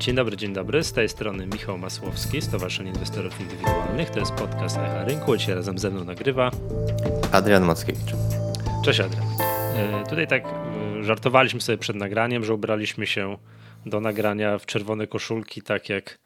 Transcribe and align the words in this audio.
Dzień 0.00 0.14
dobry, 0.14 0.36
dzień 0.36 0.52
dobry. 0.52 0.84
Z 0.84 0.92
tej 0.92 1.08
strony 1.08 1.46
Michał 1.46 1.78
Masłowski, 1.78 2.42
Stowarzyszenie 2.42 2.90
Inwestorów 2.90 3.40
Indywidualnych. 3.40 4.10
To 4.10 4.18
jest 4.18 4.32
podcast 4.32 4.76
Echa 4.76 5.04
Rynku. 5.04 5.36
Dzisiaj 5.36 5.54
razem 5.54 5.78
ze 5.78 5.90
mną 5.90 6.04
nagrywa 6.04 6.50
Adrian 7.32 7.64
Mackiewicz. 7.64 8.10
Cześć 8.84 9.00
Adrian. 9.00 9.26
E, 9.76 10.04
tutaj 10.08 10.26
tak 10.26 10.44
e, 10.44 11.04
żartowaliśmy 11.04 11.60
sobie 11.60 11.78
przed 11.78 11.96
nagraniem, 11.96 12.44
że 12.44 12.54
ubraliśmy 12.54 13.06
się 13.06 13.36
do 13.86 14.00
nagrania 14.00 14.58
w 14.58 14.66
czerwone 14.66 15.06
koszulki, 15.06 15.62
tak 15.62 15.88
jak 15.88 16.18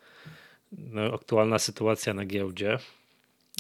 no, 0.73 1.15
aktualna 1.15 1.59
sytuacja 1.59 2.15
na 2.15 2.25
giełdzie. 2.25 2.79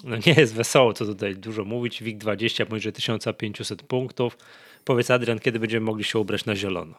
No 0.04 0.16
nie 0.26 0.32
jest 0.32 0.54
wesoło, 0.54 0.92
co 0.92 1.04
tutaj 1.06 1.36
dużo 1.36 1.64
mówić. 1.64 2.02
WIG20 2.02 2.66
poniżej 2.66 2.92
1500 2.92 3.82
punktów. 3.82 4.38
Powiedz 4.84 5.10
Adrian, 5.10 5.38
kiedy 5.38 5.58
będziemy 5.58 5.86
mogli 5.86 6.04
się 6.04 6.18
ubrać 6.18 6.44
na 6.44 6.56
zielono? 6.56 6.94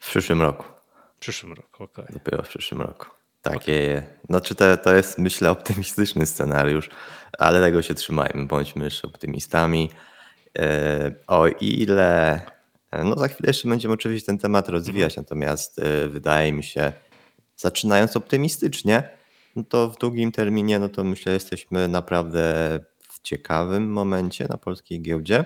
W 0.00 0.10
przyszłym 0.10 0.42
roku. 0.42 0.83
W 1.24 1.26
przyszłym 1.26 1.52
roku, 1.52 1.84
okej. 1.84 2.04
Okay. 2.04 2.18
Dopiero 2.18 2.42
w 2.42 2.48
przyszłym 2.48 2.80
roku. 2.80 3.06
Takie, 3.42 4.02
no 4.28 4.40
czy 4.40 4.54
to, 4.54 4.76
to 4.76 4.94
jest 4.94 5.18
myślę 5.18 5.50
optymistyczny 5.50 6.26
scenariusz, 6.26 6.88
ale 7.38 7.60
tego 7.60 7.82
się 7.82 7.94
trzymajmy, 7.94 8.46
bądźmy 8.46 8.84
jeszcze 8.84 9.08
optymistami. 9.08 9.90
E, 10.58 11.14
o 11.26 11.46
ile, 11.48 12.40
no 13.04 13.16
za 13.16 13.28
chwilę 13.28 13.46
jeszcze 13.50 13.68
będziemy 13.68 13.94
oczywiście 13.94 14.26
ten 14.26 14.38
temat 14.38 14.68
rozwijać, 14.68 15.16
natomiast 15.16 15.78
e, 15.78 16.08
wydaje 16.08 16.52
mi 16.52 16.62
się, 16.62 16.92
zaczynając 17.56 18.16
optymistycznie, 18.16 19.08
no 19.56 19.64
to 19.68 19.88
w 19.90 19.98
długim 19.98 20.32
terminie, 20.32 20.78
no 20.78 20.88
to 20.88 21.04
myślę, 21.04 21.32
jesteśmy 21.32 21.88
naprawdę 21.88 22.78
w 23.08 23.20
ciekawym 23.22 23.92
momencie 23.92 24.46
na 24.48 24.56
polskiej 24.56 25.02
giełdzie. 25.02 25.44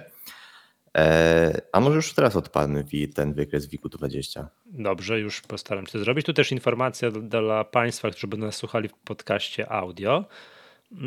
E, 0.96 1.60
a 1.72 1.80
może 1.80 1.96
już 1.96 2.12
teraz 2.12 2.36
odpalmy 2.36 2.84
ten 3.14 3.34
wykres 3.34 3.68
WIG-20? 3.68 4.44
Dobrze, 4.66 5.20
już 5.20 5.40
postaram 5.40 5.86
się 5.86 5.92
to 5.92 5.98
zrobić. 5.98 6.26
Tu 6.26 6.32
też 6.32 6.52
informacja 6.52 7.10
dla 7.10 7.64
Państwa, 7.64 8.10
którzy 8.10 8.26
będą 8.26 8.46
nas 8.46 8.56
słuchali 8.56 8.88
w 8.88 8.94
podcaście 8.94 9.72
audio, 9.72 10.24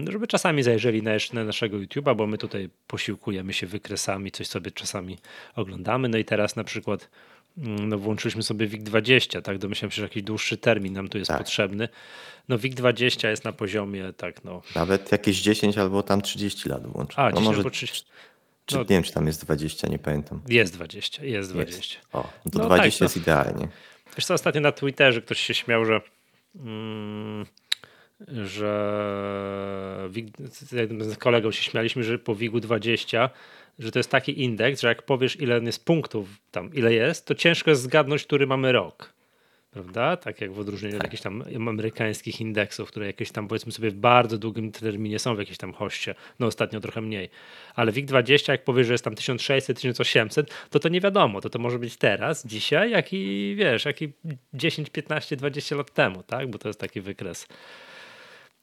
żeby 0.09 0.27
czasami 0.27 0.63
zajrzeli 0.63 1.03
na, 1.03 1.11
na 1.33 1.43
naszego 1.43 1.77
YouTube'a, 1.77 2.15
bo 2.15 2.27
my 2.27 2.37
tutaj 2.37 2.69
posiłkujemy 2.87 3.53
się 3.53 3.67
wykresami, 3.67 4.31
coś 4.31 4.47
sobie 4.47 4.71
czasami 4.71 5.17
oglądamy. 5.55 6.09
No 6.09 6.17
i 6.17 6.25
teraz 6.25 6.55
na 6.55 6.63
przykład 6.63 7.09
mm, 7.57 7.89
no 7.89 7.97
włączyliśmy 7.97 8.43
sobie 8.43 8.67
WIG20, 8.67 9.41
tak? 9.41 9.57
Domyślam 9.57 9.91
się, 9.91 9.95
że 9.95 10.03
jakiś 10.03 10.23
dłuższy 10.23 10.57
termin 10.57 10.93
nam 10.93 11.09
tu 11.09 11.17
jest 11.17 11.27
tak. 11.27 11.37
potrzebny. 11.37 11.89
No 12.49 12.57
WIG20 12.57 13.27
jest 13.27 13.43
na 13.43 13.51
poziomie 13.51 14.13
tak 14.13 14.43
no. 14.43 14.61
Nawet 14.75 15.11
jakieś 15.11 15.41
10 15.41 15.77
albo 15.77 16.03
tam 16.03 16.21
30 16.21 16.69
lat 16.69 16.87
włączyć. 16.87 17.19
A, 17.19 17.23
no 17.23 17.31
10 17.31 17.45
może... 17.45 17.57
albo 17.57 17.69
30. 17.69 18.05
Czy 18.65 18.75
no, 18.75 18.81
nie 18.81 18.87
wiem, 18.87 19.03
czy 19.03 19.13
tam 19.13 19.27
jest 19.27 19.45
20, 19.45 19.87
nie 19.87 19.99
pamiętam. 19.99 20.41
Jest 20.47 20.73
20, 20.73 21.25
jest 21.25 21.49
20. 21.49 21.99
Jest. 21.99 22.07
O, 22.13 22.29
no 22.45 22.51
to 22.51 22.59
no 22.59 22.65
20 22.65 22.99
tak, 22.99 23.01
jest 23.01 23.15
no. 23.15 23.21
idealnie. 23.21 23.67
Wiesz 24.17 24.25
co, 24.25 24.33
ostatnio 24.33 24.61
na 24.61 24.71
Twitterze 24.71 25.21
ktoś 25.21 25.39
się 25.39 25.53
śmiał, 25.53 25.85
że 25.85 26.01
mm, 26.55 27.45
że 28.27 30.09
z 30.99 31.17
kolegą 31.17 31.51
się 31.51 31.63
śmialiśmy, 31.63 32.03
że 32.03 32.19
po 32.19 32.35
WIG-u 32.35 32.59
20, 32.59 33.29
że 33.79 33.91
to 33.91 33.99
jest 33.99 34.09
taki 34.09 34.43
indeks, 34.43 34.81
że 34.81 34.87
jak 34.87 35.03
powiesz 35.03 35.39
ile 35.39 35.59
jest 35.59 35.85
punktów 35.85 36.29
tam, 36.51 36.73
ile 36.73 36.93
jest, 36.93 37.25
to 37.25 37.35
ciężko 37.35 37.69
jest 37.69 37.81
zgadnąć, 37.81 38.23
który 38.23 38.47
mamy 38.47 38.71
rok 38.71 39.13
prawda? 39.71 40.17
Tak 40.17 40.41
jak 40.41 40.51
w 40.51 40.59
odróżnieniu 40.59 40.97
od 40.97 41.03
jakichś 41.03 41.23
tam 41.23 41.43
amerykańskich 41.55 42.41
indeksów, 42.41 42.89
które 42.89 43.05
jakieś 43.05 43.31
tam 43.31 43.47
powiedzmy 43.47 43.71
sobie 43.71 43.91
w 43.91 43.93
bardzo 43.93 44.37
długim 44.37 44.71
terminie 44.71 45.19
są 45.19 45.35
w 45.35 45.39
jakiejś 45.39 45.57
tam 45.57 45.73
hoście, 45.73 46.15
no 46.39 46.47
ostatnio 46.47 46.79
trochę 46.79 47.01
mniej. 47.01 47.29
Ale 47.75 47.91
WIG20, 47.91 48.51
jak 48.51 48.63
powiesz, 48.63 48.87
że 48.87 48.93
jest 48.93 49.03
tam 49.03 49.15
1600, 49.15 49.77
1800, 49.77 50.53
to 50.69 50.79
to 50.79 50.89
nie 50.89 51.01
wiadomo, 51.01 51.41
to 51.41 51.49
to 51.49 51.59
może 51.59 51.79
być 51.79 51.97
teraz, 51.97 52.47
dzisiaj, 52.47 52.91
jak 52.91 53.13
i 53.13 53.53
wiesz, 53.57 53.85
jak 53.85 54.01
i 54.01 54.13
10, 54.53 54.89
15, 54.89 55.35
20 55.35 55.75
lat 55.75 55.93
temu, 55.93 56.23
tak? 56.23 56.49
Bo 56.49 56.57
to 56.57 56.69
jest 56.69 56.79
taki 56.79 57.01
wykres 57.01 57.47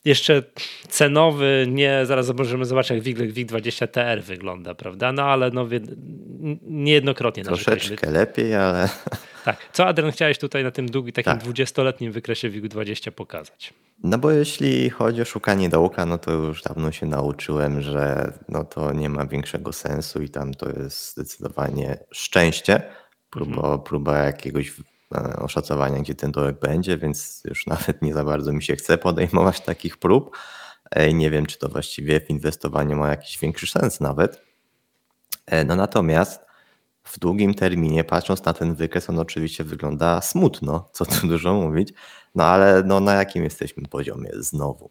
jeszcze 0.04 0.42
cenowy, 0.88 1.66
nie, 1.68 2.06
zaraz 2.06 2.34
możemy 2.34 2.64
zobaczyć 2.64 2.90
jak 2.90 3.00
WIG, 3.00 3.18
WIG20 3.18 3.88
TR 3.88 4.22
wygląda, 4.22 4.74
prawda? 4.74 5.12
No 5.12 5.22
ale 5.22 5.50
no, 5.50 5.68
niejednokrotnie 6.62 7.44
Troszeczkę 7.44 8.10
lepiej, 8.10 8.54
ale... 8.54 8.88
Tak. 9.44 9.68
Co 9.72 9.86
Adrian 9.86 10.12
chciałeś 10.12 10.38
tutaj 10.38 10.64
na 10.64 10.70
tym 10.70 10.86
długim, 10.86 11.12
takim 11.12 11.32
tak. 11.32 11.42
20-letnim 11.42 12.12
wykresie 12.12 12.50
WIG20 12.50 13.10
pokazać? 13.10 13.74
No 14.04 14.18
bo 14.18 14.30
jeśli 14.30 14.90
chodzi 14.90 15.22
o 15.22 15.24
szukanie 15.24 15.68
dołka, 15.68 16.06
no 16.06 16.18
to 16.18 16.32
już 16.32 16.62
dawno 16.62 16.92
się 16.92 17.06
nauczyłem, 17.06 17.82
że 17.82 18.32
no 18.48 18.64
to 18.64 18.92
nie 18.92 19.08
ma 19.08 19.26
większego 19.26 19.72
sensu 19.72 20.22
i 20.22 20.28
tam 20.28 20.54
to 20.54 20.68
jest 20.68 21.12
zdecydowanie 21.12 21.98
szczęście, 22.10 22.82
próba, 23.30 23.56
mhm. 23.56 23.80
próba 23.80 24.18
jakiegoś 24.18 24.72
oszacowania, 25.38 25.98
gdzie 25.98 26.14
ten 26.14 26.32
dołek 26.32 26.58
będzie, 26.58 26.98
więc 26.98 27.42
już 27.44 27.66
nawet 27.76 28.02
nie 28.02 28.14
za 28.14 28.24
bardzo 28.24 28.52
mi 28.52 28.62
się 28.62 28.76
chce 28.76 28.98
podejmować 28.98 29.60
takich 29.60 29.96
prób. 29.96 30.36
Nie 31.14 31.30
wiem, 31.30 31.46
czy 31.46 31.58
to 31.58 31.68
właściwie 31.68 32.20
w 32.20 32.30
inwestowaniu 32.30 32.96
ma 32.96 33.08
jakiś 33.08 33.38
większy 33.38 33.66
sens 33.66 34.00
nawet. 34.00 34.42
E, 35.46 35.64
no 35.64 35.76
natomiast 35.76 36.40
w 37.04 37.18
długim 37.18 37.54
terminie, 37.54 38.04
patrząc 38.04 38.44
na 38.44 38.52
ten 38.52 38.74
wykres, 38.74 39.10
on 39.10 39.18
oczywiście 39.18 39.64
wygląda 39.64 40.20
smutno, 40.20 40.88
co 40.92 41.06
tu 41.06 41.26
dużo 41.28 41.54
mówić, 41.54 41.92
no 42.34 42.44
ale 42.44 42.82
no, 42.82 43.00
na 43.00 43.14
jakim 43.14 43.44
jesteśmy 43.44 43.82
poziomie 43.82 44.30
znowu? 44.38 44.90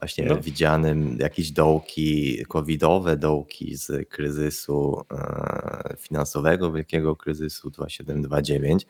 Właśnie 0.00 0.24
no. 0.26 0.36
widzianym 0.40 1.16
jakieś 1.20 1.50
dołki 1.50 2.44
covidowe, 2.48 3.16
dołki 3.16 3.76
z 3.76 4.08
kryzysu 4.08 5.04
e, 5.12 5.94
finansowego, 5.98 6.72
wielkiego 6.72 7.16
kryzysu 7.16 7.70
2729. 7.70 8.86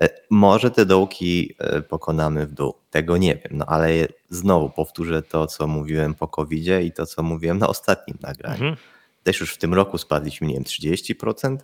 E, 0.00 0.08
może 0.30 0.70
te 0.70 0.86
dołki 0.86 1.54
e, 1.58 1.82
pokonamy 1.82 2.46
w 2.46 2.52
dół, 2.52 2.74
tego 2.90 3.16
nie 3.16 3.34
wiem, 3.34 3.58
no 3.58 3.66
ale 3.66 3.88
znowu 4.28 4.70
powtórzę 4.70 5.22
to, 5.22 5.46
co 5.46 5.66
mówiłem 5.66 6.14
po 6.14 6.28
covidzie 6.28 6.82
i 6.82 6.92
to, 6.92 7.06
co 7.06 7.22
mówiłem 7.22 7.58
na 7.58 7.68
ostatnim 7.68 8.18
nagraniu. 8.20 8.54
Mhm. 8.54 8.76
Też 9.22 9.40
już 9.40 9.54
w 9.54 9.58
tym 9.58 9.74
roku 9.74 9.98
spadliśmy, 9.98 10.46
nie 10.46 10.54
wiem, 10.54 10.64
30%, 10.64 11.56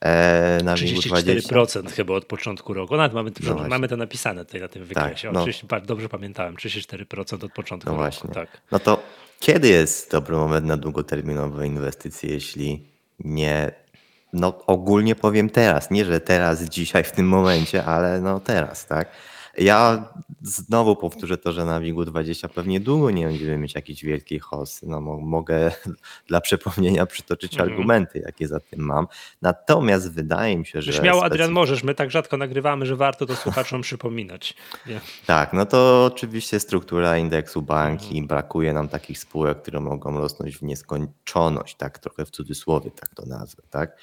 E, 0.00 0.60
na 0.64 0.74
34% 0.74 1.90
chyba 1.90 2.14
od 2.14 2.24
początku 2.24 2.74
roku. 2.74 2.96
Nawet 2.96 3.12
mamy, 3.12 3.30
no 3.42 3.68
mamy 3.68 3.88
to 3.88 3.96
napisane 3.96 4.44
tutaj 4.44 4.60
na 4.60 4.68
tym 4.68 4.82
tak, 4.82 4.88
wykresie. 4.88 5.28
Tak, 5.28 5.34
no. 5.34 5.40
Oczywiście, 5.40 5.66
dobrze 5.86 6.08
pamiętałem, 6.08 6.54
34% 6.54 7.44
od 7.44 7.52
początku 7.52 7.90
no 7.90 7.96
roku. 7.96 8.02
Właśnie. 8.02 8.30
Tak. 8.30 8.60
No 8.72 8.78
to 8.78 9.02
kiedy 9.40 9.68
jest 9.68 10.10
dobry 10.12 10.36
moment 10.36 10.66
na 10.66 10.76
długoterminowe 10.76 11.66
inwestycje, 11.66 12.30
jeśli 12.30 12.86
nie 13.18 13.72
no 14.32 14.58
ogólnie 14.66 15.14
powiem 15.14 15.50
teraz, 15.50 15.90
nie 15.90 16.04
że 16.04 16.20
teraz, 16.20 16.62
dzisiaj, 16.62 17.04
w 17.04 17.12
tym 17.12 17.28
momencie, 17.28 17.84
ale 17.84 18.20
no 18.20 18.40
teraz, 18.40 18.86
tak? 18.86 19.08
Ja 19.58 20.08
znowu 20.42 20.96
powtórzę 20.96 21.38
to, 21.38 21.52
że 21.52 21.64
na 21.64 21.80
WIG-u 21.80 22.04
20 22.04 22.48
pewnie 22.48 22.80
długo 22.80 23.10
nie 23.10 23.26
będziemy 23.26 23.58
mieć 23.58 23.74
jakiejś 23.74 24.04
wielkiej 24.04 24.38
hosty. 24.38 24.86
No, 24.88 25.00
mogę 25.00 25.70
dla 26.28 26.40
przypomnienia 26.40 27.06
przytoczyć 27.06 27.54
mm. 27.54 27.68
argumenty, 27.68 28.18
jakie 28.18 28.48
za 28.48 28.60
tym 28.60 28.80
mam. 28.80 29.06
Natomiast 29.42 30.12
wydaje 30.12 30.58
mi 30.58 30.66
się, 30.66 30.82
że. 30.82 30.92
Śmiało, 30.92 31.24
Adrian, 31.24 31.50
możesz. 31.50 31.82
My 31.82 31.94
tak 31.94 32.10
rzadko 32.10 32.36
nagrywamy, 32.36 32.86
że 32.86 32.96
warto 32.96 33.26
to 33.26 33.36
słuchaczom 33.36 33.82
przypominać. 33.82 34.54
Nie? 34.86 35.00
Tak, 35.26 35.52
no 35.52 35.66
to 35.66 36.04
oczywiście 36.14 36.60
struktura 36.60 37.18
indeksu 37.18 37.62
banki. 37.62 38.16
Mm. 38.16 38.26
Brakuje 38.26 38.72
nam 38.72 38.88
takich 38.88 39.18
spółek, 39.18 39.62
które 39.62 39.80
mogą 39.80 40.18
rosnąć 40.18 40.56
w 40.56 40.62
nieskończoność, 40.62 41.76
tak 41.76 41.98
trochę 41.98 42.24
w 42.24 42.30
cudzysłowie, 42.30 42.90
tak 42.90 43.14
to 43.14 43.26
nazwę, 43.26 43.62
tak? 43.70 43.96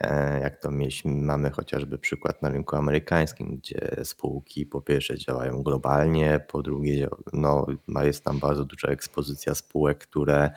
E, 0.00 0.40
jak 0.40 0.60
to 0.60 0.70
mieliśmy, 0.70 1.12
mamy 1.12 1.50
chociażby 1.50 1.98
przykład 1.98 2.42
na 2.42 2.48
rynku 2.48 2.76
amerykańskim, 2.76 3.56
gdzie 3.56 3.96
spółki 4.04 4.66
po 4.66 4.80
pierwsze 4.80 5.18
działają 5.18 5.62
globalnie, 5.62 6.40
po 6.48 6.62
drugie 6.62 7.08
no, 7.32 7.66
jest 8.02 8.24
tam 8.24 8.38
bardzo 8.38 8.64
duża 8.64 8.88
ekspozycja 8.88 9.54
spółek, 9.54 9.98
które 9.98 10.50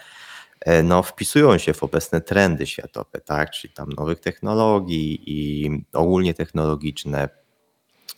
e, 0.62 0.84
no, 0.84 1.04
wpisują 1.04 1.58
się 1.58 1.74
w 1.74 1.84
obecne 1.84 2.22
trendy 2.22 2.68
światowe, 2.68 3.22
tak? 3.26 3.52
czyli 3.52 3.74
tam 3.74 3.90
nowych 3.90 4.20
technologii 4.20 5.24
i 5.26 5.70
ogólnie 5.94 6.34
technologiczne, 6.34 7.30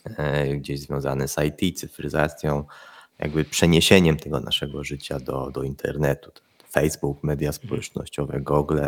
e, 0.04 0.56
gdzieś 0.56 0.80
związane 0.80 1.28
z 1.28 1.36
IT, 1.38 1.78
cyfryzacją, 1.78 2.64
jakby 3.18 3.44
przeniesieniem 3.44 4.16
tego 4.16 4.40
naszego 4.40 4.84
życia 4.84 5.18
do, 5.18 5.50
do 5.50 5.62
internetu. 5.62 6.30
Facebook, 6.72 7.22
media 7.22 7.48
mhm. 7.48 7.66
społecznościowe, 7.66 8.40
Google, 8.40 8.80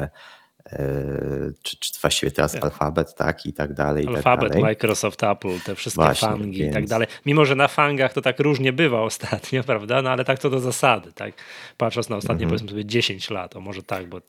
czy, 1.62 1.76
czy 1.80 2.00
właściwie 2.00 2.32
teraz 2.32 2.62
alfabet, 2.62 3.14
tak, 3.14 3.46
i 3.46 3.52
tak 3.52 3.72
dalej. 3.72 4.06
Alfabet, 4.08 4.52
tak. 4.52 4.62
Microsoft, 4.62 5.22
Apple, 5.22 5.60
te 5.64 5.74
wszystkie 5.74 6.02
Właśnie, 6.02 6.28
fangi 6.28 6.58
więc... 6.58 6.70
i 6.70 6.74
tak 6.74 6.86
dalej. 6.86 7.08
Mimo, 7.26 7.44
że 7.44 7.54
na 7.54 7.68
fangach 7.68 8.12
to 8.12 8.22
tak 8.22 8.40
różnie 8.40 8.72
bywa 8.72 9.02
ostatnio, 9.02 9.64
prawda, 9.72 10.02
no 10.02 10.10
ale 10.10 10.24
tak 10.24 10.38
to 10.38 10.50
do 10.50 10.60
zasady, 10.60 11.12
tak, 11.12 11.34
patrząc 11.76 12.08
na 12.08 12.16
ostatnie, 12.16 12.44
mm 12.44 12.46
-hmm. 12.46 12.50
powiedzmy 12.50 12.68
sobie 12.68 12.84
10 12.84 13.30
lat, 13.30 13.56
o 13.56 13.60
może 13.60 13.82
tak, 13.82 14.08
bo 14.08 14.20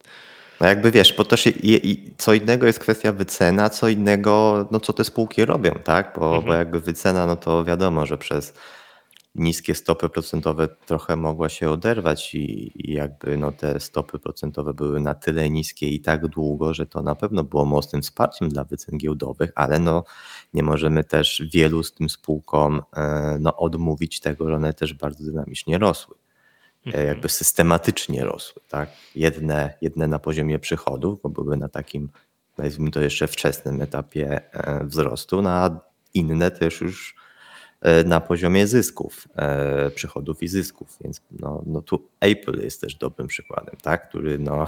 no 0.62 0.68
jakby 0.68 0.92
wiesz, 0.92 1.14
bo 1.14 1.26
też 1.26 1.48
i, 1.48 1.92
i, 1.92 2.14
co 2.18 2.34
innego 2.34 2.68
jest 2.68 2.80
kwestia 2.80 3.12
wycena, 3.12 3.70
co 3.70 3.90
innego, 3.90 4.68
no 4.72 4.80
co 4.80 4.94
te 4.94 5.04
spółki 5.04 5.46
robią, 5.46 5.72
tak? 5.84 6.14
Bo, 6.20 6.28
mhm. 6.28 6.46
bo 6.46 6.54
jakby 6.54 6.80
wycena, 6.80 7.26
no 7.26 7.36
to 7.36 7.64
wiadomo, 7.64 8.06
że 8.06 8.18
przez 8.18 8.54
niskie 9.36 9.76
stopy 9.76 10.10
procentowe 10.10 10.68
trochę 10.68 11.16
mogła 11.16 11.50
się 11.50 11.70
oderwać 11.70 12.36
i, 12.36 12.72
i, 12.76 12.94
jakby 12.94 13.38
no 13.38 13.52
te 13.52 13.80
stopy 13.80 14.20
procentowe 14.20 14.74
były 14.74 15.02
na 15.02 15.16
tyle 15.16 15.50
niskie 15.50 15.90
i 15.90 16.02
tak 16.02 16.28
długo, 16.28 16.74
że 16.74 16.86
to 16.86 17.02
na 17.02 17.16
pewno 17.16 17.44
było 17.44 17.66
mocnym 17.66 18.02
wsparciem 18.02 18.50
dla 18.50 18.64
wycen 18.64 18.98
giełdowych, 18.98 19.52
ale 19.56 19.80
no 19.80 20.04
nie 20.54 20.64
możemy 20.64 21.04
też 21.04 21.44
wielu 21.54 21.84
z 21.84 21.94
tym 21.94 22.10
spółkom 22.10 22.82
e, 22.98 23.38
no, 23.40 23.58
odmówić 23.58 24.20
tego, 24.20 24.50
że 24.50 24.56
one 24.56 24.74
też 24.74 24.94
bardzo 24.94 25.24
dynamicznie 25.24 25.78
rosły. 25.78 26.16
E, 26.86 26.88
mhm. 26.88 27.08
Jakby 27.08 27.30
systematycznie 27.30 28.24
rosły, 28.24 28.62
tak? 28.70 28.90
Jedne, 29.16 29.74
jedne 29.82 30.08
na 30.08 30.20
poziomie 30.20 30.60
przychodów, 30.60 31.22
bo 31.22 31.30
były 31.30 31.58
na 31.58 31.70
takim, 31.70 32.10
nazwijmy 32.58 32.92
to 32.92 33.02
jeszcze 33.02 33.28
wczesnym 33.28 33.82
etapie 33.82 34.54
e, 34.54 34.86
wzrostu, 34.86 35.42
no 35.42 35.50
a 35.50 35.80
inne 36.14 36.52
też 36.52 36.82
już 36.82 37.25
na 38.06 38.22
poziomie 38.22 38.68
zysków, 38.68 39.28
e, 39.36 39.90
przychodów 39.90 40.44
i 40.44 40.48
zysków. 40.48 40.98
Więc 41.02 41.22
no, 41.40 41.64
no 41.66 41.82
tu 41.82 42.08
Apple 42.20 42.62
jest 42.62 42.82
też 42.82 42.96
dobrym 42.96 43.28
przykładem, 43.28 43.76
tak? 43.82 44.10
który 44.10 44.40
no, 44.40 44.66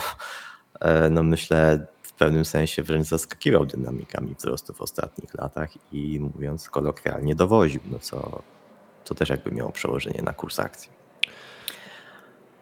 e, 0.79 1.09
no 1.09 1.23
myślę 1.23 1.87
w 2.01 2.13
pewnym 2.13 2.45
sensie 2.45 2.83
wręcz 2.83 3.07
zaskakiwał 3.07 3.65
dynamikami 3.65 4.35
wzrostu 4.35 4.73
w 4.73 4.81
ostatnich 4.81 5.33
latach 5.33 5.69
i 5.91 6.19
mówiąc 6.19 6.69
kolokwialnie 6.69 7.35
dowoził, 7.35 7.81
no 7.91 7.99
co, 7.99 8.41
co 9.03 9.15
też 9.15 9.29
jakby 9.29 9.51
miało 9.51 9.71
przełożenie 9.71 10.21
na 10.21 10.33
kurs 10.33 10.59
akcji. 10.59 10.97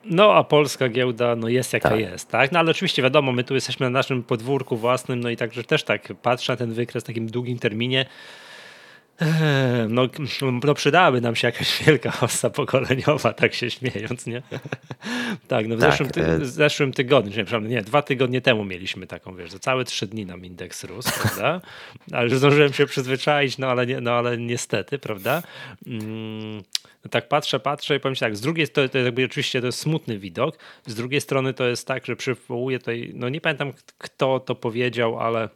No, 0.06 0.34
a 0.34 0.44
polska 0.44 0.90
giełda 0.90 1.36
no 1.36 1.48
jest 1.48 1.74
jaka 1.74 1.90
tak. 1.90 2.00
jest, 2.00 2.30
tak? 2.30 2.52
No 2.52 2.60
ale 2.60 2.72
oczywiście 2.72 3.02
wiadomo, 3.02 3.32
my 3.32 3.44
tu 3.44 3.54
jesteśmy 3.54 3.86
na 3.86 3.90
naszym 3.90 4.24
podwórku 4.24 4.78
własnym, 4.78 5.20
no 5.20 5.30
i 5.30 5.38
także 5.38 5.64
też 5.64 5.84
tak 5.84 6.14
patrzę 6.22 6.54
na 6.54 6.58
ten 6.58 6.74
wykres 6.74 7.04
w 7.04 7.08
takim 7.08 7.28
długim 7.28 7.60
terminie, 7.60 8.06
no, 9.90 10.08
no 10.64 10.74
przydałaby 10.74 11.22
nam 11.22 11.36
się 11.36 11.48
jakaś 11.48 11.84
wielka 11.84 12.12
hossa 12.12 12.50
pokoleniowa, 12.50 13.34
tak 13.34 13.54
się 13.54 13.72
śmiejąc, 13.72 14.26
nie? 14.26 14.42
tak, 15.48 15.68
no 15.68 15.76
w, 15.76 15.80
tak, 15.80 15.92
zeszłym, 15.92 16.10
ty 16.10 16.26
e- 16.26 16.40
w 16.40 16.46
zeszłym 16.46 16.94
tygodniu, 16.94 17.30
nie, 17.30 17.46
przepraszam, 17.46 17.70
nie, 17.70 17.82
dwa 17.82 18.02
tygodnie 18.02 18.42
temu 18.42 18.66
mieliśmy 18.66 19.08
taką, 19.08 19.36
wiesz, 19.36 19.52
że 19.52 19.60
całe 19.60 19.84
trzy 19.84 20.08
dni 20.08 20.26
nam 20.26 20.46
indeks 20.46 20.84
rósł, 20.84 21.12
prawda? 21.22 21.62
Ale 22.12 22.24
już 22.24 22.38
zdążyłem 22.38 22.74
się 22.74 22.86
przyzwyczaić, 22.86 23.58
no 23.58 23.68
ale, 23.68 23.88
nie, 23.88 24.02
no, 24.02 24.12
ale 24.12 24.38
niestety, 24.38 25.00
prawda? 25.00 25.44
Mm, 25.88 26.64
no 27.04 27.10
tak 27.10 27.28
patrzę, 27.28 27.60
patrzę 27.60 27.96
i 27.96 28.00
powiem 28.00 28.16
tak, 28.16 28.38
z 28.38 28.42
drugiej 28.42 28.68
strony 28.68 28.90
to, 28.90 28.98
jakby 28.98 29.26
oczywiście 29.26 29.60
to 29.60 29.66
jest 29.66 29.80
smutny 29.80 30.20
widok, 30.20 30.58
z 30.86 30.96
drugiej 30.96 31.22
strony 31.22 31.54
to 31.54 31.66
jest 31.66 31.88
tak, 31.88 32.06
że 32.06 32.16
przywołuję 32.16 32.80
tutaj, 32.80 33.12
no 33.14 33.30
nie 33.30 33.42
pamiętam 33.42 33.74
kto 33.98 34.40
to 34.40 34.56
powiedział, 34.56 35.20
ale 35.20 35.50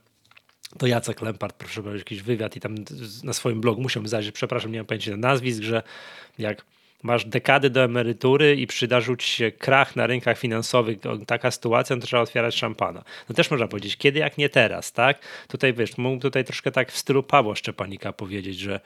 to 0.77 0.87
Jacek 0.87 1.21
Lempart, 1.21 1.55
proszę 1.55 1.83
bardzo, 1.83 1.97
jakiś 1.97 2.21
wywiad 2.21 2.55
i 2.55 2.59
tam 2.59 2.75
na 3.23 3.33
swoim 3.33 3.61
blogu 3.61 3.81
musiałbym 3.81 4.07
zajrzeć, 4.07 4.35
przepraszam, 4.35 4.71
nie 4.71 4.79
mam 4.79 4.85
pojęcia 4.85 5.17
nazwisk, 5.17 5.61
że 5.61 5.83
jak 6.39 6.65
masz 7.03 7.25
dekady 7.25 7.69
do 7.69 7.83
emerytury 7.83 8.55
i 8.55 8.67
przydarzył 8.67 9.15
ci 9.15 9.27
się 9.27 9.51
krach 9.51 9.95
na 9.95 10.07
rynkach 10.07 10.37
finansowych, 10.37 10.97
taka 11.27 11.51
sytuacja, 11.51 11.95
no 11.95 11.99
to 12.01 12.07
trzeba 12.07 12.23
otwierać 12.23 12.55
szampana. 12.55 13.03
No 13.29 13.35
też 13.35 13.51
można 13.51 13.67
powiedzieć, 13.67 13.97
kiedy 13.97 14.19
jak 14.19 14.37
nie 14.37 14.49
teraz, 14.49 14.91
tak? 14.91 15.19
Tutaj 15.47 15.73
wiesz, 15.73 15.97
mógł 15.97 16.21
tutaj 16.21 16.45
troszkę 16.45 16.71
tak 16.71 16.91
w 16.91 16.97
stylu 16.97 17.23
Pawła 17.23 17.55
Szczepanika 17.55 18.13
powiedzieć, 18.13 18.59
że 18.59 18.79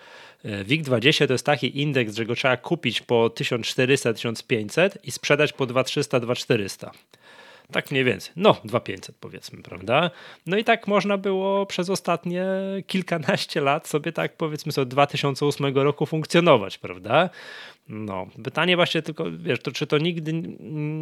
e, 0.46 0.66
WIG20 0.66 1.28
to 1.28 1.34
jest 1.34 1.46
taki 1.46 1.82
indeks, 1.82 2.16
że 2.16 2.26
go 2.26 2.36
trzeba 2.36 2.58
kupić 2.58 3.02
po 3.02 3.28
1400-1500 3.28 4.90
i 5.04 5.12
sprzedać 5.12 5.54
po 5.54 5.68
2300-2400. 5.68 6.90
Tak 7.74 7.92
mniej 7.92 8.04
więcej. 8.04 8.34
No, 8.36 8.56
2500 8.64 9.16
powiedzmy, 9.20 9.64
prawda? 9.64 10.12
No 10.46 10.58
i 10.58 10.64
tak 10.64 10.88
można 10.88 11.18
było 11.18 11.66
przez 11.66 11.90
ostatnie 11.90 12.46
kilkanaście 12.88 13.62
lat 13.62 13.88
sobie 13.88 14.12
tak 14.12 14.38
powiedzmy 14.38 14.72
sobie 14.72 14.84
od 14.84 14.90
2008 14.90 15.76
roku 15.76 16.06
funkcjonować, 16.06 16.78
prawda? 16.78 17.30
No, 17.90 18.28
pytanie 18.44 18.76
właśnie 18.76 19.02
tylko, 19.02 19.26
wiesz, 19.32 19.60
to, 19.60 19.72
czy 19.72 19.88
to 19.88 19.98
nigdy, 19.98 20.34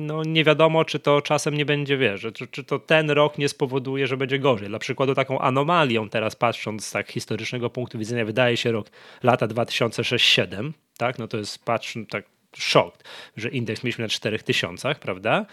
no 0.08 0.24
nie 0.24 0.44
wiadomo, 0.44 0.86
czy 0.86 1.00
to 1.00 1.22
czasem 1.22 1.54
nie 1.54 1.66
będzie, 1.66 1.98
wiesz, 1.98 2.28
czy, 2.34 2.48
czy 2.48 2.64
to 2.64 2.80
ten 2.80 3.12
rok 3.12 3.38
nie 3.38 3.50
spowoduje, 3.50 4.08
że 4.08 4.18
będzie 4.18 4.40
gorzej. 4.40 4.70
Dla 4.70 4.80
przykładu 4.80 5.16
taką 5.16 5.40
anomalią 5.40 6.10
teraz 6.10 6.36
patrząc 6.36 6.86
z 6.86 6.92
tak 6.92 7.12
historycznego 7.12 7.70
punktu 7.70 8.00
widzenia 8.00 8.26
wydaje 8.26 8.58
się 8.58 8.72
rok 8.72 8.88
lata 9.24 9.48
2006-2007, 9.48 10.72
tak, 10.98 11.20
no 11.20 11.28
to 11.28 11.38
jest 11.38 11.66
patrz, 11.66 11.98
tak 12.10 12.26
szok, 12.58 12.98
że 13.38 13.50
indeks 13.50 13.84
mieliśmy 13.84 14.06
na 14.06 14.10
4000, 14.10 14.96
prawda? 14.96 15.46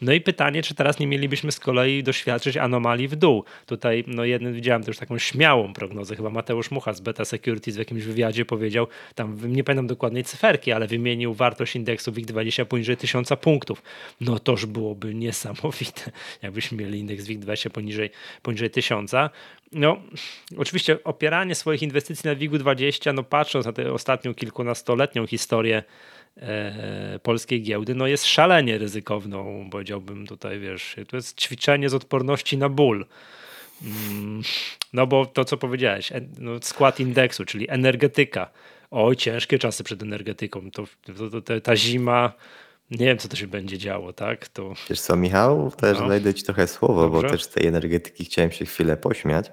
No 0.00 0.12
i 0.12 0.20
pytanie, 0.20 0.62
czy 0.62 0.74
teraz 0.74 0.98
nie 0.98 1.06
mielibyśmy 1.06 1.52
z 1.52 1.60
kolei 1.60 2.02
doświadczyć 2.02 2.56
anomalii 2.56 3.08
w 3.08 3.16
dół. 3.16 3.44
Tutaj, 3.66 4.04
no 4.06 4.24
jeden 4.24 4.52
widziałem 4.52 4.82
też 4.82 4.98
taką 4.98 5.18
śmiałą 5.18 5.72
prognozę, 5.72 6.16
chyba 6.16 6.30
Mateusz 6.30 6.70
Mucha 6.70 6.92
z 6.92 7.00
Beta 7.00 7.24
Securities 7.24 7.76
w 7.76 7.78
jakimś 7.78 8.02
wywiadzie 8.02 8.44
powiedział, 8.44 8.86
tam 9.14 9.52
nie 9.52 9.64
pamiętam 9.64 9.86
dokładnej 9.86 10.24
cyferki, 10.24 10.72
ale 10.72 10.86
wymienił 10.86 11.34
wartość 11.34 11.76
indeksu 11.76 12.12
WIG20 12.12 12.64
poniżej 12.64 12.96
1000 12.96 13.28
punktów. 13.40 13.82
No 14.20 14.38
toż 14.38 14.66
byłoby 14.66 15.14
niesamowite, 15.14 16.10
jakbyśmy 16.42 16.78
mieli 16.78 16.98
indeks 16.98 17.24
WIG20 17.24 17.70
poniżej, 17.70 18.10
poniżej 18.42 18.70
1000. 18.70 19.12
No, 19.72 19.96
oczywiście 20.58 21.04
opieranie 21.04 21.54
swoich 21.54 21.82
inwestycji 21.82 22.28
na 22.28 22.36
WIG-20, 22.36 23.14
no 23.14 23.22
patrząc 23.22 23.66
na 23.66 23.72
tę 23.72 23.92
ostatnią 23.92 24.34
kilkunastoletnią 24.34 25.26
historię 25.26 25.82
polskiej 27.22 27.62
giełdy, 27.62 27.94
no 27.94 28.06
jest 28.06 28.26
szalenie 28.26 28.78
ryzykowną, 28.78 29.68
powiedziałbym 29.70 30.26
tutaj, 30.26 30.60
wiesz, 30.60 30.96
to 31.08 31.16
jest 31.16 31.40
ćwiczenie 31.40 31.88
z 31.88 31.94
odporności 31.94 32.58
na 32.58 32.68
ból. 32.68 33.06
Mm, 33.82 34.42
no 34.92 35.06
bo 35.06 35.26
to, 35.26 35.44
co 35.44 35.56
powiedziałeś, 35.56 36.12
no, 36.38 36.50
skład 36.62 37.00
indeksu, 37.00 37.44
czyli 37.44 37.70
energetyka. 37.70 38.50
Oj, 38.90 39.16
ciężkie 39.16 39.58
czasy 39.58 39.84
przed 39.84 40.02
energetyką. 40.02 40.70
To, 40.70 40.84
to, 41.30 41.40
to 41.40 41.60
ta 41.60 41.76
zima, 41.76 42.32
nie 42.90 43.06
wiem, 43.06 43.18
co 43.18 43.28
to 43.28 43.36
się 43.36 43.46
będzie 43.46 43.78
działo, 43.78 44.12
tak? 44.12 44.48
To... 44.48 44.74
Wiesz 44.90 45.00
co, 45.00 45.16
Michał, 45.16 45.70
też 45.70 45.98
no. 45.98 46.06
znajdę 46.06 46.34
ci 46.34 46.44
trochę 46.44 46.66
słowo, 46.66 47.02
Dobrze. 47.02 47.22
bo 47.22 47.28
też 47.28 47.44
z 47.44 47.48
tej 47.48 47.66
energetyki 47.66 48.24
chciałem 48.24 48.52
się 48.52 48.64
chwilę 48.64 48.96
pośmiać. 48.96 49.50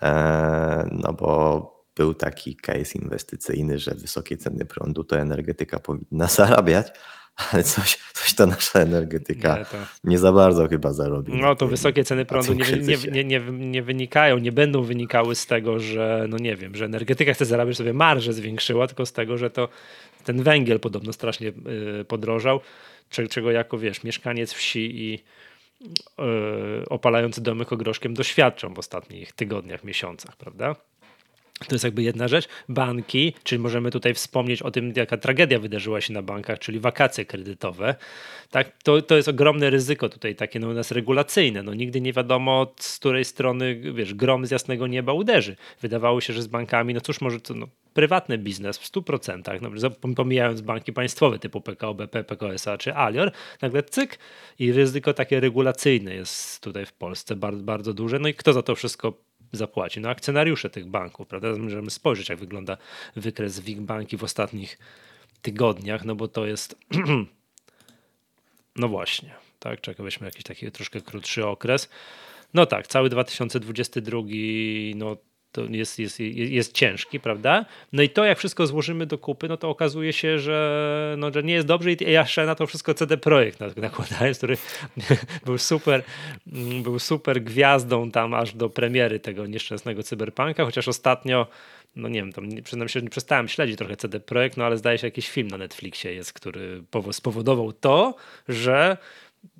Eee, 0.00 0.84
no 0.92 1.12
bo 1.12 1.75
był 1.96 2.14
taki 2.14 2.56
case 2.56 2.98
inwestycyjny, 2.98 3.78
że 3.78 3.94
wysokie 3.94 4.36
ceny 4.36 4.64
prądu 4.64 5.04
to 5.04 5.18
energetyka 5.18 5.78
powinna 5.78 6.26
zarabiać, 6.38 6.86
ale 7.36 7.62
coś, 7.62 7.98
coś 8.12 8.34
to 8.34 8.46
nasza 8.46 8.80
energetyka 8.80 9.58
nie, 9.58 9.64
to... 9.64 9.76
nie 10.04 10.18
za 10.18 10.32
bardzo 10.32 10.68
chyba 10.68 10.92
zarobi. 10.92 11.32
No 11.32 11.56
to 11.56 11.66
wysokie 11.66 12.04
ceny 12.04 12.24
prądu 12.24 12.52
nie, 12.52 12.96
nie, 13.12 13.24
nie, 13.24 13.40
nie, 13.50 13.82
wynikają, 13.82 14.38
nie 14.38 14.52
będą 14.52 14.82
wynikały 14.82 15.34
z 15.34 15.46
tego, 15.46 15.80
że 15.80 16.26
no 16.28 16.36
nie 16.36 16.56
wiem, 16.56 16.76
że 16.76 16.84
energetyka 16.84 17.34
chce 17.34 17.44
zarabiać 17.44 17.76
sobie 17.76 17.92
marżę 17.92 18.32
zwiększyła, 18.32 18.86
tylko 18.86 19.06
z 19.06 19.12
tego, 19.12 19.38
że 19.38 19.50
to 19.50 19.68
ten 20.24 20.42
węgiel 20.42 20.80
podobno 20.80 21.12
strasznie 21.12 21.48
y, 22.00 22.04
podrożał, 22.04 22.60
czego 23.30 23.50
jako 23.50 23.78
wiesz, 23.78 24.04
mieszkaniec 24.04 24.52
wsi 24.52 25.00
i 25.00 25.18
y, 26.82 26.88
opalający 26.88 27.40
domy 27.40 27.64
ogroszkiem 27.70 28.14
doświadczą 28.14 28.74
w 28.74 28.78
ostatnich 28.78 29.32
tygodniach, 29.32 29.84
miesiącach, 29.84 30.36
prawda? 30.36 30.76
To 31.58 31.74
jest 31.74 31.84
jakby 31.84 32.02
jedna 32.02 32.28
rzecz. 32.28 32.48
Banki, 32.68 33.32
czyli 33.42 33.58
możemy 33.58 33.90
tutaj 33.90 34.14
wspomnieć 34.14 34.62
o 34.62 34.70
tym, 34.70 34.92
jaka 34.96 35.16
tragedia 35.16 35.58
wydarzyła 35.58 36.00
się 36.00 36.12
na 36.12 36.22
bankach, 36.22 36.58
czyli 36.58 36.80
wakacje 36.80 37.24
kredytowe. 37.24 37.94
Tak, 38.50 38.82
to, 38.82 39.02
to 39.02 39.16
jest 39.16 39.28
ogromne 39.28 39.70
ryzyko 39.70 40.08
tutaj 40.08 40.34
takie 40.34 40.60
no, 40.60 40.68
u 40.68 40.72
nas 40.72 40.90
regulacyjne. 40.90 41.62
No, 41.62 41.74
nigdy 41.74 42.00
nie 42.00 42.12
wiadomo, 42.12 42.74
z 42.80 42.98
której 42.98 43.24
strony 43.24 43.80
wiesz, 43.94 44.14
grom 44.14 44.46
z 44.46 44.50
jasnego 44.50 44.86
nieba 44.86 45.12
uderzy. 45.12 45.56
Wydawało 45.80 46.20
się, 46.20 46.32
że 46.32 46.42
z 46.42 46.46
bankami, 46.46 46.94
no 46.94 47.00
cóż, 47.00 47.20
może 47.20 47.40
to 47.40 47.54
no, 47.54 47.68
prywatny 47.94 48.38
biznes 48.38 48.78
w 48.78 48.92
100%, 48.92 49.60
no, 49.62 49.90
pomijając 50.14 50.60
banki 50.60 50.92
państwowe 50.92 51.38
typu 51.38 51.60
PKO 51.60 51.94
BP, 51.94 52.24
PKO 52.24 52.48
czy 52.78 52.94
Alior, 52.94 53.32
nagle 53.62 53.82
cyk 53.82 54.18
i 54.58 54.72
ryzyko 54.72 55.14
takie 55.14 55.40
regulacyjne 55.40 56.14
jest 56.14 56.62
tutaj 56.62 56.86
w 56.86 56.92
Polsce 56.92 57.36
bardzo, 57.36 57.62
bardzo 57.62 57.94
duże. 57.94 58.18
No 58.18 58.28
i 58.28 58.34
kto 58.34 58.52
za 58.52 58.62
to 58.62 58.74
wszystko 58.74 59.25
zapłaci? 59.52 60.00
No 60.00 60.08
akcjonariusze 60.08 60.70
tych 60.70 60.86
banków, 60.86 61.26
prawda? 61.26 61.56
Możemy 61.56 61.90
spojrzeć, 61.90 62.28
jak 62.28 62.38
wygląda 62.38 62.76
wykres 63.16 63.60
WIG 63.60 63.80
banki 63.80 64.16
w 64.16 64.24
ostatnich 64.24 64.78
tygodniach, 65.42 66.04
no 66.04 66.14
bo 66.14 66.28
to 66.28 66.46
jest 66.46 66.78
no 68.76 68.88
właśnie, 68.88 69.34
tak? 69.58 69.80
Czekaj, 69.80 70.04
weźmy 70.04 70.26
jakiś 70.26 70.44
taki 70.44 70.72
troszkę 70.72 71.00
krótszy 71.00 71.46
okres. 71.46 71.88
No 72.54 72.66
tak, 72.66 72.86
cały 72.86 73.10
2022 73.10 74.20
no 74.94 75.16
to 75.56 75.64
jest, 75.70 75.98
jest, 75.98 76.20
jest 76.20 76.72
ciężki, 76.72 77.20
prawda? 77.20 77.64
No 77.92 78.02
i 78.02 78.08
to, 78.08 78.24
jak 78.24 78.38
wszystko 78.38 78.66
złożymy 78.66 79.06
do 79.06 79.18
kupy, 79.18 79.48
no 79.48 79.56
to 79.56 79.70
okazuje 79.70 80.12
się, 80.12 80.38
że, 80.38 81.14
no, 81.18 81.32
że 81.32 81.42
nie 81.42 81.54
jest 81.54 81.66
dobrze 81.66 81.92
i 81.92 81.96
jeszcze 82.00 82.46
na 82.46 82.54
to 82.54 82.66
wszystko 82.66 82.94
CD 82.94 83.16
Projekt 83.16 83.60
nakładałem, 83.76 84.34
który 84.34 84.56
był 85.46 85.58
super, 85.58 86.02
był 86.82 86.98
super 86.98 87.42
gwiazdą 87.42 88.10
tam 88.10 88.34
aż 88.34 88.54
do 88.54 88.70
premiery 88.70 89.20
tego 89.20 89.46
nieszczęsnego 89.46 90.02
cyberpunka, 90.02 90.64
chociaż 90.64 90.88
ostatnio 90.88 91.46
no 91.96 92.08
nie 92.08 92.20
wiem, 92.20 92.32
tam 92.32 92.48
przyznam 92.64 92.88
się, 92.88 92.92
że 92.92 93.02
nie 93.02 93.10
przestałem 93.10 93.48
śledzić 93.48 93.78
trochę 93.78 93.96
CD 93.96 94.20
Projekt, 94.20 94.56
no 94.56 94.64
ale 94.64 94.76
zdaje 94.76 94.98
się 94.98 95.06
jakiś 95.06 95.30
film 95.30 95.48
na 95.48 95.58
Netflixie 95.58 96.14
jest, 96.14 96.32
który 96.32 96.82
spowodował 97.12 97.72
to, 97.72 98.14
że 98.48 98.96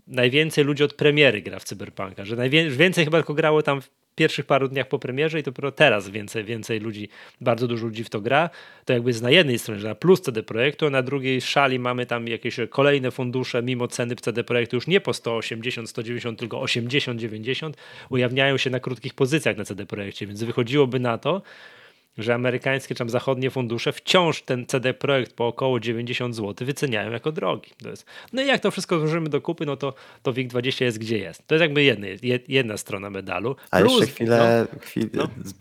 najwięcej 0.07 0.65
ludzi 0.65 0.85
od 0.85 0.95
premiery 0.95 1.43
gra 1.43 1.59
w 1.59 1.65
Cyberpunka, 1.65 2.25
że 2.25 2.37
najwięcej 2.37 3.05
chyba 3.05 3.19
tylko 3.19 3.35
grało 3.35 3.63
tam 3.63 3.81
pierwszych 4.17 4.47
paru 4.47 4.69
dniach 4.69 4.89
po 4.89 4.99
premierze 4.99 5.41
i 5.41 5.43
dopiero 5.43 5.73
teraz 5.73 6.09
więcej, 6.09 6.45
więcej 6.45 6.81
ludzi, 6.81 7.09
bardzo 7.41 7.69
dużo 7.69 7.87
ludzi 7.87 8.05
w 8.05 8.11
to 8.11 8.21
gra, 8.21 8.51
to 8.85 8.93
jakby 8.93 9.11
jest 9.11 9.23
na 9.23 9.31
jednej 9.31 9.59
stronie, 9.59 9.81
że 9.81 9.89
na 9.89 9.95
plus 9.95 10.21
CD 10.21 10.43
Projektu, 10.43 10.87
a 10.87 10.91
na 10.91 11.03
drugiej 11.03 11.41
szali 11.41 11.79
mamy 11.79 12.07
tam 12.07 12.29
jakieś 12.29 12.57
kolejne 12.71 13.11
fundusze, 13.11 13.63
mimo 13.63 13.89
ceny 13.89 14.17
w 14.17 14.21
CD 14.21 14.45
Projektu 14.45 14.77
już 14.77 14.87
nie 14.87 15.01
po 15.01 15.13
180, 15.13 15.91
190, 15.91 16.39
tylko 16.39 16.61
80, 16.61 17.21
90, 17.21 17.77
ujawniają 18.11 18.57
się 18.57 18.71
na 18.71 18.81
krótkich 18.81 19.15
pozycjach 19.15 19.57
na 19.57 19.65
CD 19.65 19.87
Projekcie, 19.87 20.27
więc 20.27 20.43
wychodziłoby 20.43 21.01
na 21.01 21.19
to, 21.19 21.43
że 22.19 22.35
amerykańskie 22.35 22.95
czy 22.95 22.99
tam 22.99 23.11
zachodnie 23.11 23.51
fundusze 23.51 23.93
wciąż 23.93 24.43
ten 24.43 24.67
CD 24.67 24.95
Projekt 24.95 25.33
po 25.33 25.47
około 25.47 25.81
90 25.81 26.37
zł 26.37 26.67
wyceniają 26.67 27.13
jako 27.13 27.33
drogi. 27.33 27.71
To 27.83 27.89
jest, 27.89 28.07
no 28.33 28.43
i 28.43 28.47
jak 28.47 28.61
to 28.61 28.71
wszystko 28.71 28.99
złożymy 28.99 29.29
do 29.29 29.41
kupy, 29.41 29.67
no 29.67 29.77
to, 29.77 29.95
to 30.23 30.33
WIG20 30.33 30.85
jest 30.85 30.99
gdzie 30.99 31.19
jest. 31.19 31.47
To 31.47 31.55
jest 31.55 31.63
jakby 31.63 31.83
jedna, 31.83 32.07
jedna 32.49 32.77
strona 32.77 33.11
medalu. 33.11 33.57
A 33.71 33.81
Plus, 33.81 33.93
jeszcze 33.93 34.15
chwilę, 34.15 34.67
no, 34.73 34.81
chwilę 34.81 35.09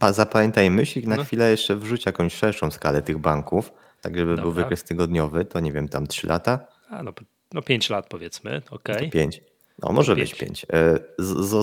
no. 0.01 0.13
zapamiętaj 0.13 0.71
myśl 0.71 1.01
na 1.03 1.15
no. 1.15 1.23
chwilę 1.23 1.51
jeszcze 1.51 1.75
wrzuć 1.75 2.05
jakąś 2.05 2.33
szerszą 2.33 2.71
skalę 2.71 3.01
tych 3.01 3.17
banków, 3.17 3.71
tak 4.01 4.17
żeby 4.17 4.31
Dobra. 4.31 4.43
był 4.43 4.51
wykres 4.51 4.83
tygodniowy, 4.83 5.45
to 5.45 5.59
nie 5.59 5.71
wiem, 5.71 5.87
tam 5.87 6.07
3 6.07 6.27
lata? 6.27 6.59
A 6.89 7.03
no, 7.03 7.13
no 7.53 7.61
5 7.61 7.89
lat 7.89 8.07
powiedzmy, 8.07 8.61
okej. 8.71 8.95
Okay. 8.95 9.09
5. 9.09 9.41
No 9.83 9.91
może 9.91 10.15
być 10.15 10.35
5. 10.35 10.65
E, 10.73 10.99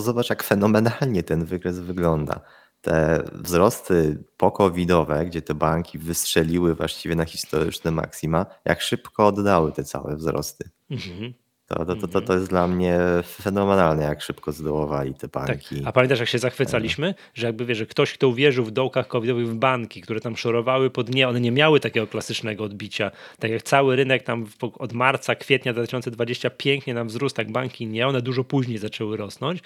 zobacz 0.00 0.30
jak 0.30 0.42
fenomenalnie 0.42 1.22
ten 1.22 1.44
wykres 1.44 1.78
wygląda 1.78 2.40
te 2.82 3.22
wzrosty 3.32 4.24
pokowidowe, 4.36 5.26
gdzie 5.26 5.42
te 5.42 5.54
banki 5.54 5.98
wystrzeliły 5.98 6.74
właściwie 6.74 7.14
na 7.14 7.24
historyczne 7.24 7.90
maksima, 7.90 8.46
jak 8.64 8.82
szybko 8.82 9.26
oddały 9.26 9.72
te 9.72 9.84
całe 9.84 10.16
wzrosty. 10.16 10.70
Mhm. 10.90 11.34
To, 11.66 11.84
to, 11.84 11.96
to, 11.96 12.08
to, 12.08 12.20
to 12.20 12.34
jest 12.34 12.48
dla 12.48 12.68
mnie 12.68 12.98
fenomenalne, 13.24 14.04
jak 14.04 14.22
szybko 14.22 14.52
zdołowali 14.52 15.14
te 15.14 15.28
tak. 15.28 15.46
banki. 15.46 15.76
Tak. 15.76 15.88
A 15.88 15.92
pamiętasz, 15.92 16.20
jak 16.20 16.28
się 16.28 16.38
zachwycaliśmy, 16.38 17.14
że 17.34 17.46
jakby 17.46 17.66
wie, 17.66 17.74
że 17.74 17.86
ktoś, 17.86 18.12
kto 18.12 18.28
uwierzył 18.28 18.64
w 18.64 18.70
dołkach 18.70 19.08
covidowych 19.08 19.48
w 19.48 19.54
banki, 19.54 20.00
które 20.00 20.20
tam 20.20 20.36
szorowały 20.36 20.90
pod 20.90 21.14
nie, 21.14 21.28
one 21.28 21.40
nie 21.40 21.52
miały 21.52 21.80
takiego 21.80 22.06
klasycznego 22.06 22.64
odbicia. 22.64 23.10
Tak 23.38 23.50
jak 23.50 23.62
cały 23.62 23.96
rynek 23.96 24.22
tam 24.22 24.46
od 24.78 24.92
marca, 24.92 25.34
kwietnia 25.34 25.72
2020 25.72 26.50
pięknie 26.50 26.94
nam 26.94 27.08
wzrósł, 27.08 27.34
tak 27.34 27.52
banki 27.52 27.86
nie, 27.86 28.06
one 28.06 28.22
dużo 28.22 28.44
później 28.44 28.78
zaczęły 28.78 29.16
rosnąć 29.16 29.60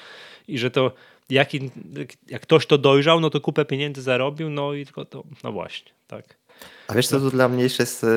i 0.48 0.58
że 0.58 0.70
to 0.70 0.92
jak, 1.30 1.48
jak 2.28 2.42
ktoś 2.42 2.66
to 2.66 2.78
dojrzał, 2.78 3.20
no 3.20 3.30
to 3.30 3.40
kupę 3.40 3.64
pieniędzy 3.64 4.02
zarobił, 4.02 4.50
no 4.50 4.74
i 4.74 4.84
tylko 4.84 5.04
to, 5.04 5.24
no 5.44 5.52
właśnie, 5.52 5.92
tak. 6.06 6.36
A 6.88 6.94
wiesz, 6.94 7.08
co 7.08 7.20
tu 7.20 7.30
dla 7.30 7.48
mnie 7.48 7.62
jeszcze 7.62 7.82
jest 7.82 8.04
e, 8.04 8.08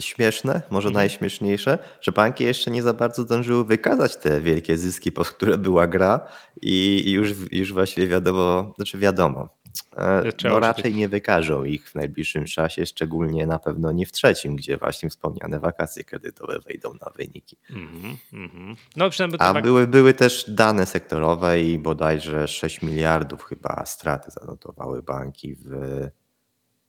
śmieszne, 0.00 0.62
może 0.70 0.88
mhm. 0.88 1.02
najśmieszniejsze, 1.02 1.78
że 2.00 2.12
banki 2.12 2.44
jeszcze 2.44 2.70
nie 2.70 2.82
za 2.82 2.92
bardzo 2.92 3.22
zdążyły 3.22 3.64
wykazać 3.64 4.16
te 4.16 4.40
wielkie 4.40 4.78
zyski, 4.78 5.12
po 5.12 5.24
które 5.24 5.58
była 5.58 5.86
gra 5.86 6.20
i 6.62 7.04
już, 7.10 7.30
już 7.50 7.72
właściwie 7.72 8.06
wiadomo, 8.06 8.74
znaczy 8.76 8.98
wiadomo, 8.98 9.48
no 10.44 10.60
raczej 10.60 10.94
nie 10.94 11.08
wykażą 11.08 11.64
ich 11.64 11.90
w 11.90 11.94
najbliższym 11.94 12.44
czasie, 12.44 12.86
szczególnie 12.86 13.46
na 13.46 13.58
pewno 13.58 13.92
nie 13.92 14.06
w 14.06 14.12
trzecim, 14.12 14.56
gdzie 14.56 14.76
właśnie 14.76 15.10
wspomniane 15.10 15.60
wakacje 15.60 16.04
kredytowe 16.04 16.58
wejdą 16.58 16.94
na 16.94 17.10
wyniki. 17.16 17.56
Mm 17.70 18.16
-hmm. 18.32 18.76
No, 18.96 19.10
A 19.38 19.52
tak... 19.52 19.64
były, 19.64 19.86
były 19.86 20.14
też 20.14 20.44
dane 20.48 20.86
sektorowe 20.86 21.62
i 21.62 21.78
bodajże 21.78 22.48
6 22.48 22.82
miliardów 22.82 23.44
chyba 23.44 23.86
straty 23.86 24.30
zanotowały 24.30 25.02
banki 25.02 25.54
w 25.54 25.70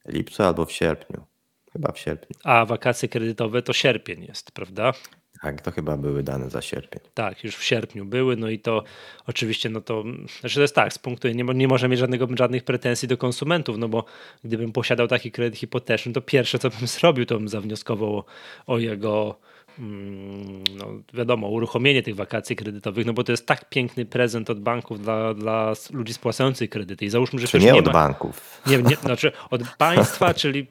lipcu 0.07 0.43
albo 0.43 0.65
w 0.65 0.71
sierpniu. 0.71 1.25
Chyba 1.73 1.91
w 1.91 1.99
sierpniu. 1.99 2.39
A 2.43 2.65
wakacje 2.65 3.09
kredytowe 3.09 3.61
to 3.61 3.73
sierpień 3.73 4.23
jest, 4.23 4.51
prawda? 4.51 4.93
Tak, 5.41 5.61
to 5.61 5.71
chyba 5.71 5.97
były 5.97 6.23
dane 6.23 6.49
za 6.49 6.61
sierpień. 6.61 7.01
Tak, 7.13 7.43
już 7.43 7.55
w 7.55 7.63
sierpniu 7.63 8.05
były, 8.05 8.35
no 8.35 8.49
i 8.49 8.59
to 8.59 8.83
oczywiście, 9.27 9.69
no 9.69 9.81
to, 9.81 10.03
znaczy 10.39 10.55
to 10.55 10.61
jest 10.61 10.75
tak, 10.75 10.93
z 10.93 10.99
punktu, 10.99 11.27
nie, 11.27 11.43
nie 11.43 11.67
może 11.67 11.89
mieć 11.89 11.99
żadnego, 11.99 12.27
żadnych 12.37 12.63
pretensji 12.63 13.07
do 13.07 13.17
konsumentów, 13.17 13.77
no 13.77 13.89
bo 13.89 14.05
gdybym 14.43 14.71
posiadał 14.71 15.07
taki 15.07 15.31
kredyt 15.31 15.59
hipoteczny, 15.59 16.13
to 16.13 16.21
pierwsze 16.21 16.59
co 16.59 16.69
bym 16.69 16.87
zrobił, 16.97 17.25
to 17.25 17.37
bym 17.37 17.49
zawnioskował 17.49 18.17
o, 18.17 18.25
o 18.67 18.77
jego 18.77 19.39
Mm, 19.79 20.63
no 20.77 20.87
wiadomo, 21.13 21.47
uruchomienie 21.47 22.03
tych 22.03 22.15
wakacji 22.15 22.55
kredytowych, 22.55 23.05
no 23.05 23.13
bo 23.13 23.23
to 23.23 23.31
jest 23.31 23.45
tak 23.45 23.69
piękny 23.69 24.05
prezent 24.05 24.49
od 24.49 24.59
banków 24.59 25.01
dla, 25.01 25.33
dla 25.33 25.73
ludzi 25.91 26.13
spłacających 26.13 26.69
kredyty. 26.69 27.05
I 27.05 27.09
załóżmy, 27.09 27.39
że 27.39 27.47
Czy 27.47 27.59
nie, 27.59 27.71
nie 27.71 27.79
od 27.79 27.85
ma, 27.85 27.91
banków. 27.91 28.61
Nie, 28.67 28.77
nie, 28.77 28.95
znaczy 28.95 29.31
od 29.49 29.61
państwa, 29.77 30.33
czyli 30.43 30.67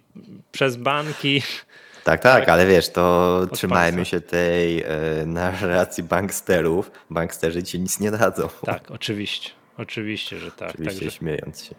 przez 0.53 0.77
banki. 0.77 1.43
Tak, 2.05 2.23
tak, 2.23 2.41
tak, 2.41 2.49
ale 2.49 2.67
wiesz, 2.67 2.89
to 2.89 3.47
trzymajmy 3.53 4.05
się 4.05 4.21
tej 4.21 4.83
e, 4.83 4.87
narracji 5.27 6.03
banksterów. 6.03 6.91
Banksterzy 7.11 7.63
ci 7.63 7.81
nic 7.81 8.01
nie 8.01 8.11
dadzą. 8.11 8.49
Tak, 8.65 8.91
oczywiście. 8.91 9.51
Oczywiście, 9.79 10.39
że 10.39 10.51
tak. 10.51 10.71
Oczywiście 10.71 11.01
Także... 11.01 11.19
śmiejąc 11.19 11.65
się. 11.65 11.75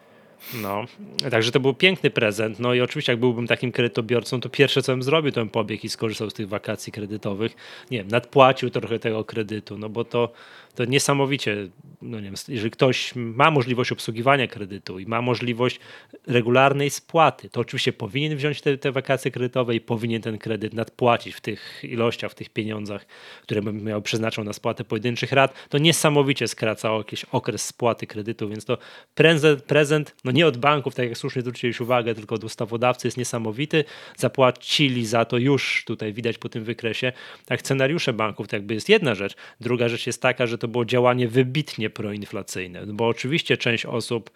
No, 0.53 0.85
także 1.31 1.51
to 1.51 1.59
był 1.59 1.73
piękny 1.73 2.09
prezent. 2.09 2.59
No 2.59 2.73
i 2.73 2.81
oczywiście, 2.81 3.11
jak 3.11 3.19
byłbym 3.19 3.47
takim 3.47 3.71
kredytobiorcą, 3.71 4.41
to 4.41 4.49
pierwsze 4.49 4.81
co 4.81 4.91
bym 4.91 5.03
zrobił, 5.03 5.31
to 5.31 5.41
bym 5.41 5.49
pobiegł 5.49 5.85
i 5.85 5.89
skorzystał 5.89 6.29
z 6.29 6.33
tych 6.33 6.49
wakacji 6.49 6.93
kredytowych. 6.93 7.55
Nie 7.91 7.97
wiem, 7.97 8.07
nadpłacił 8.07 8.69
trochę 8.69 8.99
tego 8.99 9.23
kredytu, 9.23 9.77
no 9.77 9.89
bo 9.89 10.03
to 10.03 10.33
to 10.75 10.85
niesamowicie, 10.85 11.69
no 12.01 12.17
nie 12.17 12.23
wiem, 12.23 12.33
jeżeli 12.47 12.71
ktoś 12.71 13.15
ma 13.15 13.51
możliwość 13.51 13.91
obsługiwania 13.91 14.47
kredytu 14.47 14.99
i 14.99 15.05
ma 15.05 15.21
możliwość 15.21 15.79
regularnej 16.27 16.89
spłaty, 16.89 17.49
to 17.49 17.61
oczywiście 17.61 17.93
powinien 17.93 18.37
wziąć 18.37 18.61
te, 18.61 18.77
te 18.77 18.91
wakacje 18.91 19.31
kredytowe 19.31 19.75
i 19.75 19.81
powinien 19.81 20.21
ten 20.21 20.37
kredyt 20.37 20.73
nadpłacić 20.73 21.35
w 21.35 21.41
tych 21.41 21.81
ilościach, 21.83 22.31
w 22.31 22.35
tych 22.35 22.49
pieniądzach, 22.49 23.05
które 23.43 23.61
bym 23.61 23.83
miał 23.83 24.01
przeznaczał 24.01 24.43
na 24.43 24.53
spłatę 24.53 24.83
pojedynczych 24.83 25.31
rat. 25.31 25.53
To 25.69 25.77
niesamowicie 25.77 26.47
skracało 26.47 26.97
jakiś 26.97 27.23
okres 27.23 27.65
spłaty 27.65 28.07
kredytu, 28.07 28.49
więc 28.49 28.65
to 28.65 28.77
prezent, 29.15 29.63
prezent 29.63 30.15
no 30.23 30.31
nie 30.31 30.47
od 30.47 30.57
banków, 30.57 30.95
tak 30.95 31.09
jak 31.09 31.17
słusznie 31.17 31.41
zwróciliście 31.41 31.83
uwagę, 31.83 32.15
tylko 32.15 32.35
od 32.35 32.43
ustawodawcy 32.43 33.07
jest 33.07 33.17
niesamowity. 33.17 33.83
Zapłacili 34.17 35.05
za 35.05 35.25
to 35.25 35.37
już 35.37 35.83
tutaj 35.85 36.13
widać 36.13 36.37
po 36.37 36.49
tym 36.49 36.63
wykresie. 36.63 37.13
Tak, 37.45 37.61
scenariusze 37.61 38.13
banków 38.13 38.47
to 38.47 38.55
jakby 38.55 38.73
jest 38.73 38.89
jedna 38.89 39.15
rzecz. 39.15 39.35
Druga 39.61 39.89
rzecz 39.89 40.07
jest 40.07 40.21
taka, 40.21 40.47
że 40.47 40.57
to 40.57 40.64
to 40.65 40.71
było 40.71 40.85
działanie 40.85 41.27
wybitnie 41.27 41.89
proinflacyjne, 41.89 42.85
bo 42.85 43.07
oczywiście 43.07 43.57
część 43.57 43.85
osób 43.85 44.31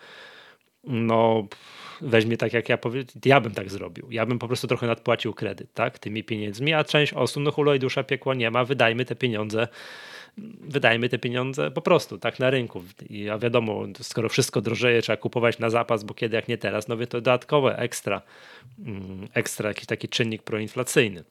no 0.83 1.47
weźmie 2.01 2.37
tak 2.37 2.53
jak 2.53 2.69
ja 2.69 2.77
powiem, 2.77 3.05
ja 3.25 3.41
bym 3.41 3.53
tak 3.53 3.69
zrobił. 3.69 4.11
Ja 4.11 4.25
bym 4.25 4.39
po 4.39 4.47
prostu 4.47 4.67
trochę 4.67 4.87
nadpłacił 4.87 5.33
kredyt, 5.33 5.73
tak, 5.73 5.99
tymi 5.99 6.23
pieniędzmi, 6.23 6.73
a 6.73 6.83
część 6.83 7.13
osób, 7.13 7.43
no 7.43 7.51
huloj 7.51 7.79
dusza 7.79 8.03
piekła 8.03 8.33
nie 8.33 8.51
ma, 8.51 8.65
wydajmy 8.65 9.05
te 9.05 9.15
pieniądze 9.15 9.67
wydajmy 10.61 11.09
te 11.09 11.19
pieniądze 11.19 11.71
po 11.71 11.81
prostu, 11.81 12.17
tak, 12.17 12.39
na 12.39 12.49
rynku. 12.49 12.83
I 13.09 13.29
a 13.29 13.37
wiadomo, 13.37 13.83
skoro 14.01 14.29
wszystko 14.29 14.61
drożeje, 14.61 15.01
trzeba 15.01 15.17
kupować 15.17 15.59
na 15.59 15.69
zapas, 15.69 16.03
bo 16.03 16.13
kiedy 16.13 16.35
jak 16.35 16.47
nie 16.47 16.57
teraz, 16.57 16.87
no 16.87 16.97
wie 16.97 17.07
to 17.07 17.17
dodatkowe, 17.17 17.77
ekstra, 17.77 18.21
mm, 18.85 19.27
ekstra 19.33 19.69
jakiś 19.69 19.85
taki 19.85 20.09
czynnik 20.09 20.43
proinflacyjny. 20.43 21.23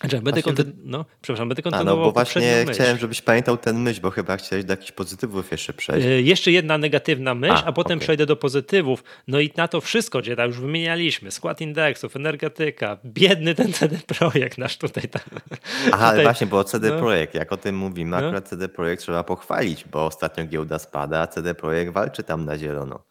Znaczy, 0.00 0.20
będę 0.20 0.42
konty- 0.42 0.72
no, 0.84 1.04
przepraszam, 1.22 1.48
będę 1.48 1.62
kontynuował 1.62 1.94
A 1.94 2.00
no 2.00 2.04
bo 2.04 2.12
właśnie 2.12 2.64
chciałem, 2.72 2.98
żebyś 2.98 3.22
pamiętał 3.22 3.56
ten 3.56 3.78
myśl, 3.78 4.00
bo 4.00 4.10
chyba 4.10 4.36
chciałeś 4.36 4.64
do 4.64 4.72
jakichś 4.72 4.92
pozytywów 4.92 5.50
jeszcze 5.50 5.72
przejść. 5.72 6.06
Yy, 6.06 6.22
jeszcze 6.22 6.52
jedna 6.52 6.78
negatywna 6.78 7.34
myśl, 7.34 7.54
a, 7.54 7.64
a 7.64 7.72
potem 7.72 7.98
okay. 7.98 8.04
przejdę 8.04 8.26
do 8.26 8.36
pozytywów. 8.36 9.04
No 9.28 9.40
i 9.40 9.52
na 9.56 9.68
to 9.68 9.80
wszystko, 9.80 10.18
gdzie 10.18 10.36
tam 10.36 10.46
już 10.46 10.60
wymienialiśmy, 10.60 11.30
skład 11.30 11.60
indeksów, 11.60 12.16
energetyka, 12.16 12.98
biedny 13.04 13.54
ten 13.54 13.72
CD 13.72 13.98
Projekt 14.18 14.58
nasz 14.58 14.78
tutaj. 14.78 15.08
Tam, 15.08 15.22
Aha, 15.92 16.06
ale 16.06 16.22
właśnie, 16.22 16.46
bo 16.46 16.64
CD 16.64 16.90
no. 16.90 16.98
Projekt, 16.98 17.34
jak 17.34 17.52
o 17.52 17.56
tym 17.56 17.76
mówimy, 17.76 18.10
no. 18.10 18.16
akurat 18.16 18.48
CD 18.48 18.68
Projekt 18.68 19.02
trzeba 19.02 19.24
pochwalić, 19.24 19.84
bo 19.84 20.06
ostatnio 20.06 20.44
giełda 20.44 20.78
spada, 20.78 21.20
a 21.20 21.26
CD 21.26 21.54
Projekt 21.54 21.92
walczy 21.92 22.22
tam 22.22 22.44
na 22.44 22.58
zielono. 22.58 23.02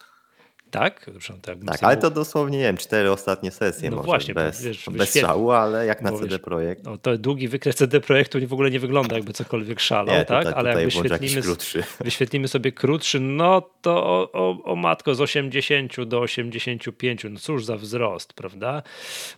Tak? 0.76 1.06
tak, 1.42 1.58
tak 1.68 1.84
ale 1.84 1.98
to 1.98 2.12
dosłownie, 2.12 2.58
nie 2.58 2.64
wiem, 2.64 2.78
cztery 2.78 3.12
ostatnie 3.12 3.52
sesje 3.52 3.90
no 3.90 3.96
może, 3.96 4.06
właśnie, 4.06 4.34
bez, 4.34 4.64
wiesz, 4.64 4.86
bez 4.92 5.14
szału, 5.14 5.52
ale 5.52 5.86
jak 5.86 6.02
na 6.02 6.12
CD 6.12 6.40
Projekt. 6.40 6.84
No, 6.84 6.98
to 6.98 7.18
długi 7.18 7.48
wykres 7.48 7.76
CD 7.76 8.00
Projektu 8.00 8.48
w 8.48 8.54
ogóle 8.54 8.72
nie 8.72 8.80
wygląda 8.80 9.16
jakby 9.16 9.34
cokolwiek 9.34 9.80
szalał, 9.80 10.16
nie, 10.16 10.26
tak? 10.26 10.46
Tutaj, 10.46 10.60
ale 10.60 10.70
jak 10.70 10.86
wyświetlimy, 10.86 11.42
wyświetlimy 12.04 12.48
sobie 12.48 12.72
krótszy, 12.72 13.20
no 13.20 13.62
to 13.82 14.06
o, 14.06 14.32
o, 14.32 14.64
o, 14.64 14.76
matko 14.76 15.16
z 15.16 15.22
80 15.22 16.04
do 16.04 16.20
85, 16.20 17.26
no 17.30 17.40
cóż 17.40 17.66
za 17.66 17.78
wzrost, 17.78 18.34
prawda? 18.34 18.84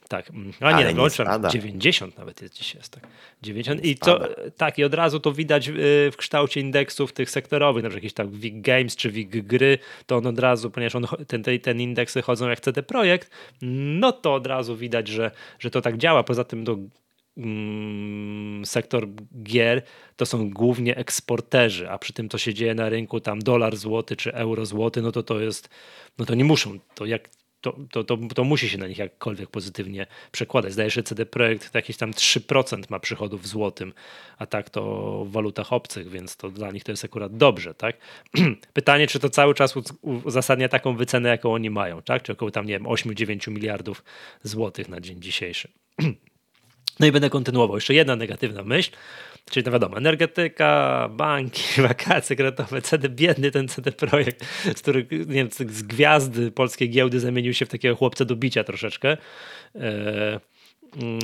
Tak, 0.07 0.29
mm, 0.29 0.53
a 0.59 0.71
nie, 0.71 0.93
no, 0.93 1.07
nie 1.43 1.49
90 1.49 2.17
nawet 2.17 2.41
jest 2.41 2.53
dzisiaj. 2.53 2.77
Jest, 2.77 2.93
tak. 2.93 3.07
90 3.41 3.85
i 3.85 3.95
to, 3.95 4.27
tak, 4.57 4.77
i 4.79 4.83
od 4.83 4.93
razu 4.93 5.19
to 5.19 5.31
widać 5.31 5.69
y, 5.69 5.73
w 6.11 6.15
kształcie 6.17 6.61
indeksów 6.61 7.13
tych 7.13 7.29
sektorowych, 7.29 7.83
na 7.83 7.89
przykład 7.89 8.03
jakieś 8.03 8.13
tak 8.13 8.29
WIG 8.29 8.61
Games 8.61 8.95
czy 8.95 9.11
WIG 9.11 9.47
Gry, 9.47 9.77
to 10.05 10.17
on 10.17 10.27
od 10.27 10.39
razu, 10.39 10.71
ponieważ 10.71 10.95
on 10.95 11.05
ten, 11.27 11.43
ten, 11.61 11.81
indeksy 11.81 12.21
chodzą 12.21 12.49
jak 12.49 12.59
CD 12.59 12.83
Projekt, 12.83 13.31
no 13.61 14.11
to 14.11 14.33
od 14.33 14.47
razu 14.47 14.75
widać, 14.75 15.07
że, 15.07 15.31
że 15.59 15.71
to 15.71 15.81
tak 15.81 15.97
działa. 15.97 16.23
Poza 16.23 16.43
tym 16.43 16.63
do 16.63 16.77
mm, 17.37 18.65
sektor 18.65 19.07
gier 19.43 19.81
to 20.15 20.25
są 20.25 20.49
głównie 20.49 20.97
eksporterzy, 20.97 21.89
a 21.89 21.97
przy 21.97 22.13
tym 22.13 22.29
co 22.29 22.37
się 22.37 22.53
dzieje 22.53 22.75
na 22.75 22.89
rynku, 22.89 23.19
tam 23.19 23.39
dolar 23.39 23.75
złoty 23.75 24.15
czy 24.15 24.33
euro 24.33 24.65
złoty, 24.65 25.01
no 25.01 25.11
to 25.11 25.23
to 25.23 25.39
jest, 25.39 25.69
no 26.17 26.25
to 26.25 26.35
nie 26.35 26.43
muszą, 26.43 26.79
to 26.95 27.05
jak 27.05 27.29
to, 27.61 27.77
to, 27.91 28.03
to, 28.03 28.17
to, 28.35 28.43
musi 28.43 28.69
się 28.69 28.77
na 28.77 28.87
nich 28.87 28.97
jakkolwiek 28.97 29.49
pozytywnie 29.49 30.07
przekładać. 30.31 30.73
Zdaje 30.73 30.91
się, 30.91 31.03
CD 31.03 31.25
Projekt 31.25 31.75
jakieś 31.75 31.97
tam 31.97 32.11
3% 32.11 32.83
ma 32.89 32.99
przychodów 32.99 33.41
w 33.41 33.47
złotym, 33.47 33.93
a 34.37 34.45
tak 34.45 34.69
to 34.69 34.81
w 35.25 35.31
walutach 35.31 35.73
obcych, 35.73 36.09
więc 36.09 36.37
to 36.37 36.49
dla 36.49 36.71
nich 36.71 36.83
to 36.83 36.91
jest 36.91 37.05
akurat 37.05 37.37
dobrze, 37.37 37.73
tak? 37.73 37.97
Pytanie, 38.73 39.07
czy 39.07 39.19
to 39.19 39.29
cały 39.29 39.53
czas 39.53 39.73
uzasadnia 40.01 40.69
taką 40.69 40.95
wycenę, 40.95 41.29
jaką 41.29 41.53
oni 41.53 41.69
mają, 41.69 42.01
tak? 42.01 42.23
Czy 42.23 42.31
około 42.31 42.51
tam, 42.51 42.65
nie 42.65 42.73
wiem, 42.73 42.83
8-9 42.83 43.51
miliardów 43.51 44.03
złotych 44.43 44.89
na 44.89 45.01
dzień 45.01 45.21
dzisiejszy. 45.21 45.71
No 46.99 47.07
i 47.07 47.11
będę 47.11 47.29
kontynuował. 47.29 47.77
Jeszcze 47.77 47.93
jedna 47.93 48.15
negatywna 48.15 48.63
myśl, 48.63 48.91
czyli 49.51 49.65
no 49.65 49.71
wiadomo, 49.71 49.97
energetyka, 49.97 51.09
banki, 51.11 51.63
wakacje 51.87 52.35
kredytowe, 52.35 52.81
CD, 52.81 53.09
biedny 53.09 53.51
ten 53.51 53.67
CD 53.67 53.91
projekt, 53.91 54.45
z 54.75 54.81
których 54.81 55.11
nie 55.11 55.25
wiem, 55.25 55.49
z 55.51 55.81
gwiazdy 55.81 56.51
polskiej 56.51 56.89
giełdy 56.89 57.19
zamienił 57.19 57.53
się 57.53 57.65
w 57.65 57.69
takiego 57.69 57.95
chłopca 57.95 58.25
do 58.25 58.35
bicia 58.35 58.63
troszeczkę. 58.63 59.17
E, 59.75 60.39
mm, 61.01 61.19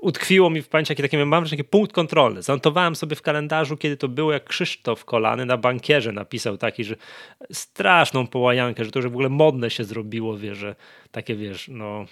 utkwiło 0.00 0.50
mi 0.50 0.62
w 0.62 0.68
pamięci 0.68 0.88
taki, 0.88 1.02
taki 1.02 1.16
mam 1.16 1.48
taki 1.48 1.64
punkt 1.64 1.92
kontrolny. 1.92 2.42
Zanotowałem 2.42 2.96
sobie 2.96 3.16
w 3.16 3.22
kalendarzu, 3.22 3.76
kiedy 3.76 3.96
to 3.96 4.08
było, 4.08 4.32
jak 4.32 4.44
Krzysztof 4.44 5.04
Kolany 5.04 5.46
na 5.46 5.56
bankierze 5.56 6.12
napisał 6.12 6.58
taki, 6.58 6.84
że 6.84 6.96
straszną 7.52 8.26
połajankę, 8.26 8.84
że 8.84 8.90
to 8.90 8.98
już 8.98 9.06
w 9.06 9.12
ogóle 9.12 9.28
modne 9.28 9.70
się 9.70 9.84
zrobiło, 9.84 10.38
wie, 10.38 10.54
że 10.54 10.74
takie 11.10 11.36
wiesz, 11.36 11.68
no 11.68 12.06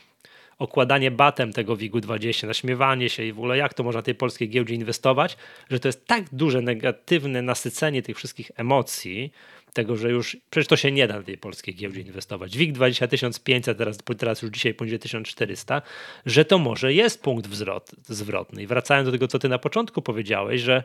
okładanie 0.59 1.11
batem 1.11 1.53
tego 1.53 1.77
WIG-20, 1.77 2.47
naśmiewanie 2.47 3.09
się 3.09 3.25
i 3.25 3.33
w 3.33 3.39
ogóle 3.39 3.57
jak 3.57 3.75
to 3.75 3.85
można 3.85 4.03
tej 4.03 4.15
polskiej 4.15 4.49
giełdzie 4.49 4.75
inwestować, 4.75 5.37
że 5.71 5.81
to 5.81 5.89
jest 5.89 6.07
tak 6.07 6.25
duże 6.33 6.63
negatywne 6.63 7.43
nasycenie 7.43 8.03
tych 8.03 8.17
wszystkich 8.17 8.51
emocji, 8.57 9.33
tego, 9.77 9.97
że 9.97 10.11
już 10.11 10.37
przecież 10.51 10.69
to 10.69 10.77
się 10.77 10.93
nie 10.93 11.09
da 11.09 11.17
na 11.17 11.23
tej 11.23 11.39
polskiej 11.39 11.75
giełdzie 11.75 12.01
inwestować. 12.01 12.57
WIG 12.57 12.73
20 12.73 13.09
500, 13.45 13.79
teraz, 13.79 13.99
teraz 14.19 14.43
już 14.43 14.51
dzisiaj 14.51 14.75
poniżej 14.75 14.99
1400, 14.99 15.83
że 16.27 16.45
to 16.45 16.59
może 16.59 16.95
jest 16.95 17.23
punkt 17.23 17.47
wzrot, 17.47 17.91
zwrotny. 18.05 18.63
I 18.63 18.67
wracając 18.67 19.09
do 19.09 19.13
tego, 19.13 19.29
co 19.29 19.39
ty 19.39 19.49
na 19.49 19.59
początku 19.59 20.03
powiedziałeś, 20.03 20.61
że 20.61 20.85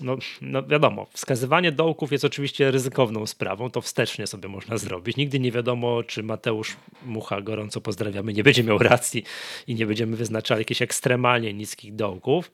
no, 0.00 0.16
no 0.40 0.62
wiadomo, 0.62 1.06
wskazywanie 1.10 1.72
dołków 1.72 2.12
jest 2.12 2.24
oczywiście 2.24 2.70
ryzykowną 2.70 3.26
sprawą, 3.26 3.70
to 3.70 3.80
wstecznie 3.80 4.26
sobie 4.26 4.48
można 4.48 4.78
zrobić. 4.78 5.16
Nigdy 5.16 5.40
nie 5.40 5.52
wiadomo, 5.52 6.02
czy 6.02 6.22
Mateusz 6.22 6.76
Mucha, 7.02 7.40
gorąco 7.40 7.80
pozdrawiamy, 7.80 8.32
nie 8.32 8.42
będzie 8.42 8.64
miał 8.64 8.78
racji 8.78 9.24
i 9.66 9.74
nie 9.74 9.86
będziemy 9.86 10.16
wyznaczali 10.16 10.60
jakichś 10.60 10.82
ekstremalnie 10.82 11.54
niskich 11.54 11.94
dołków, 11.94 12.50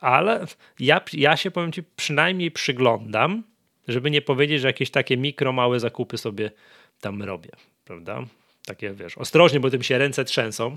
ale 0.00 0.46
ja, 0.80 1.00
ja 1.12 1.36
się 1.36 1.50
powiem 1.50 1.72
Ci 1.72 1.82
przynajmniej 1.96 2.50
przyglądam, 2.50 3.42
żeby 3.88 4.10
nie 4.10 4.22
powiedzieć, 4.22 4.60
że 4.60 4.68
jakieś 4.68 4.90
takie 4.90 5.16
mikro, 5.16 5.52
małe 5.52 5.80
zakupy 5.80 6.18
sobie 6.18 6.50
tam 7.00 7.22
robię, 7.22 7.50
prawda? 7.84 8.24
Takie 8.66 8.94
wiesz, 8.94 9.18
ostrożnie, 9.18 9.60
bo 9.60 9.70
tym 9.70 9.82
się 9.82 9.98
ręce 9.98 10.24
trzęsą, 10.24 10.76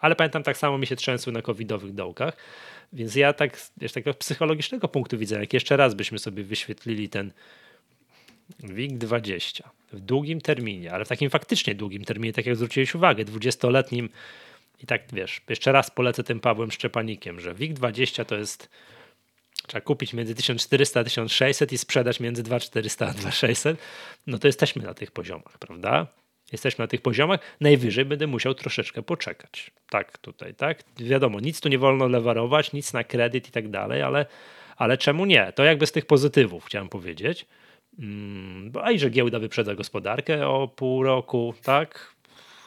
ale 0.00 0.16
pamiętam 0.16 0.42
tak 0.42 0.56
samo 0.56 0.78
mi 0.78 0.86
się 0.86 0.96
trzęsły 0.96 1.32
na 1.32 1.42
covidowych 1.42 1.94
dołkach, 1.94 2.36
więc 2.92 3.14
ja 3.14 3.32
tak 3.32 3.58
z 3.58 3.92
takiego 3.92 4.14
psychologicznego 4.14 4.88
punktu 4.88 5.18
widzenia, 5.18 5.40
jak 5.40 5.52
jeszcze 5.52 5.76
raz 5.76 5.94
byśmy 5.94 6.18
sobie 6.18 6.44
wyświetlili 6.44 7.08
ten 7.08 7.32
WIG20 8.60 9.62
w 9.92 10.00
długim 10.00 10.40
terminie, 10.40 10.92
ale 10.92 11.04
w 11.04 11.08
takim 11.08 11.30
faktycznie 11.30 11.74
długim 11.74 12.04
terminie, 12.04 12.32
tak 12.32 12.46
jak 12.46 12.56
zwróciłeś 12.56 12.94
uwagę, 12.94 13.24
20-letnim 13.24 14.08
i 14.82 14.86
tak 14.86 15.02
wiesz, 15.12 15.40
jeszcze 15.48 15.72
raz 15.72 15.90
polecę 15.90 16.22
tym 16.22 16.40
Pawłem 16.40 16.70
Szczepanikiem, 16.70 17.40
że 17.40 17.54
WIG20 17.54 18.24
to 18.24 18.36
jest 18.36 18.68
trzeba 19.66 19.80
kupić 19.80 20.12
między 20.12 20.34
1400 20.34 21.00
a 21.00 21.04
1600 21.04 21.72
i 21.72 21.78
sprzedać 21.78 22.20
między 22.20 22.42
2400 22.42 23.06
a 23.06 23.10
2600, 23.12 23.78
no 24.26 24.38
to 24.38 24.48
jesteśmy 24.48 24.82
na 24.82 24.94
tych 24.94 25.10
poziomach, 25.10 25.58
prawda? 25.58 26.06
Jesteśmy 26.52 26.82
na 26.82 26.86
tych 26.86 27.02
poziomach, 27.02 27.40
najwyżej 27.60 28.04
będę 28.04 28.26
musiał 28.26 28.54
troszeczkę 28.54 29.02
poczekać. 29.02 29.70
Tak, 29.90 30.18
tutaj, 30.18 30.54
tak. 30.54 30.82
Wiadomo, 30.98 31.40
nic 31.40 31.60
tu 31.60 31.68
nie 31.68 31.78
wolno 31.78 32.08
lewarować, 32.08 32.72
nic 32.72 32.92
na 32.92 33.04
kredyt 33.04 33.48
i 33.48 33.50
tak 33.50 33.68
dalej, 33.68 34.02
ale, 34.02 34.26
ale 34.76 34.98
czemu 34.98 35.24
nie? 35.24 35.52
To 35.52 35.64
jakby 35.64 35.86
z 35.86 35.92
tych 35.92 36.06
pozytywów 36.06 36.64
chciałem 36.64 36.88
powiedzieć. 36.88 37.46
Hmm, 37.96 38.72
a 38.82 38.90
i 38.90 38.98
że 38.98 39.10
giełda 39.10 39.38
wyprzedza 39.38 39.74
gospodarkę 39.74 40.48
o 40.48 40.68
pół 40.68 41.02
roku, 41.02 41.54
tak? 41.62 42.14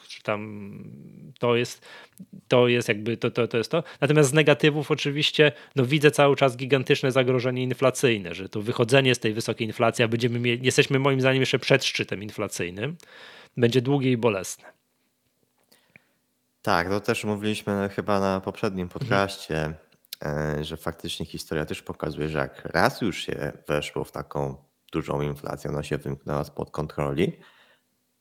Czy 0.08 0.22
tam 0.22 0.78
to 1.38 1.56
jest, 1.56 1.86
to 2.48 2.68
jest 2.68 2.88
jakby 2.88 3.16
to, 3.16 3.30
to, 3.30 3.48
to 3.48 3.58
jest 3.58 3.70
to. 3.70 3.82
Natomiast 4.00 4.30
z 4.30 4.32
negatywów 4.32 4.90
oczywiście 4.90 5.52
no 5.76 5.86
widzę 5.86 6.10
cały 6.10 6.36
czas 6.36 6.56
gigantyczne 6.56 7.12
zagrożenie 7.12 7.62
inflacyjne, 7.62 8.34
że 8.34 8.48
to 8.48 8.62
wychodzenie 8.62 9.14
z 9.14 9.18
tej 9.18 9.32
wysokiej 9.32 9.66
inflacji, 9.66 10.04
a 10.04 10.08
będziemy 10.08 10.38
mieli, 10.38 10.66
jesteśmy 10.66 10.98
moim 10.98 11.20
zdaniem 11.20 11.42
jeszcze 11.42 11.58
przed 11.58 11.84
szczytem 11.84 12.22
inflacyjnym 12.22 12.96
będzie 13.56 13.82
długie 13.82 14.12
i 14.12 14.16
bolesne. 14.16 14.76
Tak, 16.62 16.88
to 16.88 17.00
też 17.00 17.24
mówiliśmy 17.24 17.88
chyba 17.94 18.20
na 18.20 18.40
poprzednim 18.40 18.88
podcaście, 18.88 19.74
mhm. 20.20 20.64
że 20.64 20.76
faktycznie 20.76 21.26
historia 21.26 21.64
też 21.64 21.82
pokazuje, 21.82 22.28
że 22.28 22.38
jak 22.38 22.64
raz 22.64 23.00
już 23.00 23.22
się 23.22 23.52
weszło 23.68 24.04
w 24.04 24.12
taką 24.12 24.56
dużą 24.92 25.20
inflację, 25.20 25.70
ona 25.70 25.82
się 25.82 25.98
wymknęła 25.98 26.44
spod 26.44 26.70
kontroli, 26.70 27.32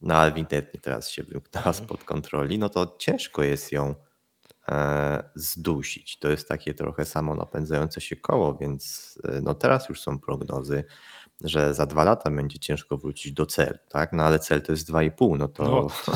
no 0.02 0.14
ale 0.14 0.32
ewidentnie 0.32 0.80
teraz 0.80 1.10
się 1.10 1.24
wymknęła 1.24 1.68
mhm. 1.68 1.86
spod 1.86 2.04
kontroli, 2.04 2.60
no 2.60 2.70
to 2.70 2.96
ciężko 3.00 3.44
jest 3.44 3.72
ją 3.72 3.96
e, 4.70 5.24
zdusić. 5.36 6.20
To 6.20 6.30
jest 6.30 6.48
takie 6.48 6.74
trochę 6.74 7.06
samo 7.06 7.36
napędzające 7.36 8.02
się 8.02 8.16
koło, 8.16 8.56
więc 8.56 9.14
e, 9.24 9.42
no 9.42 9.54
teraz 9.54 9.90
już 9.90 10.02
są 10.02 10.20
prognozy 10.20 10.84
że 11.42 11.74
za 11.74 11.86
dwa 11.86 12.04
lata 12.04 12.32
będzie 12.32 12.60
ciężko 12.60 12.98
wrócić 12.98 13.34
do 13.34 13.46
celu, 13.46 13.78
tak? 13.90 14.14
No 14.14 14.24
ale 14.24 14.40
cel 14.40 14.62
to 14.62 14.72
jest 14.72 14.92
2,5, 14.92 15.38
no 15.38 15.48
to 15.48 15.64
no. 15.64 15.88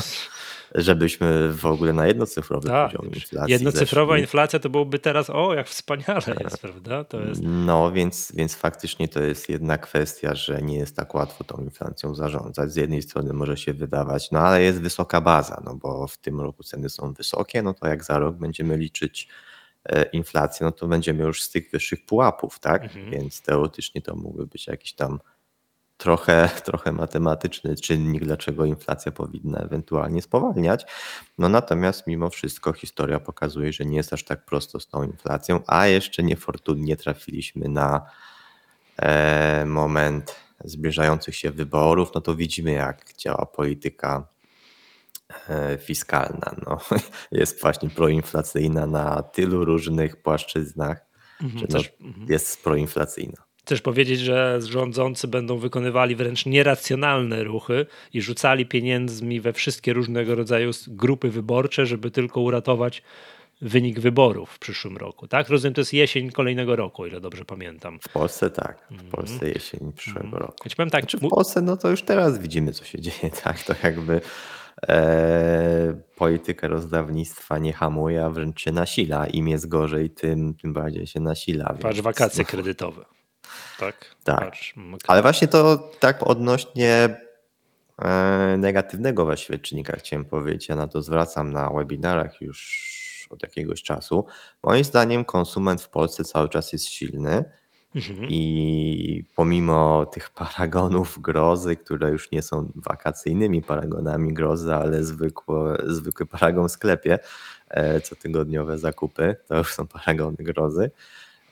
żebyśmy 0.74 1.52
w 1.52 1.66
ogóle 1.66 1.92
na 1.92 2.06
jednocyfrowy 2.06 2.68
tak. 2.68 2.92
poziom 2.92 3.14
inflacji 3.14 3.52
Jednocyfrowa 3.52 4.12
zeszli. 4.12 4.22
inflacja 4.22 4.58
to 4.58 4.70
byłoby 4.70 4.98
teraz, 4.98 5.30
o 5.30 5.54
jak 5.54 5.68
wspaniale 5.68 6.22
jest, 6.40 6.58
prawda? 6.62 7.04
To 7.04 7.20
jest... 7.20 7.40
No 7.44 7.92
więc, 7.92 8.32
więc 8.34 8.54
faktycznie 8.54 9.08
to 9.08 9.22
jest 9.22 9.48
jedna 9.48 9.78
kwestia, 9.78 10.34
że 10.34 10.62
nie 10.62 10.76
jest 10.76 10.96
tak 10.96 11.14
łatwo 11.14 11.44
tą 11.44 11.62
inflacją 11.62 12.14
zarządzać. 12.14 12.72
Z 12.72 12.76
jednej 12.76 13.02
strony 13.02 13.32
może 13.32 13.56
się 13.56 13.72
wydawać, 13.74 14.30
no 14.30 14.38
ale 14.38 14.62
jest 14.62 14.80
wysoka 14.80 15.20
baza, 15.20 15.62
no 15.64 15.74
bo 15.74 16.06
w 16.06 16.18
tym 16.18 16.40
roku 16.40 16.62
ceny 16.62 16.90
są 16.90 17.12
wysokie, 17.12 17.62
no 17.62 17.74
to 17.74 17.86
jak 17.86 18.04
za 18.04 18.18
rok 18.18 18.36
będziemy 18.36 18.76
liczyć 18.76 19.28
inflację, 20.12 20.66
no 20.66 20.72
to 20.72 20.86
będziemy 20.88 21.24
już 21.24 21.42
z 21.42 21.50
tych 21.50 21.70
wyższych 21.70 22.06
pułapów, 22.06 22.58
tak? 22.58 22.82
Mhm. 22.82 23.10
Więc 23.10 23.42
teoretycznie 23.42 24.02
to 24.02 24.16
mógłby 24.16 24.46
być 24.46 24.66
jakiś 24.66 24.92
tam 24.92 25.20
trochę, 25.96 26.48
trochę 26.64 26.92
matematyczny 26.92 27.76
czynnik, 27.76 28.24
dlaczego 28.24 28.64
inflacja 28.64 29.12
powinna 29.12 29.58
ewentualnie 29.58 30.22
spowalniać. 30.22 30.86
No 31.38 31.48
natomiast 31.48 32.06
mimo 32.06 32.30
wszystko 32.30 32.72
historia 32.72 33.20
pokazuje, 33.20 33.72
że 33.72 33.84
nie 33.84 33.96
jest 33.96 34.12
aż 34.12 34.24
tak 34.24 34.44
prosto 34.44 34.80
z 34.80 34.88
tą 34.88 35.02
inflacją, 35.02 35.60
a 35.66 35.86
jeszcze 35.86 36.22
niefortunnie 36.22 36.96
trafiliśmy 36.96 37.68
na 37.68 38.06
e, 38.96 39.64
moment 39.66 40.36
zbliżających 40.64 41.36
się 41.36 41.50
wyborów, 41.50 42.10
no 42.14 42.20
to 42.20 42.34
widzimy 42.34 42.72
jak 42.72 43.12
działa 43.16 43.46
polityka 43.46 44.26
E, 44.26 44.39
fiskalna. 45.78 46.54
No, 46.66 46.78
jest 47.40 47.60
właśnie 47.60 47.90
proinflacyjna 47.90 48.86
na 48.86 49.22
tylu 49.22 49.64
różnych 49.64 50.22
płaszczyznach, 50.22 51.06
mhm, 51.42 51.66
że 51.70 51.78
no, 52.00 52.06
mhm. 52.06 52.26
jest 52.28 52.64
proinflacyjna. 52.64 53.50
Chcesz 53.64 53.80
powiedzieć, 53.80 54.20
że 54.20 54.58
rządzący 54.68 55.28
będą 55.28 55.58
wykonywali 55.58 56.16
wręcz 56.16 56.46
nieracjonalne 56.46 57.44
ruchy 57.44 57.86
i 58.12 58.22
rzucali 58.22 58.66
pieniędzmi 58.66 59.40
we 59.40 59.52
wszystkie 59.52 59.92
różnego 59.92 60.34
rodzaju 60.34 60.70
grupy 60.88 61.30
wyborcze, 61.30 61.86
żeby 61.86 62.10
tylko 62.10 62.40
uratować 62.40 63.02
wynik 63.60 64.00
wyborów 64.00 64.50
w 64.50 64.58
przyszłym 64.58 64.96
roku, 64.96 65.28
tak? 65.28 65.48
Rozumiem, 65.48 65.74
to 65.74 65.80
jest 65.80 65.92
jesień 65.92 66.30
kolejnego 66.30 66.76
roku, 66.76 67.06
ile 67.06 67.20
dobrze 67.20 67.44
pamiętam. 67.44 67.98
W 68.02 68.08
Polsce 68.08 68.50
tak, 68.50 68.86
w 68.88 68.92
mhm. 68.92 69.10
Polsce 69.10 69.48
jesień 69.48 69.92
przyszłego 69.92 70.28
mm. 70.28 70.40
roku. 70.40 70.56
Ja 70.64 70.76
powiem 70.76 70.90
tak, 70.90 71.02
znaczy 71.02 71.18
w 71.18 71.28
Polsce 71.28 71.62
no 71.62 71.76
to 71.76 71.90
już 71.90 72.02
teraz 72.02 72.38
widzimy, 72.38 72.72
co 72.72 72.84
się 72.84 73.00
dzieje, 73.00 73.30
tak? 73.44 73.62
To 73.62 73.74
jakby 73.82 74.20
e, 74.88 76.00
polityka 76.16 76.68
rozdawnictwa 76.68 77.58
nie 77.58 77.72
hamuje, 77.72 78.24
a 78.24 78.30
wręcz 78.30 78.60
się 78.60 78.72
nasila. 78.72 79.26
Im 79.26 79.48
jest 79.48 79.68
gorzej, 79.68 80.10
tym, 80.10 80.54
tym 80.54 80.72
bardziej 80.72 81.06
się 81.06 81.20
nasila. 81.20 81.64
Patrz, 81.64 81.82
więc... 81.82 82.00
wakacje 82.00 82.44
kredytowe. 82.44 83.04
Tak. 83.78 84.14
tak. 84.24 84.40
Patrz, 84.40 84.74
Ale 85.06 85.22
właśnie 85.22 85.48
to 85.48 85.90
tak 86.00 86.26
odnośnie 86.26 87.16
e, 88.02 88.56
negatywnego 88.58 89.24
właściwie 89.24 89.58
czynnika 89.58 89.96
chciałem 89.96 90.24
powiedzieć. 90.24 90.68
Ja 90.68 90.76
na 90.76 90.88
to 90.88 91.02
zwracam 91.02 91.52
na 91.52 91.70
webinarach 91.70 92.40
już 92.40 92.90
od 93.30 93.42
jakiegoś 93.42 93.82
czasu. 93.82 94.26
Moim 94.62 94.84
zdaniem 94.84 95.24
konsument 95.24 95.82
w 95.82 95.88
Polsce 95.88 96.24
cały 96.24 96.48
czas 96.48 96.72
jest 96.72 96.86
silny 96.86 97.44
Mhm. 97.94 98.26
I 98.28 99.24
pomimo 99.36 100.06
tych 100.06 100.30
paragonów 100.30 101.18
grozy, 101.20 101.76
które 101.76 102.10
już 102.10 102.30
nie 102.30 102.42
są 102.42 102.72
wakacyjnymi 102.76 103.62
paragonami 103.62 104.34
grozy, 104.34 104.74
ale 104.74 105.04
zwykły, 105.04 105.76
zwykły 105.86 106.26
paragon 106.26 106.68
w 106.68 106.72
sklepie, 106.72 107.18
e, 107.68 108.00
cotygodniowe 108.00 108.78
zakupy, 108.78 109.36
to 109.48 109.58
już 109.58 109.74
są 109.74 109.86
paragony 109.86 110.36
grozy, 110.38 110.90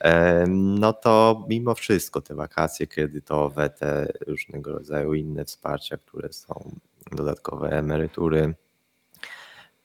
e, 0.01 0.44
no 0.48 0.92
to 0.92 1.44
mimo 1.48 1.74
wszystko 1.74 2.20
te 2.20 2.35
wakacje 2.35 2.87
kredytowe, 2.87 3.70
te 3.70 4.12
różnego 4.27 4.72
rodzaju 4.72 5.14
inne 5.14 5.44
wsparcia, 5.44 5.96
które 5.96 6.33
są 6.33 6.70
dodatkowe 7.12 7.70
emerytury. 7.70 8.55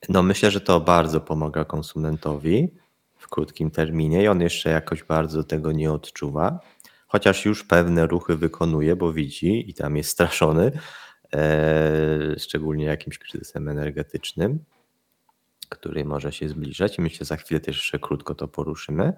No 0.10 0.24
myślę, 0.24 0.52
że 0.52 0.62
to 0.62 0.80
bardzo 0.80 1.22
pomaga 1.22 1.66
konsumentowi 1.66 2.83
krótkim 3.34 3.72
terminie 3.72 4.24
i 4.24 4.28
on 4.28 4.42
jeszcze 4.42 4.70
jakoś 4.70 5.04
bardzo 5.04 5.44
tego 5.44 5.72
nie 5.72 5.92
odczuwa, 5.92 6.60
chociaż 7.08 7.46
już 7.46 7.64
pewne 7.64 8.08
ruchy 8.08 8.38
wykonuje, 8.38 8.96
bo 8.96 9.14
widzi 9.14 9.70
i 9.70 9.74
tam 9.74 9.98
jest 9.98 10.10
straszony, 10.10 10.72
e, 11.34 12.40
szczególnie 12.40 12.86
jakimś 12.86 13.18
kryzysem 13.18 13.70
energetycznym, 13.70 14.60
który 15.70 16.06
może 16.06 16.32
się 16.32 16.50
zbliżać 16.50 16.98
i 16.98 17.02
myślę, 17.02 17.26
za 17.26 17.38
chwilę 17.38 17.60
też 17.60 17.76
jeszcze 17.76 18.00
krótko 18.00 18.36
to 18.36 18.48
poruszymy. 18.48 19.14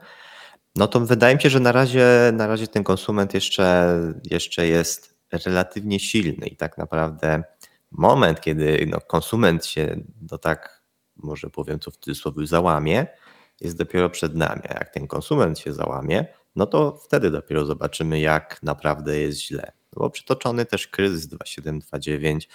No 0.75 0.87
to 0.87 0.99
wydaje 0.99 1.35
mi 1.35 1.41
się, 1.41 1.49
że 1.49 1.59
na 1.59 1.71
razie, 1.71 2.07
na 2.33 2.47
razie 2.47 2.67
ten 2.67 2.83
konsument 2.83 3.33
jeszcze, 3.33 3.97
jeszcze 4.31 4.67
jest 4.67 5.17
relatywnie 5.45 5.99
silny 5.99 6.47
i 6.47 6.55
tak 6.55 6.77
naprawdę 6.77 7.43
moment, 7.91 8.41
kiedy 8.41 8.87
no, 8.89 9.01
konsument 9.01 9.65
się 9.65 10.03
no 10.31 10.37
tak, 10.37 10.83
może 11.15 11.49
powiem 11.49 11.79
to 11.79 11.91
w 11.91 11.97
cudzysłowie, 11.97 12.47
załamie, 12.47 13.07
jest 13.61 13.77
dopiero 13.77 14.09
przed 14.09 14.35
nami. 14.35 14.61
A 14.69 14.73
jak 14.73 14.89
ten 14.89 15.07
konsument 15.07 15.59
się 15.59 15.73
załamie, 15.73 16.25
no 16.55 16.65
to 16.65 16.99
wtedy 17.05 17.31
dopiero 17.31 17.65
zobaczymy, 17.65 18.19
jak 18.19 18.63
naprawdę 18.63 19.17
jest 19.17 19.41
źle. 19.41 19.71
No 19.95 19.99
bo 19.99 20.09
przytoczony 20.09 20.65
też 20.65 20.87
kryzys 20.87 21.27
2729. 21.27 22.49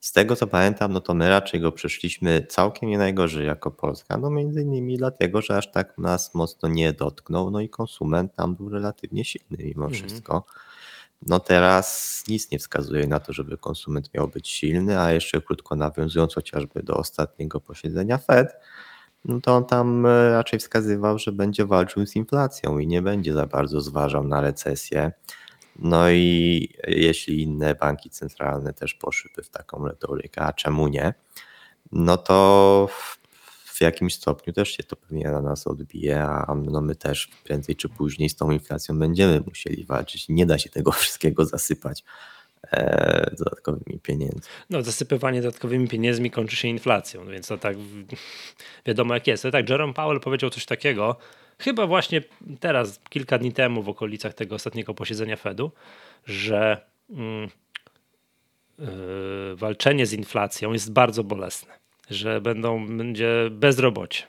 Z 0.00 0.12
tego 0.12 0.36
co 0.36 0.46
pamiętam, 0.46 0.92
no 0.92 1.00
to 1.00 1.14
my 1.14 1.28
raczej 1.28 1.60
go 1.60 1.72
przeszliśmy 1.72 2.46
całkiem 2.46 2.88
nie 2.88 2.98
najgorzej 2.98 3.46
jako 3.46 3.70
Polska. 3.70 4.16
No 4.16 4.30
między 4.30 4.62
innymi 4.62 4.96
dlatego, 4.96 5.42
że 5.42 5.56
aż 5.56 5.70
tak 5.70 5.98
nas 5.98 6.34
mocno 6.34 6.68
nie 6.68 6.92
dotknął, 6.92 7.50
no 7.50 7.60
i 7.60 7.68
konsument 7.68 8.34
tam 8.34 8.56
był 8.56 8.68
relatywnie 8.68 9.24
silny 9.24 9.64
mimo 9.64 9.84
mhm. 9.84 9.92
wszystko. 9.92 10.44
No 11.22 11.40
teraz 11.40 12.24
nic 12.28 12.50
nie 12.50 12.58
wskazuje 12.58 13.06
na 13.06 13.20
to, 13.20 13.32
żeby 13.32 13.58
konsument 13.58 14.14
miał 14.14 14.28
być 14.28 14.48
silny, 14.48 15.00
a 15.00 15.12
jeszcze 15.12 15.40
krótko 15.40 15.76
nawiązując 15.76 16.34
chociażby 16.34 16.82
do 16.82 16.94
ostatniego 16.94 17.60
posiedzenia 17.60 18.18
Fed, 18.18 18.48
no 19.24 19.40
to 19.40 19.56
on 19.56 19.64
tam 19.64 20.06
e, 20.06 20.30
raczej 20.30 20.58
wskazywał, 20.58 21.18
że 21.18 21.32
będzie 21.32 21.66
walczył 21.66 22.06
z 22.06 22.16
inflacją 22.16 22.78
i 22.78 22.86
nie 22.86 23.02
będzie 23.02 23.32
za 23.32 23.46
bardzo 23.46 23.80
zważał 23.80 24.24
na 24.24 24.40
recesję. 24.40 25.12
No 25.78 26.10
i 26.10 26.68
jeśli 26.86 27.42
inne 27.42 27.74
banki 27.74 28.10
centralne 28.10 28.72
też 28.72 28.94
poszłyby 28.94 29.42
w 29.42 29.50
taką 29.50 29.86
retorykę, 29.86 30.42
a 30.42 30.52
czemu 30.52 30.88
nie, 30.88 31.14
no 31.92 32.16
to 32.16 32.88
w 33.64 33.82
jakimś 33.82 34.14
stopniu 34.14 34.52
też 34.52 34.68
się 34.76 34.82
to 34.82 34.96
pewnie 34.96 35.30
na 35.30 35.42
nas 35.42 35.66
odbije, 35.66 36.22
a 36.22 36.54
no 36.54 36.80
my 36.80 36.96
też 36.96 37.30
prędzej 37.44 37.76
czy 37.76 37.88
później 37.88 38.28
z 38.28 38.36
tą 38.36 38.50
inflacją 38.50 38.98
będziemy 38.98 39.40
musieli 39.40 39.84
walczyć. 39.84 40.28
Nie 40.28 40.46
da 40.46 40.58
się 40.58 40.70
tego 40.70 40.92
wszystkiego 41.02 41.44
zasypać 41.44 42.04
dodatkowymi 43.38 44.00
pieniędzmi. 44.02 44.42
No, 44.70 44.82
zasypywanie 44.82 45.42
dodatkowymi 45.42 45.88
pieniędzmi 45.88 46.30
kończy 46.30 46.56
się 46.56 46.68
inflacją, 46.68 47.26
więc 47.26 47.46
to 47.46 47.58
tak 47.58 47.76
wiadomo 48.86 49.14
jak 49.14 49.26
jest. 49.26 49.46
tak, 49.52 49.68
Jerome 49.68 49.94
Powell 49.94 50.20
powiedział 50.20 50.50
coś 50.50 50.66
takiego, 50.66 51.16
chyba 51.58 51.86
właśnie 51.86 52.22
teraz, 52.60 53.00
kilka 53.08 53.38
dni 53.38 53.52
temu 53.52 53.82
w 53.82 53.88
okolicach 53.88 54.34
tego 54.34 54.54
ostatniego 54.54 54.94
posiedzenia 54.94 55.36
Fedu, 55.36 55.72
że 56.26 56.86
mm, 57.10 57.48
yy, 58.78 58.86
walczenie 59.56 60.06
z 60.06 60.12
inflacją 60.12 60.72
jest 60.72 60.92
bardzo 60.92 61.24
bolesne 61.24 61.80
że 62.10 62.40
będą, 62.40 62.96
będzie 62.96 63.48
bezrobocie, 63.50 64.22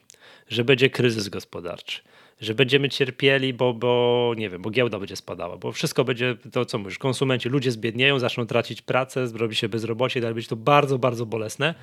że 0.48 0.64
będzie 0.64 0.90
kryzys 0.90 1.30
gospodarczy, 1.30 2.02
że 2.42 2.56
będziemy 2.56 2.90
cierpieli, 2.90 3.54
bo, 3.54 3.74
bo 3.74 4.34
nie 4.38 4.50
wiem, 4.50 4.62
bo 4.62 4.70
giełda 4.70 5.00
będzie 5.00 5.16
spadała, 5.16 5.58
bo 5.58 5.72
wszystko 5.72 6.04
będzie 6.04 6.38
to, 6.52 6.66
co 6.66 6.78
mówisz, 6.78 6.98
konsumenci, 6.98 7.50
ludzie 7.50 7.72
zbiednieją, 7.72 8.20
zaczną 8.20 8.46
tracić 8.46 8.82
pracę, 8.82 9.28
zrobi 9.28 9.56
się 9.56 9.70
bezrobocie 9.70 10.20
i 10.20 10.22
dalej 10.22 10.36
będzie 10.36 10.50
to 10.50 10.56
bardzo, 10.56 11.00
bardzo 11.00 11.26
bolesne, 11.26 11.76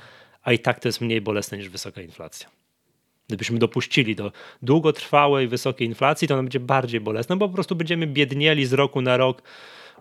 a 0.43 0.53
i 0.53 0.59
tak 0.59 0.81
to 0.81 0.89
jest 0.89 1.01
mniej 1.01 1.21
bolesne 1.21 1.59
niż 1.59 1.69
wysoka 1.69 2.03
inflacja. 2.03 2.49
Gdybyśmy 3.27 3.59
dopuścili 3.59 4.17
do 4.17 4.33
długotrwałej, 4.63 5.49
wysokiej 5.49 5.89
inflacji, 5.89 6.29
to 6.29 6.35
ona 6.35 6.43
będzie 6.43 6.61
bardziej 6.61 7.01
bolesna, 7.01 7.37
bo 7.37 7.49
po 7.49 7.55
prostu 7.55 7.77
będziemy 7.77 8.07
biednieli 8.07 8.67
z 8.67 8.73
roku 8.73 9.01
na 9.01 9.17
rok 9.17 9.43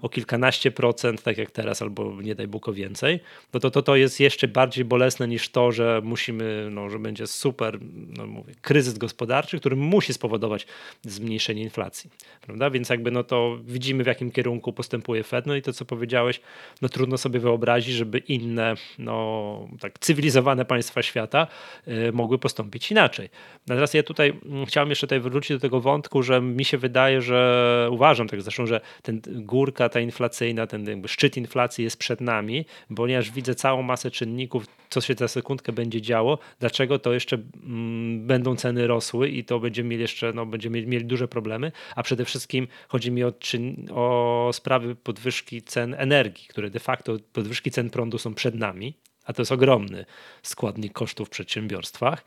o 0.02 0.10
kilkanaście 0.10 0.72
procent, 0.72 1.24
tak 1.24 1.38
jak 1.38 1.52
teraz, 1.52 1.82
albo 1.82 2.22
nie 2.22 2.36
daj 2.36 2.48
Bóg 2.48 2.70
o 2.70 2.74
więcej, 2.74 3.20
no 3.54 3.60
to, 3.60 3.72
to 3.72 3.82
to 3.82 3.96
jest 3.96 4.20
jeszcze 4.20 4.48
bardziej 4.48 4.86
bolesne 4.86 5.28
niż 5.28 5.50
to, 5.50 5.72
że 5.72 6.02
musimy, 6.04 6.68
no, 6.72 6.90
że 6.90 7.00
będzie 7.00 7.28
super 7.28 7.80
no 8.18 8.28
mówię, 8.28 8.54
kryzys 8.62 8.98
gospodarczy, 8.98 9.60
który 9.60 9.76
musi 9.76 10.14
spowodować 10.14 10.68
zmniejszenie 11.02 11.62
inflacji. 11.62 12.10
Prawda? 12.42 12.70
Więc 12.70 12.90
jakby 12.90 13.12
no 13.12 13.24
to 13.24 13.58
widzimy 13.64 14.04
w 14.04 14.08
jakim 14.08 14.32
kierunku 14.32 14.74
postępuje 14.74 15.24
Fed, 15.24 15.46
no 15.46 15.56
i 15.56 15.62
to 15.62 15.74
co 15.74 15.86
powiedziałeś, 15.86 16.42
no 16.82 16.90
trudno 16.90 17.18
sobie 17.18 17.40
wyobrazić, 17.40 17.96
żeby 17.96 18.18
inne 18.18 18.76
no, 19.00 19.68
tak 19.80 20.00
cywilizowane 20.00 20.66
państwa 20.66 21.02
świata 21.02 21.48
y, 21.88 22.12
mogły 22.12 22.40
postąpić 22.40 22.92
inaczej. 22.92 23.30
Natomiast 23.68 23.94
ja 23.94 24.04
tutaj 24.04 24.34
mm, 24.46 24.66
chciałem 24.66 24.90
jeszcze 24.90 25.08
tutaj 25.08 25.20
wrócić 25.20 25.52
do 25.52 25.60
tego 25.60 25.82
wątku, 25.82 26.24
że 26.24 26.42
mi 26.42 26.66
się 26.66 26.78
wydaje, 26.78 27.22
że 27.22 27.90
uważam 27.92 28.28
tak 28.28 28.42
zresztą, 28.42 28.66
że 28.66 28.82
ten 29.02 29.22
górka 29.26 29.87
ta 29.90 30.00
inflacyjna, 30.00 30.68
ten 30.68 30.86
jakby 30.86 31.08
szczyt 31.08 31.38
inflacji 31.38 31.84
jest 31.84 31.98
przed 31.98 32.22
nami, 32.22 32.66
ponieważ 32.96 33.32
widzę 33.32 33.56
całą 33.56 33.82
masę 33.82 34.12
czynników, 34.12 34.66
co 34.90 35.02
się 35.02 35.14
za 35.14 35.28
sekundkę 35.28 35.72
będzie 35.72 36.02
działo, 36.02 36.40
dlaczego 36.60 37.00
to 37.00 37.14
jeszcze 37.14 37.38
mm, 37.64 38.28
będą 38.28 38.56
ceny 38.56 38.88
rosły 38.88 39.30
i 39.30 39.44
to 39.44 39.60
będziemy 39.60 39.90
mieli 39.90 40.02
jeszcze, 40.02 40.34
no, 40.34 40.46
będziemy 40.46 40.86
mieli, 40.86 41.06
duże 41.06 41.28
problemy, 41.28 41.72
a 41.96 42.04
przede 42.04 42.26
wszystkim 42.26 42.68
chodzi 42.88 43.12
mi 43.12 43.24
o, 43.24 43.32
czyn, 43.32 43.88
o 43.92 44.50
sprawy 44.54 44.96
podwyżki 44.96 45.62
cen 45.62 45.96
energii, 45.98 46.48
które 46.48 46.70
de 46.70 46.80
facto 46.80 47.18
podwyżki 47.34 47.72
cen 47.72 47.90
prądu 47.90 48.18
są 48.18 48.34
przed 48.34 48.56
nami, 48.56 48.94
a 49.26 49.34
to 49.34 49.42
jest 49.42 49.52
ogromny 49.52 50.06
składnik 50.44 50.94
kosztów 50.94 51.28
w 51.28 51.32
przedsiębiorstwach. 51.32 52.24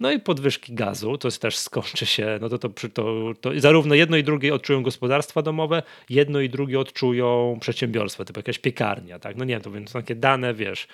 No 0.00 0.12
i 0.12 0.20
podwyżki 0.20 0.74
gazu, 0.74 1.18
to 1.18 1.30
też 1.30 1.56
skończy 1.56 2.06
się, 2.06 2.38
no 2.40 2.48
to, 2.48 2.58
to, 2.58 2.68
to, 2.68 3.32
to 3.40 3.60
zarówno 3.60 3.94
jedno 3.94 4.16
i 4.16 4.24
drugie 4.24 4.54
odczują 4.54 4.82
gospodarstwa 4.82 5.42
domowe, 5.42 5.82
jedno 6.10 6.40
i 6.40 6.48
drugie 6.48 6.80
odczują 6.80 7.58
przedsiębiorstwa, 7.60 8.24
typu 8.24 8.38
jakaś 8.38 8.58
piekarnia, 8.58 9.18
tak? 9.18 9.36
No 9.36 9.44
nie, 9.44 9.60
to 9.60 9.70
więc 9.70 9.92
takie 9.92 10.14
dane, 10.14 10.54
wiesz, 10.54 10.88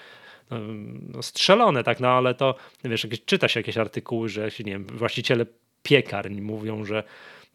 no, 0.51 0.59
no 1.13 1.23
strzelone, 1.23 1.85
tak, 1.85 2.01
no 2.01 2.09
ale 2.09 2.35
to, 2.35 2.55
wiesz, 2.85 3.05
jakieś, 3.05 3.25
czyta 3.25 3.49
się 3.49 3.61
jakieś 3.61 3.77
artykuły, 3.77 4.29
że 4.29 4.49
nie 4.59 4.73
wiem, 4.73 4.87
właściciele 4.87 5.47
piekarni 5.83 6.43
mówią, 6.43 6.85
że, 6.85 7.05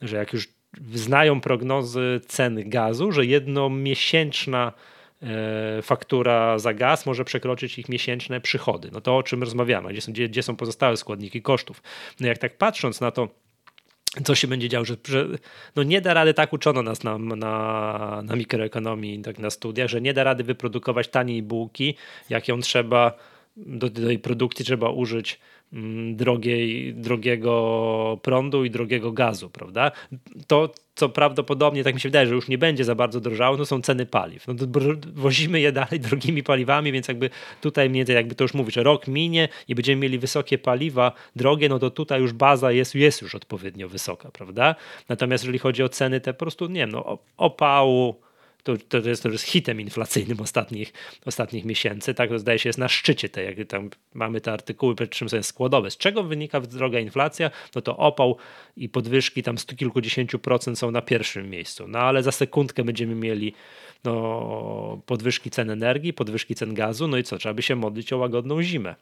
że 0.02 0.18
jak 0.18 0.34
już 0.34 0.48
znają 0.94 1.42
prognozy 1.42 2.22
ceny 2.28 2.64
gazu, 2.64 3.12
że 3.12 3.26
jednomiesięczna 3.26 4.74
E, 4.74 4.99
faktura 5.82 6.60
za 6.60 6.74
gaz 6.74 7.06
może 7.06 7.26
przekroczyć 7.26 7.80
ich 7.80 7.90
miesięczne 7.90 8.42
przychody. 8.42 8.90
No 8.92 9.02
to 9.02 9.18
o 9.18 9.24
czym 9.24 9.44
rozmawiamy, 9.44 9.90
gdzie 9.90 10.02
są, 10.02 10.12
gdzie, 10.12 10.30
gdzie 10.30 10.44
są 10.44 10.56
pozostałe 10.56 10.98
składniki 10.98 11.42
kosztów. 11.42 11.82
No 12.20 12.28
jak 12.28 12.38
tak 12.38 12.58
patrząc 12.58 13.02
na 13.02 13.12
to, 13.12 13.28
co 14.24 14.36
się 14.36 14.48
będzie 14.48 14.70
działo, 14.70 14.86
że, 14.86 14.96
że, 15.08 15.28
no 15.76 15.84
nie 15.84 16.02
da 16.02 16.14
rady, 16.14 16.34
tak 16.34 16.54
uczono 16.54 16.82
nas 16.82 17.04
na, 17.04 17.18
na, 17.18 18.22
na 18.24 18.36
mikroekonomii, 18.36 19.22
tak 19.22 19.40
na 19.40 19.50
studiach, 19.50 19.90
że 19.90 20.02
nie 20.02 20.14
da 20.14 20.24
rady 20.24 20.44
wyprodukować 20.44 21.08
taniej 21.08 21.44
bułki, 21.44 21.96
jak 22.30 22.48
ją 22.48 22.60
trzeba, 22.60 23.14
do, 23.58 23.90
do 23.90 24.08
tej 24.08 24.20
produkcji 24.20 24.66
trzeba 24.66 24.90
użyć 24.90 25.40
drogiej, 26.14 26.94
drogiego 26.94 28.20
prądu 28.22 28.66
i 28.66 28.70
drogiego 28.70 29.12
gazu, 29.12 29.50
prawda? 29.50 29.92
To, 30.48 30.74
co 30.96 31.10
prawdopodobnie, 31.10 31.84
tak 31.84 31.94
mi 31.94 32.02
się 32.02 32.10
wydaje, 32.10 32.28
że 32.28 32.36
już 32.36 32.48
nie 32.48 32.58
będzie 32.58 32.84
za 32.84 32.96
bardzo 32.96 33.20
drożało, 33.20 33.58
to 33.58 33.66
są 33.66 33.82
ceny 33.82 34.06
paliw. 34.06 34.48
No 34.48 34.54
wozimy 35.14 35.60
je 35.60 35.72
dalej 35.72 36.00
drogimi 36.10 36.44
paliwami, 36.44 36.92
więc 36.92 37.08
jakby 37.08 37.30
tutaj 37.62 37.90
mniej 37.90 38.06
jakby 38.08 38.36
to 38.36 38.44
już 38.44 38.54
mówisz, 38.54 38.76
rok 38.76 39.08
minie 39.08 39.50
i 39.68 39.76
będziemy 39.76 40.02
mieli 40.02 40.20
wysokie 40.20 40.58
paliwa 40.58 41.12
drogie, 41.36 41.70
no 41.70 41.80
to 41.80 41.90
tutaj 41.90 42.22
już 42.22 42.34
baza 42.34 42.72
jest, 42.72 42.96
jest 42.96 43.22
już 43.22 43.36
odpowiednio 43.36 43.90
wysoka, 43.90 44.32
prawda? 44.32 44.76
Natomiast 45.10 45.44
jeżeli 45.44 45.60
chodzi 45.60 45.84
o 45.84 45.90
ceny 45.90 46.22
te 46.22 46.34
po 46.34 46.40
prostu, 46.40 46.68
nie 46.68 46.80
wiem, 46.80 46.92
no 46.92 47.18
opału, 47.38 48.22
to, 48.78 49.02
to, 49.02 49.10
jest, 49.10 49.24
to 49.24 49.30
jest 49.30 49.44
hitem 49.44 49.82
inflacyjnym 49.82 50.42
ostatnich, 50.42 50.94
ostatnich 51.26 51.66
miesięcy. 51.66 52.14
Tak, 52.14 52.30
to 52.30 52.40
zdaje 52.40 52.60
się 52.60 52.70
jest 52.70 52.80
na 52.80 52.88
szczycie 52.88 53.30
tej, 53.30 53.46
jak 53.46 53.68
tam 53.68 53.90
mamy 54.14 54.42
te 54.42 54.54
artykuły, 54.54 54.96
przed 54.96 55.10
czym 55.10 55.30
są 55.30 55.44
składowe. 55.44 55.92
Z 55.92 55.98
czego 55.98 56.24
wynika 56.24 56.62
droga 56.62 57.00
inflacja? 57.00 57.52
No 57.76 57.82
to 57.82 57.98
opał 57.98 58.38
i 58.76 58.90
podwyżki 58.90 59.44
tam 59.44 59.58
stu 59.58 59.76
kilkudziesięciu 59.76 60.40
procent 60.40 60.80
są 60.80 60.92
na 60.92 61.02
pierwszym 61.02 61.50
miejscu. 61.50 61.88
No 61.88 62.00
ale 62.00 62.24
za 62.24 62.32
sekundkę 62.32 62.84
będziemy 62.84 63.16
mieli 63.16 63.54
no, 64.04 65.02
podwyżki 65.06 65.50
cen 65.50 65.70
energii, 65.70 66.14
podwyżki 66.14 66.56
cen 66.56 66.74
gazu, 66.74 67.08
no 67.08 67.18
i 67.18 67.24
co? 67.24 67.38
Trzeba 67.38 67.54
by 67.54 67.62
się 67.62 67.76
modlić 67.76 68.14
o 68.14 68.18
łagodną 68.18 68.64
zimę. 68.64 68.96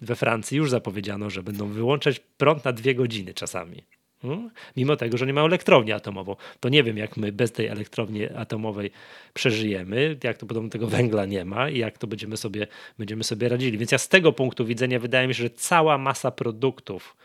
We 0.00 0.16
Francji 0.16 0.58
już 0.58 0.70
zapowiedziano, 0.70 1.30
że 1.30 1.42
będą 1.42 1.68
wyłączać 1.68 2.20
prąd 2.36 2.64
na 2.64 2.72
dwie 2.72 2.94
godziny 2.94 3.34
czasami. 3.34 3.82
Hmm? 4.24 4.50
Mimo 4.76 4.96
tego, 4.96 5.16
że 5.16 5.26
nie 5.26 5.32
ma 5.32 5.40
elektrowni 5.40 5.92
atomową. 5.92 6.36
To 6.60 6.68
nie 6.68 6.82
wiem, 6.82 6.96
jak 6.96 7.16
my 7.16 7.32
bez 7.32 7.52
tej 7.52 7.66
elektrowni 7.66 8.26
atomowej 8.26 8.90
przeżyjemy, 9.34 10.16
jak 10.24 10.38
to 10.38 10.46
podobno 10.46 10.70
tego 10.70 10.86
węgla 10.86 11.26
nie 11.26 11.44
ma 11.44 11.68
i 11.68 11.78
jak 11.78 11.98
to 11.98 12.06
będziemy 12.06 12.36
sobie, 12.36 12.66
będziemy 12.98 13.24
sobie 13.24 13.48
radzili. 13.48 13.78
Więc 13.78 13.92
ja 13.92 13.98
z 13.98 14.08
tego 14.08 14.32
punktu 14.32 14.66
widzenia 14.66 14.98
wydaje 14.98 15.28
mi 15.28 15.34
się, 15.34 15.42
że 15.42 15.50
cała 15.50 15.98
masa 15.98 16.30
produktów, 16.30 17.16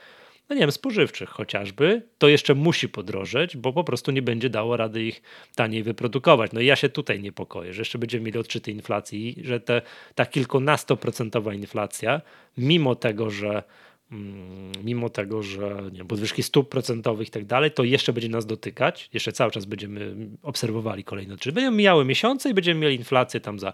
no 0.49 0.55
nie 0.55 0.61
wiem, 0.61 0.71
spożywczych 0.71 1.29
chociażby, 1.29 2.01
to 2.17 2.27
jeszcze 2.27 2.55
musi 2.55 2.89
podrożeć, 2.89 3.57
bo 3.57 3.73
po 3.73 3.83
prostu 3.83 4.11
nie 4.11 4.21
będzie 4.21 4.49
dało 4.49 4.77
rady 4.77 5.03
ich 5.03 5.21
taniej 5.55 5.83
wyprodukować. 5.83 6.51
No 6.51 6.59
i 6.59 6.65
ja 6.65 6.75
się 6.75 6.89
tutaj 6.89 7.19
niepokoję, 7.19 7.73
że 7.73 7.81
jeszcze 7.81 7.97
będziemy 7.97 8.25
mieli 8.25 8.39
odczyty 8.39 8.71
inflacji, 8.71 9.35
że 9.43 9.59
te, 9.59 9.81
ta 10.15 10.25
kilkunastoprocentowa 10.25 11.53
inflacja, 11.53 12.21
mimo 12.57 12.95
tego, 12.95 13.29
że 13.29 13.63
mimo 14.83 15.09
tego, 15.09 15.43
że 15.43 15.81
nie 15.91 16.05
podwyżki 16.05 16.43
stóp 16.43 16.69
procentowych 16.69 17.27
i 17.27 17.31
tak 17.31 17.45
dalej, 17.45 17.71
to 17.71 17.83
jeszcze 17.83 18.13
będzie 18.13 18.29
nas 18.29 18.45
dotykać, 18.45 19.09
jeszcze 19.13 19.31
cały 19.31 19.51
czas 19.51 19.65
będziemy 19.65 20.15
obserwowali 20.43 21.03
kolejne 21.03 21.33
odczyty. 21.33 21.53
Będziemy 21.53 21.77
mijały 21.77 22.05
miesiące 22.05 22.49
i 22.49 22.53
będziemy 22.53 22.79
mieli 22.79 22.95
inflację 22.95 23.39
tam 23.39 23.59
za 23.59 23.73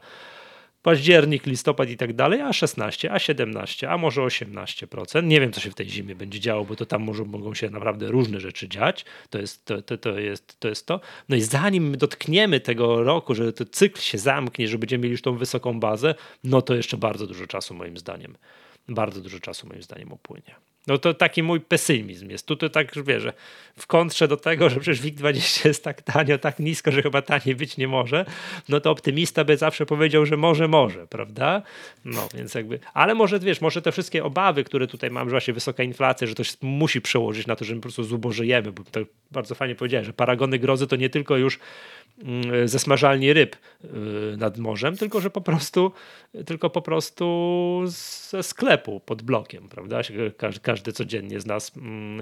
październik, 0.86 1.46
listopad 1.46 1.90
i 1.90 1.98
tak 1.98 2.14
dalej, 2.14 2.42
a 2.42 2.54
16, 2.54 3.12
a 3.12 3.20
17, 3.20 3.90
a 3.90 3.98
może 3.98 4.22
18%. 4.22 5.24
Nie 5.24 5.42
wiem, 5.42 5.52
co 5.52 5.62
się 5.62 5.72
w 5.72 5.76
tej 5.76 5.90
zimie 5.90 6.16
będzie 6.16 6.40
działo, 6.40 6.66
bo 6.66 6.76
to 6.76 6.86
tam 6.86 7.04
może, 7.04 7.24
mogą 7.24 7.54
się 7.54 7.70
naprawdę 7.70 8.08
różne 8.08 8.40
rzeczy 8.40 8.68
dziać. 8.68 9.06
To 9.30 9.40
jest 9.40 9.66
to, 9.66 9.82
to, 9.82 9.98
to, 9.98 10.20
jest, 10.20 10.60
to 10.60 10.68
jest 10.68 10.88
to. 10.88 11.00
No 11.30 11.36
i 11.36 11.42
zanim 11.42 11.90
my 11.90 11.98
dotkniemy 11.98 12.60
tego 12.60 13.04
roku, 13.04 13.36
że 13.36 13.54
ten 13.54 13.68
cykl 13.72 14.02
się 14.02 14.18
zamknie, 14.18 14.68
że 14.68 14.78
będziemy 14.78 15.02
mieli 15.02 15.12
już 15.12 15.22
tą 15.22 15.38
wysoką 15.38 15.80
bazę, 15.80 16.16
no 16.44 16.62
to 16.62 16.76
jeszcze 16.76 16.98
bardzo 16.98 17.28
dużo 17.28 17.48
czasu 17.48 17.74
moim 17.74 17.98
zdaniem. 17.98 18.38
Bardzo 18.88 19.22
dużo 19.22 19.40
czasu 19.40 19.68
moim 19.68 19.82
zdaniem 19.82 20.12
upłynie. 20.12 20.56
No 20.88 20.98
to 20.98 21.14
taki 21.14 21.44
mój 21.44 21.62
pesymizm 21.62 22.30
jest. 22.30 22.46
Tutaj 22.46 22.70
tak, 22.70 23.04
wiesz, 23.04 23.24
w 23.78 23.88
kontrze 23.88 24.28
do 24.28 24.38
tego, 24.38 24.70
że 24.70 24.80
przecież 24.80 25.02
WIG20 25.02 25.68
jest 25.68 25.84
tak 25.84 26.02
tanio, 26.02 26.38
tak 26.38 26.60
nisko, 26.60 26.92
że 26.92 27.02
chyba 27.02 27.22
taniej 27.22 27.56
być 27.56 27.78
nie 27.78 27.88
może, 27.88 28.26
no 28.70 28.80
to 28.80 28.92
optymista 28.92 29.44
by 29.44 29.58
zawsze 29.58 29.86
powiedział, 29.86 30.26
że 30.26 30.38
może, 30.38 30.68
może, 30.68 31.08
prawda? 31.08 31.62
No 32.06 32.28
więc 32.34 32.54
jakby, 32.54 32.80
ale 32.94 33.16
może, 33.16 33.40
wiesz, 33.40 33.62
może 33.62 33.82
te 33.82 33.92
wszystkie 33.92 34.24
obawy, 34.24 34.64
które 34.64 34.88
tutaj 34.88 35.12
mam, 35.12 35.28
że 35.28 35.32
właśnie 35.32 35.54
wysoka 35.54 35.84
inflacja, 35.84 36.28
że 36.28 36.36
to 36.36 36.44
się 36.44 36.54
musi 36.62 37.02
przełożyć 37.02 37.48
na 37.48 37.56
to, 37.56 37.66
że 37.66 37.76
my 37.76 37.80
po 37.80 37.84
prostu 37.84 38.04
zubożyjemy, 38.04 38.72
bo 38.72 38.84
to 38.84 39.00
bardzo 39.32 39.56
fajnie 39.56 39.76
powiedziałeś, 39.76 40.08
że 40.08 40.14
paragony 40.14 40.60
grozy 40.60 40.88
to 40.88 40.96
nie 40.96 41.10
tylko 41.10 41.38
już 41.38 41.60
ze 42.66 42.80
smażalni 42.80 43.34
ryb 43.34 43.56
y, 43.56 43.88
nad 44.38 44.58
morzem, 44.58 44.98
tylko 44.98 45.22
że 45.22 45.30
po 45.30 45.42
prostu, 45.42 45.92
tylko 46.46 46.70
po 46.70 46.82
prostu 46.82 47.84
ze 47.86 48.44
sklepu 48.44 49.00
pod 49.00 49.22
blokiem, 49.22 49.70
prawda? 49.70 50.02
Każdy, 50.38 50.60
każdy 50.62 50.92
codziennie 50.92 51.40
z 51.40 51.46
nas, 51.46 51.78
mm, 51.78 52.22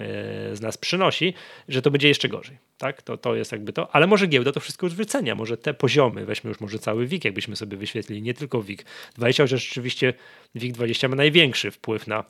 e, 0.51 0.55
z 0.55 0.61
nas 0.61 0.77
przynosi, 0.77 1.33
że 1.67 1.81
to 1.81 1.91
będzie 1.91 2.07
jeszcze 2.07 2.29
gorzej. 2.29 2.57
Tak? 2.77 3.01
To, 3.01 3.17
to 3.17 3.35
jest 3.35 3.51
jakby 3.51 3.73
to, 3.73 3.95
ale 3.95 4.07
może 4.07 4.27
giełda 4.27 4.51
to 4.51 4.59
wszystko 4.59 4.85
już 4.85 4.95
wycenia, 4.95 5.35
może 5.35 5.57
te 5.57 5.73
poziomy, 5.73 6.25
weźmy 6.25 6.47
już 6.47 6.59
może 6.59 6.79
cały 6.79 7.07
WIG, 7.07 7.25
jakbyśmy 7.25 7.55
sobie 7.55 7.77
wyświetlili, 7.77 8.21
nie 8.21 8.33
tylko 8.33 8.61
WIG 8.61 8.85
20, 9.15 9.47
że 9.47 9.57
rzeczywiście 9.57 10.13
WIG 10.55 10.73
20 10.73 11.07
ma 11.07 11.15
największy 11.15 11.71
wpływ 11.71 12.07
na, 12.07 12.23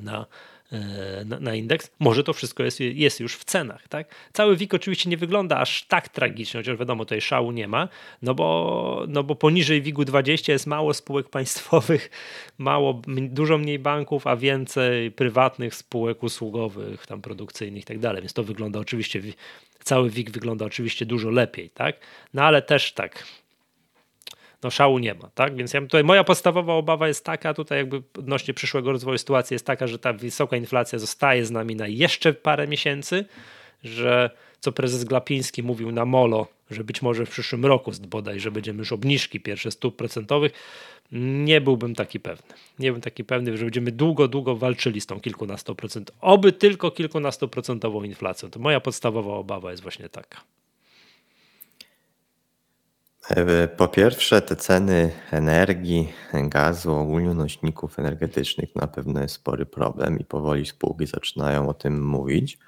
na 0.00 0.26
E, 0.26 0.55
na, 1.24 1.40
na, 1.40 1.54
indeks, 1.54 1.90
może 1.98 2.24
to 2.24 2.32
wszystko 2.32 2.62
jest, 2.62 2.80
jest 2.80 3.20
już 3.20 3.36
w 3.36 3.44
cenach. 3.44 3.88
Tak? 3.88 4.14
Cały 4.32 4.56
WIG 4.56 4.74
oczywiście 4.74 5.10
nie 5.10 5.16
wygląda 5.16 5.58
aż 5.58 5.84
tak 5.84 6.08
tragicznie, 6.08 6.60
chociaż 6.60 6.78
wiadomo, 6.78 7.04
tutaj 7.04 7.20
szału 7.20 7.52
nie 7.52 7.68
ma, 7.68 7.88
no 8.22 8.34
bo, 8.34 9.04
no 9.08 9.22
bo 9.22 9.34
poniżej 9.34 9.82
WIG-u 9.82 10.04
20 10.04 10.52
jest 10.52 10.66
mało 10.66 10.94
spółek 10.94 11.28
państwowych, 11.28 12.10
mało, 12.58 13.02
dużo 13.18 13.58
mniej 13.58 13.78
banków, 13.78 14.26
a 14.26 14.36
więcej 14.36 15.10
prywatnych 15.10 15.74
spółek 15.74 16.22
usługowych, 16.22 17.06
tam 17.06 17.22
produkcyjnych 17.22 17.82
i 17.82 17.86
tak 17.86 17.98
dalej, 17.98 18.22
więc 18.22 18.32
to 18.32 18.44
wygląda 18.44 18.78
oczywiście, 18.80 19.22
cały 19.84 20.10
WIG 20.10 20.30
wygląda 20.30 20.64
oczywiście 20.64 21.06
dużo 21.06 21.30
lepiej, 21.30 21.70
tak? 21.70 21.96
No 22.34 22.42
ale 22.42 22.62
też 22.62 22.92
tak, 22.92 23.24
no 24.66 24.70
szału 24.70 24.98
nie 24.98 25.14
ma, 25.14 25.30
tak? 25.34 25.56
Więc 25.56 25.74
ja 25.74 25.80
tutaj 25.80 26.04
moja 26.04 26.24
podstawowa 26.24 26.74
obawa 26.74 27.08
jest 27.08 27.24
taka, 27.24 27.54
tutaj 27.54 27.78
jakby 27.78 28.02
odnośnie 28.18 28.54
przyszłego 28.54 28.92
rozwoju 28.92 29.18
sytuacji 29.18 29.54
jest 29.54 29.66
taka, 29.66 29.86
że 29.86 29.98
ta 29.98 30.12
wysoka 30.12 30.56
inflacja 30.56 30.98
zostaje 30.98 31.46
z 31.46 31.50
nami 31.50 31.76
na 31.76 31.86
jeszcze 31.86 32.32
parę 32.32 32.68
miesięcy, 32.68 33.24
że 33.84 34.30
co 34.60 34.72
prezes 34.72 35.04
Glapiński 35.04 35.62
mówił 35.62 35.92
na 35.92 36.04
Molo, 36.04 36.46
że 36.70 36.84
być 36.84 37.02
może 37.02 37.26
w 37.26 37.30
przyszłym 37.30 37.66
roku 37.66 37.92
bodaj, 38.08 38.40
że 38.40 38.50
będziemy 38.50 38.78
już 38.78 38.92
obniżki 38.92 39.40
pierwsze 39.40 39.70
stóp 39.70 39.96
procentowych, 39.96 40.52
nie 41.12 41.60
byłbym 41.60 41.94
taki 41.94 42.20
pewny. 42.20 42.54
Nie 42.78 42.88
byłbym 42.88 43.02
taki 43.02 43.24
pewny, 43.24 43.56
że 43.56 43.64
będziemy 43.64 43.92
długo, 43.92 44.28
długo 44.28 44.56
walczyli 44.56 45.00
z 45.00 45.06
tą 45.06 45.20
kilkunastoprocent, 45.20 46.10
oby 46.20 46.52
tylko 46.52 46.90
kilkunastoprocentową 46.90 48.02
inflacją. 48.02 48.50
To 48.50 48.60
moja 48.60 48.80
podstawowa 48.80 49.34
obawa 49.34 49.70
jest 49.70 49.82
właśnie 49.82 50.08
taka. 50.08 50.40
E, 53.30 53.68
po 53.68 53.88
pierwsze, 53.88 54.42
te 54.42 54.56
ceny 54.56 55.10
energii, 55.30 56.12
gazu, 56.32 56.94
ogólnie 56.94 57.34
nośników 57.34 57.98
energetycznych 57.98 58.76
na 58.76 58.86
pewno 58.86 59.22
jest 59.22 59.34
spory 59.34 59.66
problem 59.66 60.18
i 60.18 60.24
powoli 60.24 60.66
spółki 60.66 61.06
zaczynają 61.06 61.68
o 61.68 61.74
tym 61.74 62.06
mówić, 62.06 62.58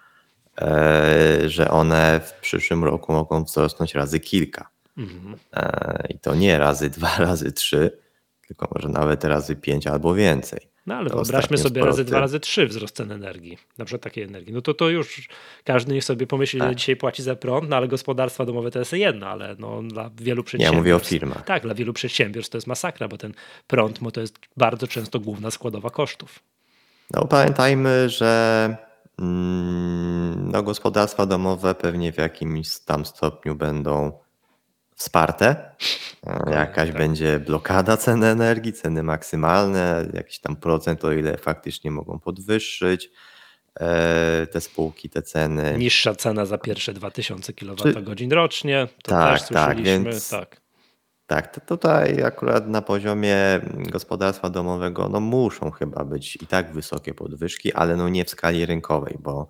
e, 0.60 1.48
że 1.48 1.70
one 1.70 2.20
w 2.24 2.32
przyszłym 2.32 2.84
roku 2.84 3.12
mogą 3.12 3.44
wzrosnąć 3.44 3.94
razy 3.94 4.20
kilka. 4.20 4.68
Mhm. 4.96 5.36
E, 5.52 6.06
I 6.08 6.18
to 6.18 6.34
nie 6.34 6.58
razy 6.58 6.90
dwa, 6.90 7.16
razy 7.28 7.52
trzy, 7.52 7.98
tylko 8.46 8.68
może 8.74 8.88
nawet 8.88 9.24
razy 9.24 9.56
pięć 9.56 9.86
albo 9.86 10.14
więcej. 10.14 10.60
No 10.88 10.94
ale 10.94 11.10
wyobraźmy 11.10 11.58
sobie 11.58 11.84
razy 11.84 12.04
dwa, 12.04 12.20
razy 12.20 12.40
trzy 12.40 12.66
wzrost 12.66 12.96
cen 12.96 13.12
energii, 13.12 13.58
na 13.78 13.84
przykład 13.84 14.02
takiej 14.02 14.24
energii. 14.24 14.52
No 14.52 14.62
to 14.62 14.74
to 14.74 14.88
już 14.88 15.28
każdy 15.64 15.94
niech 15.94 16.04
sobie 16.04 16.26
pomyśli, 16.26 16.58
tak. 16.58 16.68
ile 16.68 16.76
dzisiaj 16.76 16.96
płaci 16.96 17.22
za 17.22 17.36
prąd, 17.36 17.68
no 17.68 17.76
ale 17.76 17.88
gospodarstwa 17.88 18.44
domowe 18.44 18.70
to 18.70 18.78
jest 18.78 18.92
jedno, 18.92 19.26
ale 19.26 19.56
no, 19.58 19.82
dla 19.82 20.10
wielu 20.20 20.44
przedsiębiorstw. 20.44 20.74
Ja 20.74 20.78
mówię 20.78 20.96
o 20.96 20.98
firmach. 20.98 21.44
Tak, 21.44 21.62
dla 21.62 21.74
wielu 21.74 21.92
przedsiębiorstw 21.92 22.52
to 22.52 22.56
jest 22.58 22.66
masakra, 22.66 23.08
bo 23.08 23.18
ten 23.18 23.34
prąd 23.66 24.00
to 24.12 24.20
jest 24.20 24.38
bardzo 24.56 24.86
często 24.86 25.20
główna 25.20 25.50
składowa 25.50 25.90
kosztów. 25.90 26.38
No 27.14 27.26
pamiętajmy, 27.26 28.08
że 28.08 28.76
mm, 29.18 30.50
no, 30.50 30.62
gospodarstwa 30.62 31.26
domowe 31.26 31.74
pewnie 31.74 32.12
w 32.12 32.18
jakimś 32.18 32.78
tam 32.78 33.06
stopniu 33.06 33.54
będą 33.54 34.12
wsparte. 34.98 35.70
Jakaś 36.50 36.88
tak. 36.88 36.98
będzie 36.98 37.40
blokada 37.40 37.96
cen 37.96 38.24
energii, 38.24 38.72
ceny 38.72 39.02
maksymalne, 39.02 40.06
jakiś 40.12 40.38
tam 40.38 40.56
procent, 40.56 41.04
o 41.04 41.12
ile 41.12 41.36
faktycznie 41.36 41.90
mogą 41.90 42.18
podwyższyć 42.18 43.10
e, 43.80 44.46
te 44.46 44.60
spółki, 44.60 45.10
te 45.10 45.22
ceny. 45.22 45.74
Niższa 45.78 46.14
cena 46.14 46.46
za 46.46 46.58
pierwsze 46.58 46.92
2000 46.92 47.52
kWh 47.52 48.32
rocznie, 48.32 48.88
to 49.02 49.10
tak, 49.10 49.40
też 49.40 49.48
tak, 49.48 49.82
więc, 49.82 50.30
tak. 50.30 50.60
Tak, 51.26 51.54
to 51.54 51.76
tutaj 51.76 52.22
akurat 52.22 52.68
na 52.68 52.82
poziomie 52.82 53.60
gospodarstwa 53.74 54.50
domowego 54.50 55.08
no 55.08 55.20
muszą 55.20 55.70
chyba 55.70 56.04
być 56.04 56.36
i 56.36 56.46
tak 56.46 56.72
wysokie 56.72 57.14
podwyżki, 57.14 57.72
ale 57.72 57.96
no 57.96 58.08
nie 58.08 58.24
w 58.24 58.30
skali 58.30 58.66
rynkowej, 58.66 59.16
bo, 59.20 59.48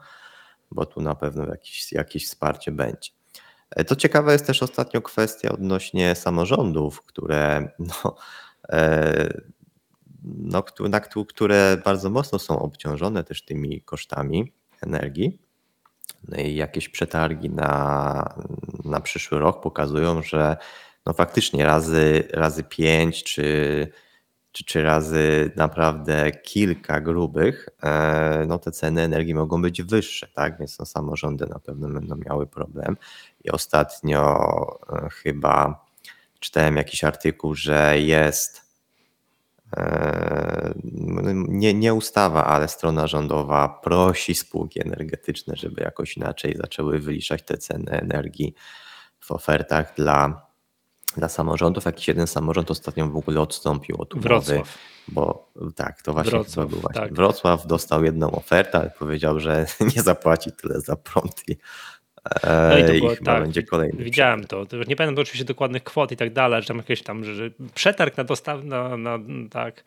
bo 0.71 0.87
tu 0.87 1.01
na 1.01 1.15
pewno 1.15 1.47
jakieś, 1.47 1.93
jakieś 1.93 2.27
wsparcie 2.27 2.73
będzie. 2.73 3.18
E, 3.71 3.85
to 3.85 3.97
ciekawa 3.97 4.33
jest 4.33 4.47
też 4.47 4.63
ostatnio 4.63 5.03
kwestia 5.03 5.53
odnośnie 5.53 6.15
samorządów, 6.15 7.03
które 7.03 7.69
no, 7.79 8.17
e, 8.69 9.29
no, 10.25 10.63
które 11.29 11.77
bardzo 11.85 12.11
mocno 12.11 12.39
są 12.39 12.59
obciążone 12.59 13.25
też 13.25 13.45
tymi 13.45 13.83
kosztami 13.83 14.53
energii. 14.83 15.39
No 16.29 16.37
i 16.39 16.55
jakieś 16.55 16.89
przetargi 16.89 17.51
na, 17.51 18.35
na 18.85 19.01
przyszły 19.01 19.39
rok 19.39 19.63
pokazują, 19.63 20.23
że 20.23 20.57
no 21.07 21.13
faktycznie 21.13 21.65
razy, 21.65 22.29
razy 22.33 22.65
pięć 22.65 23.25
czy, 23.25 23.89
czy, 24.53 24.65
czy 24.65 24.83
razy 24.83 25.51
naprawdę 25.57 26.33
kilka 26.33 27.01
grubych, 27.01 27.69
e, 27.83 28.45
no 28.49 28.59
te 28.59 28.71
ceny 28.73 29.03
energii 29.03 29.35
mogą 29.35 29.63
być 29.63 29.83
wyższe, 29.83 30.29
tak? 30.35 30.59
Więc 30.59 30.79
no 30.79 30.87
samorządy 30.87 31.47
na 31.47 31.59
pewno 31.59 31.89
będą 31.89 32.17
miały 32.17 32.47
problem. 32.47 32.97
I 33.45 33.51
ostatnio 33.51 34.49
e, 34.93 35.09
chyba 35.11 35.85
czytałem 36.41 36.77
jakiś 36.77 37.05
artykuł, 37.05 37.55
że 37.55 38.01
jest 38.01 38.63
e, 39.77 40.75
nie, 41.49 41.75
nie 41.75 41.95
ustawa, 41.95 42.45
ale 42.45 42.69
strona 42.69 43.07
rządowa 43.07 43.69
prosi 43.69 44.35
spółki 44.35 44.81
energetyczne, 44.81 45.57
żeby 45.57 45.83
jakoś 45.83 46.17
inaczej 46.17 46.57
zaczęły 46.57 46.99
wyliczać 46.99 47.43
te 47.43 47.59
ceny 47.59 47.91
energii 47.91 48.55
w 49.21 49.33
ofertach 49.33 49.95
dla, 49.97 50.48
dla 51.17 51.29
samorządów. 51.29 51.85
Jakiś 51.85 52.09
jeden 52.09 52.27
samorząd 52.27 52.71
ostatnio 52.71 53.07
w 53.07 53.17
ogóle 53.17 53.41
odstąpił 53.41 53.97
od 54.03 54.15
umowy. 54.15 54.29
Wrocław. 54.29 54.79
Bo 55.09 55.51
tak, 55.77 56.03
to 56.03 56.13
właśnie 56.13 56.31
Wrocław, 56.31 56.69
był 56.69 56.81
właśnie. 56.81 57.01
Tak. 57.01 57.15
Wrocław 57.15 57.67
dostał 57.67 58.05
jedną 58.05 58.31
ofertę, 58.31 58.79
ale 58.79 58.91
powiedział, 58.91 59.41
że 59.41 59.67
nie 59.97 60.03
zapłaci 60.03 60.53
tyle 60.53 60.81
za 60.81 60.97
prąd 60.97 61.49
i 61.49 61.57
No 62.71 62.79
i 62.79 62.85
to 62.85 62.93
I 62.93 62.99
było 62.99 63.15
chyba 63.15 63.33
tak. 63.33 63.43
będzie 63.43 63.63
kolejny 63.63 64.05
Widziałem 64.05 64.45
to. 64.45 64.67
Nie 64.87 64.97
pamiętam 64.97 65.23
oczywiście 65.23 65.45
dokładnych 65.45 65.85
kwot 65.85 66.13
i 66.13 66.17
tak 66.17 66.33
dalej, 66.33 66.63
że 66.63 66.69
tam 66.69 66.77
jakieś 66.77 67.03
tam, 67.03 67.25
że, 67.25 67.51
przetarg 67.75 68.17
na 68.17 68.25
dostaw, 68.25 68.65
na, 68.65 68.97
na, 68.97 69.19
tak, 69.51 69.85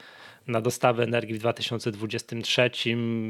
na 0.48 0.62
dostawę 0.62 1.04
energii 1.04 1.36
w 1.36 1.40
2023 1.40 2.72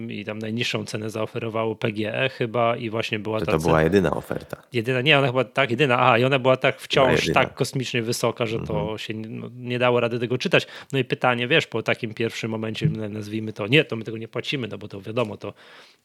i 0.10 0.26
tam 0.26 0.40
najniższą 0.40 0.86
cenę 0.86 1.10
zaoferowało 1.10 1.76
PGE 1.76 2.30
chyba 2.30 2.78
i 2.78 2.90
właśnie 2.90 3.20
była 3.20 3.40
To, 3.40 3.46
ta 3.46 3.52
to 3.52 3.58
cena. 3.60 3.68
była 3.70 3.84
jedyna 3.84 4.12
oferta. 4.12 4.58
Jedyna, 4.74 5.02
nie, 5.02 5.18
ona 5.18 5.28
chyba 5.28 5.44
tak, 5.44 5.72
jedyna, 5.72 6.00
aha, 6.00 6.18
i 6.18 6.24
ona 6.24 6.40
była 6.40 6.58
tak 6.58 6.80
wciąż 6.82 7.32
tak 7.34 7.54
kosmicznie 7.54 8.02
wysoka, 8.02 8.46
że 8.46 8.60
to 8.60 8.80
Mhm. 8.80 8.98
się 8.98 9.14
nie, 9.14 9.30
no, 9.30 9.50
nie 9.56 9.80
dało 9.80 10.00
rady 10.00 10.20
tego 10.20 10.38
czytać. 10.38 10.68
No 10.94 11.00
i 11.00 11.04
pytanie, 11.06 11.48
wiesz, 11.48 11.68
po 11.68 11.84
takim 11.84 12.14
pierwszym 12.14 12.52
momencie, 12.52 12.90
nazwijmy 12.90 13.54
to, 13.54 13.68
nie, 13.68 13.84
to 13.86 13.96
my 13.96 14.04
tego 14.04 14.18
nie 14.18 14.28
płacimy, 14.28 14.68
no 14.68 14.78
bo 14.78 14.88
to 14.88 15.02
wiadomo, 15.02 15.38
to 15.38 15.54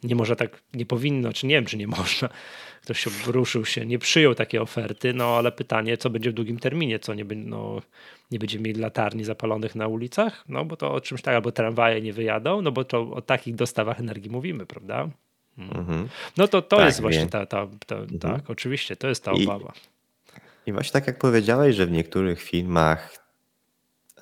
nie 0.03 0.15
może 0.15 0.37
tak, 0.37 0.63
nie 0.75 0.87
powinno, 0.87 1.33
czy 1.33 1.47
nie 1.47 1.55
wiem, 1.55 1.65
czy 1.65 1.77
nie 1.77 1.87
można. 1.99 2.29
Ktoś 2.87 3.01
się 3.01 3.11
ruszył 3.27 3.65
się, 3.65 3.87
nie 3.87 3.99
przyjął 3.99 4.35
takiej 4.35 4.61
oferty, 4.61 5.15
no 5.15 5.25
ale 5.37 5.53
pytanie, 5.53 5.97
co 5.97 6.11
będzie 6.11 6.31
w 6.31 6.35
długim 6.35 6.59
terminie, 6.59 6.99
co 6.99 7.15
nie, 7.15 7.25
no, 7.25 7.83
nie 8.31 8.39
będziemy 8.39 8.65
mieli 8.69 8.81
latarni 8.81 9.25
zapalonych 9.25 9.75
na 9.75 9.89
ulicach, 9.89 10.45
no 10.49 10.65
bo 10.65 10.77
to 10.77 10.93
o 10.93 11.01
czymś 11.01 11.23
tak, 11.23 11.35
albo 11.35 11.53
tramwaje 11.53 12.01
nie 12.01 12.13
wyjadą, 12.13 12.63
no 12.63 12.73
bo 12.73 12.85
to 12.85 13.01
o 13.11 13.23
takich 13.23 13.55
dostawach 13.55 14.01
energii 14.01 14.31
mówimy, 14.31 14.67
prawda? 14.67 15.09
Mhm. 15.59 16.09
No 16.37 16.49
to 16.49 16.63
to 16.63 16.77
Tak, 16.77 16.87
jest 16.87 17.01
właśnie 17.01 17.27
ta, 17.27 17.47
ta, 17.47 17.67
ta 17.87 17.97
tak, 18.21 18.51
oczywiście, 18.51 18.97
to 18.97 19.09
jest 19.09 19.25
ta 19.25 19.33
I- 19.33 19.45
obawa. 19.45 19.73
I 20.67 20.73
właśnie 20.73 20.93
tak 20.93 21.07
jak 21.07 21.19
powiedziałeś, 21.19 21.77
że 21.77 21.87
w 21.87 21.91
niektórych 21.91 22.43
filmach 22.43 23.17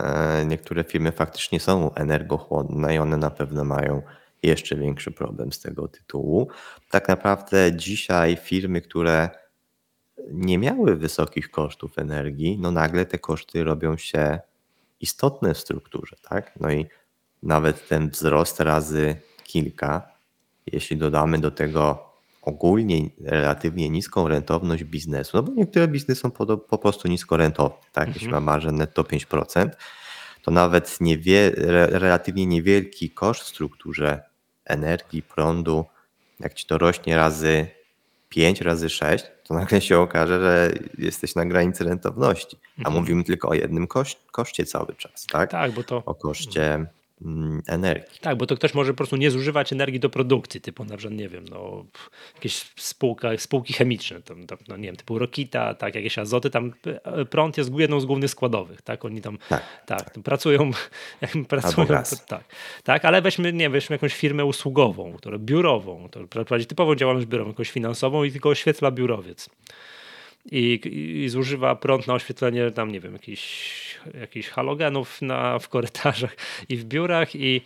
e, 0.00 0.44
niektóre 0.46 0.84
firmy 0.84 1.12
faktycznie 1.12 1.60
są 1.60 1.94
energochłonne 1.94 2.94
i 2.94 2.98
one 2.98 3.16
na 3.16 3.30
pewno 3.30 3.64
mają 3.64 4.02
jeszcze 4.46 4.76
większy 4.76 5.12
problem 5.12 5.52
z 5.52 5.60
tego 5.60 5.88
tytułu. 5.88 6.48
Tak 6.90 7.08
naprawdę 7.08 7.76
dzisiaj 7.76 8.36
firmy, 8.36 8.80
które 8.80 9.30
nie 10.30 10.58
miały 10.58 10.96
wysokich 10.96 11.50
kosztów 11.50 11.98
energii, 11.98 12.58
no 12.60 12.70
nagle 12.70 13.06
te 13.06 13.18
koszty 13.18 13.64
robią 13.64 13.96
się 13.96 14.38
istotne 15.00 15.54
w 15.54 15.58
strukturze, 15.58 16.16
tak? 16.22 16.52
No 16.60 16.70
i 16.70 16.86
nawet 17.42 17.88
ten 17.88 18.10
wzrost 18.10 18.60
razy 18.60 19.16
kilka, 19.44 20.08
jeśli 20.66 20.96
dodamy 20.96 21.38
do 21.38 21.50
tego 21.50 22.14
ogólnie 22.42 23.10
relatywnie 23.20 23.90
niską 23.90 24.28
rentowność 24.28 24.84
biznesu, 24.84 25.36
no 25.36 25.42
bo 25.42 25.52
niektóre 25.52 25.88
biznesy 25.88 26.20
są 26.20 26.30
po, 26.30 26.58
po 26.58 26.78
prostu 26.78 27.08
nisko 27.08 27.36
rentowne, 27.36 27.78
tak? 27.92 28.08
Jeśli 28.08 28.28
ma 28.28 28.40
marżę 28.40 28.72
netto 28.72 29.02
5%, 29.02 29.70
to 30.42 30.50
nawet 30.50 31.00
niewie, 31.00 31.52
re, 31.56 31.86
relatywnie 31.86 32.46
niewielki 32.46 33.10
koszt 33.10 33.42
w 33.42 33.48
strukturze 33.48 34.33
energii, 34.64 35.22
prądu, 35.22 35.84
jak 36.40 36.54
ci 36.54 36.66
to 36.66 36.78
rośnie 36.78 37.16
razy 37.16 37.66
5, 38.28 38.60
razy 38.60 38.90
6, 38.90 39.24
to 39.44 39.54
nagle 39.54 39.80
się 39.80 39.98
okaże, 39.98 40.40
że 40.40 40.72
jesteś 40.98 41.34
na 41.34 41.46
granicy 41.46 41.84
rentowności. 41.84 42.56
A 42.84 42.90
mówimy 42.90 43.24
tylko 43.24 43.48
o 43.48 43.54
jednym 43.54 43.86
kosz, 43.86 44.16
koszcie 44.32 44.64
cały 44.64 44.94
czas, 44.94 45.26
tak? 45.26 45.50
Tak, 45.50 45.72
bo 45.72 45.82
to, 45.82 46.02
O 46.06 46.14
koszcie 46.14 46.86
energii. 47.66 48.18
tak, 48.20 48.36
bo 48.36 48.46
to 48.46 48.56
ktoś 48.56 48.74
może 48.74 48.92
po 48.92 48.96
prostu 48.96 49.16
nie 49.16 49.30
zużywać 49.30 49.72
energii 49.72 50.00
do 50.00 50.10
produkcji, 50.10 50.60
typu 50.60 50.84
na 50.84 50.96
przykład, 50.96 51.18
nie 51.18 51.28
wiem, 51.28 51.44
no, 51.50 51.84
jakieś 52.34 52.54
spółka, 52.76 53.38
spółki 53.38 53.72
chemiczne, 53.72 54.22
tam, 54.22 54.46
tam, 54.46 54.58
no, 54.68 54.76
nie 54.76 54.84
wiem, 54.84 54.96
typu 54.96 55.18
Rokita, 55.18 55.74
tak, 55.74 55.94
jakieś 55.94 56.18
azoty, 56.18 56.50
tam 56.50 56.72
e, 57.04 57.24
prąd 57.24 57.58
jest 57.58 57.74
jedną 57.78 58.00
z 58.00 58.06
głównych 58.06 58.30
składowych, 58.30 58.82
tak, 58.82 59.04
oni 59.04 59.20
tam, 59.20 59.38
Tak, 59.48 59.62
tak, 59.86 60.10
tam 60.10 60.22
pracują, 60.22 60.70
pracują, 61.48 61.86
tak, 62.28 62.44
tak, 62.84 63.04
ale 63.04 63.22
weźmy, 63.22 63.52
nie 63.52 63.70
weźmy 63.70 63.94
jakąś 63.94 64.14
firmę 64.14 64.44
usługową, 64.44 65.12
która 65.12 65.38
biurową, 65.38 66.08
która 66.08 66.44
prowadzi 66.44 66.66
typową 66.66 66.94
działalność 66.94 67.26
biurową, 67.26 67.50
jakąś 67.50 67.70
finansową 67.70 68.24
i 68.24 68.32
tylko 68.32 68.48
oświetla 68.48 68.90
biurowiec. 68.90 69.50
I, 70.52 70.80
i 71.24 71.28
zużywa 71.28 71.76
prąd 71.76 72.06
na 72.06 72.14
oświetlenie 72.14 72.70
tam, 72.70 72.92
nie 72.92 73.00
wiem, 73.00 73.12
jakichś, 73.12 73.98
jakichś 74.20 74.48
halogenów 74.48 75.22
na, 75.22 75.58
w 75.58 75.68
korytarzach 75.68 76.36
i 76.68 76.76
w 76.76 76.84
biurach 76.84 77.34
i, 77.36 77.60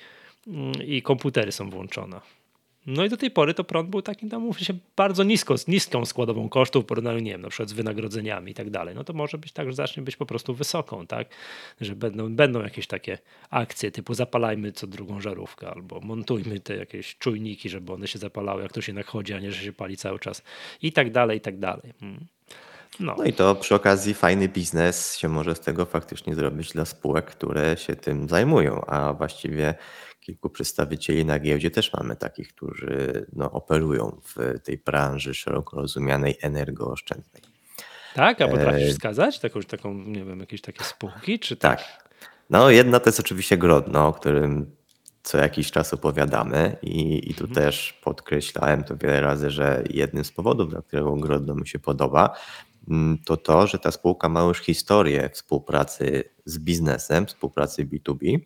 i 0.87 1.03
komputery 1.03 1.53
są 1.53 1.71
włączone. 1.71 2.21
No 2.87 3.05
i 3.05 3.09
do 3.09 3.17
tej 3.17 3.31
pory 3.31 3.55
to 3.55 3.65
prąd 3.65 3.91
był 3.91 4.03
takim 4.03 4.29
tam, 4.29 4.43
mówi 4.43 4.65
się, 4.65 4.75
bardzo 4.97 5.25
nisko, 5.25 5.59
z 5.59 5.69
niską 5.69 6.05
składową 6.05 6.49
kosztów 6.49 6.85
w 6.85 6.87
porównaniu, 6.87 7.19
nie 7.19 7.31
wiem, 7.31 7.43
na 7.43 7.49
przykład 7.49 7.69
z 7.69 7.73
wynagrodzeniami 7.73 8.53
i 8.53 8.55
tak 8.55 8.71
dalej. 8.71 8.95
No 8.95 9.05
to 9.05 9.13
może 9.13 9.39
być 9.39 9.53
tak, 9.53 9.67
że 9.67 9.73
zacznie 9.73 10.03
być 10.03 10.17
po 10.17 10.27
prostu 10.27 10.55
wysoką, 10.55 11.07
tak? 11.07 11.29
Że 11.81 11.97
będą, 11.97 12.35
będą 12.35 12.63
jakieś 12.63 12.87
takie 12.87 13.19
akcje 13.51 13.91
typu 13.91 14.15
zapalajmy 14.15 14.73
co 14.73 14.87
drugą 14.87 15.21
żarówkę 15.21 15.71
albo 15.71 16.01
montujmy 16.01 16.61
te 16.61 16.77
jakieś 16.77 17.17
czujniki, 17.17 17.69
żeby 17.69 17.93
one 17.93 18.09
się 18.09 18.19
zapalały, 18.19 18.63
jak 18.63 18.73
to 18.73 18.81
się 18.81 18.93
jednak 18.93 19.07
chodzi, 19.07 19.35
a 19.35 19.41
nie, 19.41 19.53
że 19.53 19.65
się 19.65 19.73
pali 19.73 19.97
cały 19.97 20.19
czas 20.19 20.43
i 20.83 20.93
tak 20.93 21.13
dalej, 21.13 21.39
i 21.39 21.41
tak 21.41 21.59
dalej. 21.59 21.93
Mm. 22.03 22.27
No. 23.01 23.15
No 23.19 23.25
i 23.25 23.33
to 23.33 23.55
przy 23.55 23.75
okazji 23.75 24.15
fajny 24.15 24.49
biznes 24.49 25.17
się 25.17 25.29
może 25.29 25.55
z 25.55 25.61
tego 25.61 25.87
faktycznie 25.87 26.35
zrobić 26.35 26.73
dla 26.73 26.85
spółek, 26.85 27.27
które 27.27 27.77
się 27.77 27.97
tym 27.97 28.29
zajmują, 28.29 28.85
a 28.87 29.13
właściwie 29.13 29.75
kilku 30.21 30.51
przedstawicieli 30.51 31.25
na 31.25 31.39
giełdzie 31.39 31.71
też 31.71 31.93
mamy 31.93 32.17
takich, 32.17 32.49
którzy 32.49 33.27
no, 33.33 33.51
operują 33.51 34.21
w 34.25 34.61
tej 34.65 34.79
branży 34.79 35.35
szeroko 35.35 35.77
rozumianej 35.77 36.39
energooszczędnej. 36.43 37.43
Tak, 38.15 38.41
a 38.41 38.45
E, 38.45 38.49
potrafisz 38.49 38.91
wskazać 38.91 39.39
taką, 39.39 39.61
taką, 39.63 39.95
nie 39.95 40.25
wiem, 40.25 40.41
jakieś 40.41 40.61
takie 40.61 40.85
spółki, 40.85 41.39
czy 41.39 41.57
Tak. 41.57 42.09
No 42.51 42.71
jedna 42.71 43.01
to 43.01 43.09
jest 43.09 43.21
oczywiście 43.21 43.59
Grodno, 43.59 44.09
o 44.09 44.13
którym 44.13 44.79
co 45.23 45.39
jakiś 45.39 45.71
czas 45.71 45.95
opowiadamy 45.95 46.77
i, 46.83 47.31
i 47.31 47.35
tu 47.35 47.49
też 47.49 47.93
podkreślałem 47.93 48.85
to 48.85 48.97
wiele 48.97 49.21
razy, 49.21 49.51
że 49.51 49.85
jednym 49.91 50.25
z 50.25 50.33
powodów, 50.33 50.71
dla 50.71 50.83
którego 50.83 51.17
Grodno 51.17 51.55
mi 51.55 51.69
się 51.69 51.79
podoba, 51.79 52.37
to 53.25 53.37
to, 53.37 53.67
że 53.67 53.79
ta 53.79 53.91
spółka 53.91 54.29
ma 54.29 54.43
już 54.43 54.59
historię 54.59 55.31
współpracy 55.33 56.25
z 56.45 56.59
biznesem, 56.59 57.27
współpracy 57.27 57.87
B2B. 57.87 58.39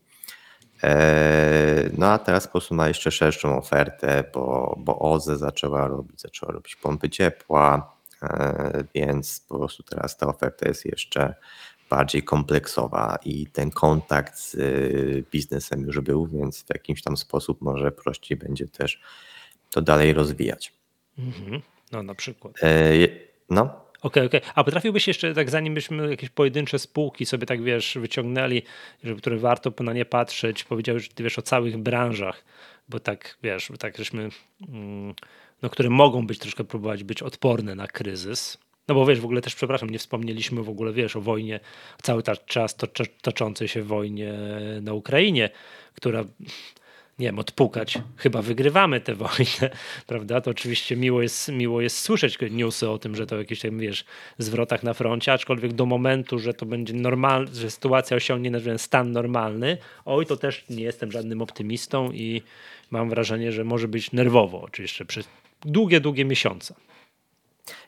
E, 0.83 1.90
No 1.98 2.07
a 2.07 2.18
teraz 2.18 2.46
po 2.46 2.52
prostu 2.52 2.74
ma 2.74 2.88
jeszcze 2.88 3.11
szerszą 3.11 3.59
ofertę, 3.59 4.24
bo, 4.35 4.76
bo 4.78 4.98
OZE 4.98 5.38
zaczęła 5.38 5.88
robić, 5.88 6.20
zaczęła 6.20 6.52
robić 6.52 6.76
pompy 6.76 7.11
ciepła, 7.11 7.96
e, 8.22 8.85
więc 8.94 9.40
po 9.48 9.59
prostu 9.59 9.83
teraz 9.83 10.16
ta 10.16 10.26
oferta 10.26 10.68
jest 10.68 10.85
jeszcze 10.85 11.35
bardziej 11.90 12.22
kompleksowa 12.22 13.18
i 13.24 13.46
ten 13.46 13.70
kontakt 13.70 14.38
z 14.38 14.55
y, 14.55 15.24
biznesem 15.33 15.81
już 15.81 16.00
był, 16.00 16.26
więc 16.26 16.62
w 16.62 16.70
jakimś 16.74 17.02
tam 17.02 17.16
sposób 17.16 17.61
może 17.61 17.92
prościej 17.92 18.38
będzie 18.38 18.68
też 18.68 19.00
to 19.70 19.83
dalej 19.83 20.12
rozwijać. 20.12 20.72
Mhm. 21.18 21.62
No 21.92 22.02
na 22.02 22.14
przykład. 22.14 22.52
E, 22.62 22.92
je- 24.04 24.08
No, 24.08 24.08
Okej, 24.08 24.26
okej. 24.26 24.40
A 24.54 24.64
potrafiłbyś 24.64 25.08
jeszcze, 25.08 25.34
tak 25.34 25.50
zanim 25.50 25.74
byśmy 25.74 26.10
jakieś 26.10 26.30
pojedyncze 26.30 26.78
spółki 26.78 27.26
sobie 27.26 27.46
tak 27.46 27.62
wiesz, 27.62 27.98
wyciągnęli, 28.00 28.62
które 29.18 29.36
warto 29.36 29.72
na 29.80 29.92
nie 29.92 30.04
patrzeć, 30.04 30.64
powiedziałeś, 30.64 31.02
że 31.02 31.08
ty 31.08 31.22
wiesz 31.22 31.38
o 31.38 31.42
całych 31.42 31.78
branżach, 31.78 32.44
bo 32.88 33.00
tak 33.00 33.38
wiesz, 33.42 33.68
bo 33.70 33.76
tak 33.76 33.96
żeśmy, 33.98 34.28
mm, 34.68 35.14
no 35.62 35.70
które 35.70 35.90
mogą 35.90 36.26
być 36.26 36.38
troszkę 36.38 36.64
próbować 36.64 37.04
być 37.04 37.22
odporne 37.22 37.74
na 37.74 37.86
kryzys. 37.86 38.58
No 38.88 38.94
bo 38.94 39.06
wiesz, 39.06 39.20
w 39.20 39.24
ogóle 39.24 39.40
też, 39.40 39.54
przepraszam, 39.54 39.90
nie 39.90 39.98
wspomnieliśmy 39.98 40.62
w 40.62 40.68
ogóle, 40.68 40.92
wiesz, 40.92 41.16
o 41.16 41.20
wojnie, 41.20 41.60
cały 42.02 42.22
czas 42.46 42.76
toczącej 43.22 43.68
się 43.68 43.82
wojnie 43.82 44.34
na 44.82 44.92
Ukrainie, 44.92 45.50
która 45.94 46.24
nie 47.18 47.27
wiem, 47.27 47.38
odpukać. 47.38 47.98
Chyba 48.16 48.42
wygrywamy 48.42 49.01
tę 49.01 49.14
wojnę, 49.14 49.70
prawda? 50.07 50.40
To 50.40 50.51
oczywiście 50.51 50.96
miło 50.96 51.22
jest, 51.22 51.48
miło 51.48 51.81
jest 51.81 51.98
słyszeć 51.98 52.38
newsy 52.51 52.90
o 52.90 52.98
tym, 52.98 53.16
że 53.16 53.27
to 53.27 53.38
jakieś 53.38 53.61
tam, 53.61 53.79
wiesz, 53.79 54.05
zwrotach 54.38 54.83
na 54.83 54.94
froncie, 54.94 55.33
aczkolwiek 55.33 55.72
do 55.72 55.87
momentu, 55.87 56.38
że 56.38 56.55
to 56.55 56.66
będzie 56.66 56.94
normalne, 56.94 57.55
że 57.55 57.70
sytuacja 57.70 58.16
osiągnie 58.16 58.51
nazwijmy, 58.51 58.79
stan 58.79 59.12
normalny, 59.12 59.79
oj, 60.05 60.27
to 60.27 60.37
też 60.37 60.64
nie 60.70 60.83
jestem 60.83 61.12
żadnym 61.12 61.42
optymistą 61.42 62.12
i 62.12 62.42
mam 62.90 63.11
wrażenie, 63.11 63.53
że 63.53 63.64
może 63.64 63.88
być 63.88 64.12
nerwowo, 64.12 64.62
oczywiście 64.62 65.05
przez 65.05 65.29
długie, 65.64 66.01
długie 66.01 66.25
miesiące. 66.25 66.75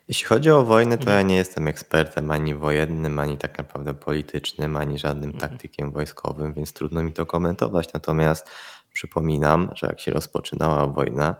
Jeśli 0.08 0.26
chodzi 0.26 0.50
o 0.50 0.64
wojnę, 0.64 0.98
to 0.98 1.10
ja 1.10 1.22
nie 1.22 1.36
jestem 1.36 1.68
ekspertem 1.68 2.30
ani 2.30 2.54
wojennym, 2.54 3.18
ani 3.18 3.38
tak 3.38 3.58
naprawdę 3.58 3.94
politycznym, 3.94 4.76
ani 4.76 4.98
żadnym 4.98 5.32
taktykiem 5.32 5.90
wojskowym, 5.90 6.54
więc 6.54 6.72
trudno 6.72 7.02
mi 7.02 7.12
to 7.12 7.26
komentować. 7.26 7.92
Natomiast 7.92 8.50
przypominam, 8.94 9.70
że 9.74 9.86
jak 9.86 10.00
się 10.00 10.10
rozpoczynała 10.12 10.86
wojna 10.86 11.34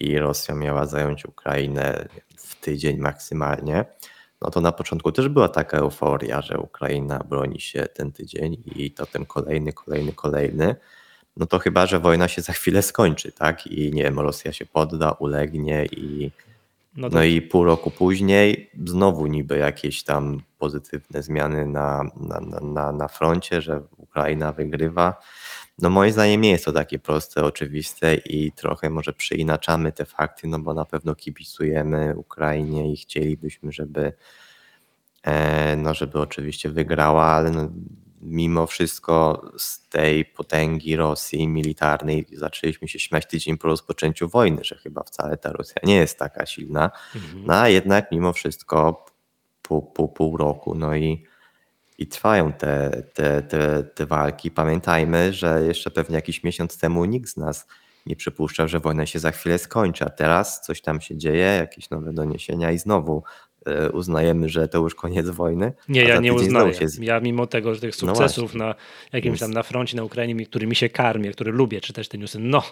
i 0.00 0.18
Rosja 0.18 0.54
miała 0.54 0.86
zająć 0.86 1.24
Ukrainę 1.24 2.08
w 2.36 2.60
tydzień 2.60 2.98
maksymalnie, 2.98 3.84
no 4.42 4.50
to 4.50 4.60
na 4.60 4.72
początku 4.72 5.12
też 5.12 5.28
była 5.28 5.48
taka 5.48 5.78
euforia, 5.78 6.42
że 6.42 6.58
Ukraina 6.58 7.18
broni 7.18 7.60
się 7.60 7.86
ten 7.94 8.12
tydzień 8.12 8.62
i 8.66 8.90
to 8.90 9.06
ten 9.06 9.26
kolejny, 9.26 9.72
kolejny, 9.72 10.12
kolejny. 10.12 10.76
No 11.36 11.46
to 11.46 11.58
chyba, 11.58 11.86
że 11.86 11.98
wojna 12.00 12.28
się 12.28 12.42
za 12.42 12.52
chwilę 12.52 12.82
skończy, 12.82 13.32
tak? 13.32 13.66
I 13.66 13.92
nie 13.92 14.02
wiem, 14.02 14.20
Rosja 14.20 14.52
się 14.52 14.66
podda, 14.66 15.12
ulegnie 15.12 15.86
i 15.86 16.30
No 16.96 17.08
no 17.08 17.22
i 17.24 17.42
pół 17.42 17.64
roku 17.64 17.90
później 17.90 18.70
znowu 18.86 19.26
niby 19.26 19.58
jakieś 19.58 20.04
tam 20.04 20.40
pozytywne 20.58 21.22
zmiany 21.22 21.66
na, 21.66 22.04
na- 22.20 22.60
na, 22.60 22.92
na 22.92 23.08
froncie, 23.08 23.62
że 23.62 23.82
Ukraina 23.96 24.52
wygrywa. 24.52 25.14
No 25.78 25.90
moim 25.90 26.12
zdaniem 26.12 26.40
nie 26.40 26.50
jest 26.50 26.64
to 26.64 26.72
takie 26.72 26.98
proste, 26.98 27.44
oczywiste 27.44 28.14
i 28.14 28.52
trochę 28.52 28.90
może 28.90 29.12
przeinaczamy 29.12 29.92
te 29.92 30.04
fakty, 30.04 30.48
no 30.48 30.58
bo 30.58 30.74
na 30.74 30.84
pewno 30.84 31.14
kibicujemy 31.14 32.14
Ukrainie 32.16 32.92
i 32.92 32.96
chcielibyśmy, 32.96 33.72
żeby 33.72 34.12
e, 35.22 35.76
no 35.76 35.94
żeby 35.94 36.20
oczywiście 36.20 36.70
wygrała, 36.70 37.24
ale 37.24 37.50
no, 37.50 37.68
mimo 38.20 38.66
wszystko 38.66 39.42
z 39.58 39.88
tej 39.88 40.24
potęgi 40.24 40.96
Rosji 40.96 41.48
militarnej 41.48 42.26
zaczęliśmy 42.32 42.88
się 42.88 42.98
śmiać 42.98 43.26
tydzień 43.26 43.58
po 43.58 43.68
rozpoczęciu 43.68 44.28
wojny, 44.28 44.64
że 44.64 44.76
chyba 44.76 45.02
wcale 45.02 45.36
ta 45.36 45.52
Rosja 45.52 45.82
nie 45.84 45.96
jest 45.96 46.18
taka 46.18 46.46
silna, 46.46 46.90
mhm. 47.14 47.44
no 47.46 47.54
a 47.54 47.68
jednak 47.68 48.12
mimo 48.12 48.32
wszystko 48.32 49.06
pół, 49.62 49.82
pół, 49.82 50.08
pół 50.08 50.36
roku, 50.36 50.74
no 50.74 50.96
i 50.96 51.24
i 51.98 52.06
trwają 52.06 52.52
te, 52.52 53.02
te, 53.14 53.42
te, 53.42 53.82
te 53.82 54.06
walki. 54.06 54.50
Pamiętajmy, 54.50 55.32
że 55.32 55.62
jeszcze 55.66 55.90
pewnie 55.90 56.16
jakiś 56.16 56.44
miesiąc 56.44 56.78
temu 56.78 57.04
nikt 57.04 57.30
z 57.30 57.36
nas 57.36 57.66
nie 58.06 58.16
przypuszczał, 58.16 58.68
że 58.68 58.80
wojna 58.80 59.06
się 59.06 59.18
za 59.18 59.30
chwilę 59.30 59.58
skończy, 59.58 60.04
a 60.04 60.10
teraz 60.10 60.60
coś 60.60 60.80
tam 60.80 61.00
się 61.00 61.16
dzieje, 61.16 61.56
jakieś 61.60 61.90
nowe 61.90 62.12
doniesienia 62.12 62.72
i 62.72 62.78
znowu 62.78 63.22
e, 63.66 63.90
uznajemy, 63.90 64.48
że 64.48 64.68
to 64.68 64.78
już 64.78 64.94
koniec 64.94 65.30
wojny. 65.30 65.72
Nie, 65.88 66.04
ja 66.04 66.20
nie 66.20 66.34
uznaję. 66.34 66.74
Się... 66.74 66.86
Ja 67.00 67.20
mimo 67.20 67.46
tego, 67.46 67.74
że 67.74 67.80
tych 67.80 68.02
no 68.02 68.14
sukcesów 68.14 68.54
no 68.54 68.64
na 68.64 68.74
jakimś 69.12 69.40
tam 69.40 69.50
na 69.50 69.62
froncie 69.62 69.96
na 69.96 70.04
Ukrainie, 70.04 70.46
którymi 70.46 70.76
się 70.76 70.88
karmię, 70.88 71.32
który 71.32 71.52
lubię 71.52 71.80
czytać 71.80 72.08
te 72.08 72.18
newsy, 72.18 72.38
no 72.38 72.62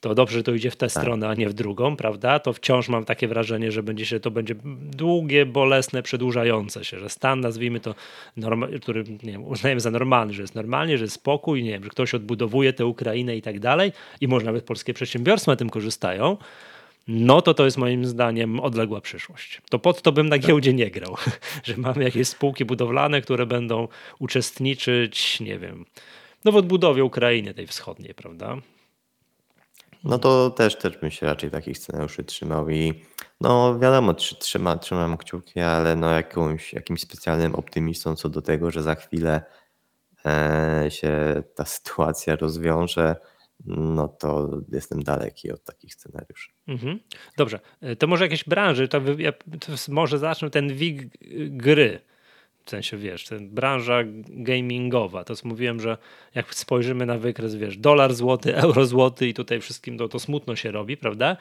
to 0.00 0.14
dobrze, 0.14 0.38
że 0.38 0.42
to 0.42 0.52
idzie 0.52 0.70
w 0.70 0.76
tę 0.76 0.86
tak. 0.86 1.02
stronę, 1.02 1.28
a 1.28 1.34
nie 1.34 1.48
w 1.48 1.52
drugą, 1.52 1.96
prawda? 1.96 2.38
To 2.38 2.52
wciąż 2.52 2.88
mam 2.88 3.04
takie 3.04 3.28
wrażenie, 3.28 3.72
że 3.72 3.82
będzie 3.82 4.06
się, 4.06 4.20
to 4.20 4.30
będzie 4.30 4.54
długie, 4.96 5.46
bolesne, 5.46 6.02
przedłużające 6.02 6.84
się, 6.84 6.98
że 6.98 7.08
stan, 7.08 7.40
nazwijmy 7.40 7.80
to, 7.80 7.94
który 8.82 9.04
nie 9.22 9.32
wiem, 9.32 9.44
uznajemy 9.44 9.80
za 9.80 9.90
normalny, 9.90 10.34
że 10.34 10.42
jest 10.42 10.54
normalnie, 10.54 10.98
że 10.98 11.04
jest 11.04 11.14
spokój, 11.14 11.62
nie 11.62 11.70
wiem, 11.70 11.84
że 11.84 11.90
ktoś 11.90 12.14
odbudowuje 12.14 12.72
tę 12.72 12.86
Ukrainę 12.86 13.36
i 13.36 13.42
tak 13.42 13.60
dalej 13.60 13.92
i 14.20 14.28
może 14.28 14.46
nawet 14.46 14.64
polskie 14.64 14.94
przedsiębiorstwa 14.94 15.52
na 15.52 15.56
tym 15.56 15.70
korzystają, 15.70 16.36
no 17.08 17.42
to 17.42 17.54
to 17.54 17.64
jest 17.64 17.76
moim 17.76 18.04
zdaniem 18.04 18.60
odległa 18.60 19.00
przyszłość. 19.00 19.60
To 19.70 19.78
pod 19.78 20.02
to 20.02 20.12
bym 20.12 20.28
na 20.28 20.36
tak. 20.36 20.46
giełdzie 20.46 20.74
nie 20.74 20.90
grał, 20.90 21.16
że 21.64 21.76
mamy 21.76 22.04
jakieś 22.04 22.28
spółki 22.28 22.64
budowlane, 22.64 23.20
które 23.20 23.46
będą 23.46 23.88
uczestniczyć, 24.18 25.40
nie 25.40 25.58
wiem, 25.58 25.84
no 26.44 26.52
w 26.52 26.56
odbudowie 26.56 27.04
Ukrainy 27.04 27.54
tej 27.54 27.66
wschodniej, 27.66 28.14
prawda? 28.14 28.56
No 30.04 30.18
to 30.18 30.50
też, 30.50 30.78
też 30.78 30.96
bym 30.96 31.10
się 31.10 31.26
raczej 31.26 31.50
takich 31.50 31.78
scenariuszy 31.78 32.24
trzymał 32.24 32.70
i 32.70 33.02
no 33.40 33.78
wiadomo, 33.78 34.14
trzyma, 34.14 34.76
trzymam 34.76 35.16
kciuki, 35.16 35.60
ale 35.60 35.96
no 35.96 36.10
jakąś, 36.10 36.72
jakimś 36.72 37.00
specjalnym 37.00 37.54
optymistą 37.54 38.16
co 38.16 38.28
do 38.28 38.42
tego, 38.42 38.70
że 38.70 38.82
za 38.82 38.94
chwilę 38.94 39.42
e, 40.26 40.86
się 40.88 41.42
ta 41.54 41.64
sytuacja 41.76 42.36
rozwiąże, 42.36 43.16
no 43.66 44.08
to 44.08 44.60
jestem 44.72 45.02
daleki 45.02 45.52
od 45.52 45.64
takich 45.64 45.94
scenariuszy. 45.94 46.52
Mhm. 46.68 47.00
Dobrze, 47.36 47.60
e, 47.80 47.96
to 47.96 48.06
może 48.06 48.24
jakieś 48.24 48.44
branże, 48.44 48.88
to, 48.88 49.00
ja, 49.18 49.32
to 49.32 49.72
może 49.88 50.18
zacznę 50.18 50.50
ten 50.50 50.74
WIG 50.74 51.08
gry 51.50 52.00
w 52.64 52.70
sensie, 52.70 52.96
wiesz, 52.96 53.24
ten 53.24 53.48
branża 53.48 53.98
gamingowa, 54.28 55.24
to 55.24 55.36
co 55.36 55.48
mówiłem, 55.48 55.80
że 55.80 55.98
jak 56.34 56.54
spojrzymy 56.54 57.06
na 57.06 57.18
wykres, 57.18 57.54
wiesz, 57.54 57.76
dolar 57.76 58.14
złoty, 58.14 58.56
euro 58.64 58.86
złoty 58.86 59.28
i 59.28 59.34
tutaj 59.34 59.60
wszystkim 59.60 59.98
to, 59.98 60.08
to 60.08 60.18
smutno 60.18 60.56
się 60.56 60.70
robi, 60.70 60.96
prawda? 60.96 61.36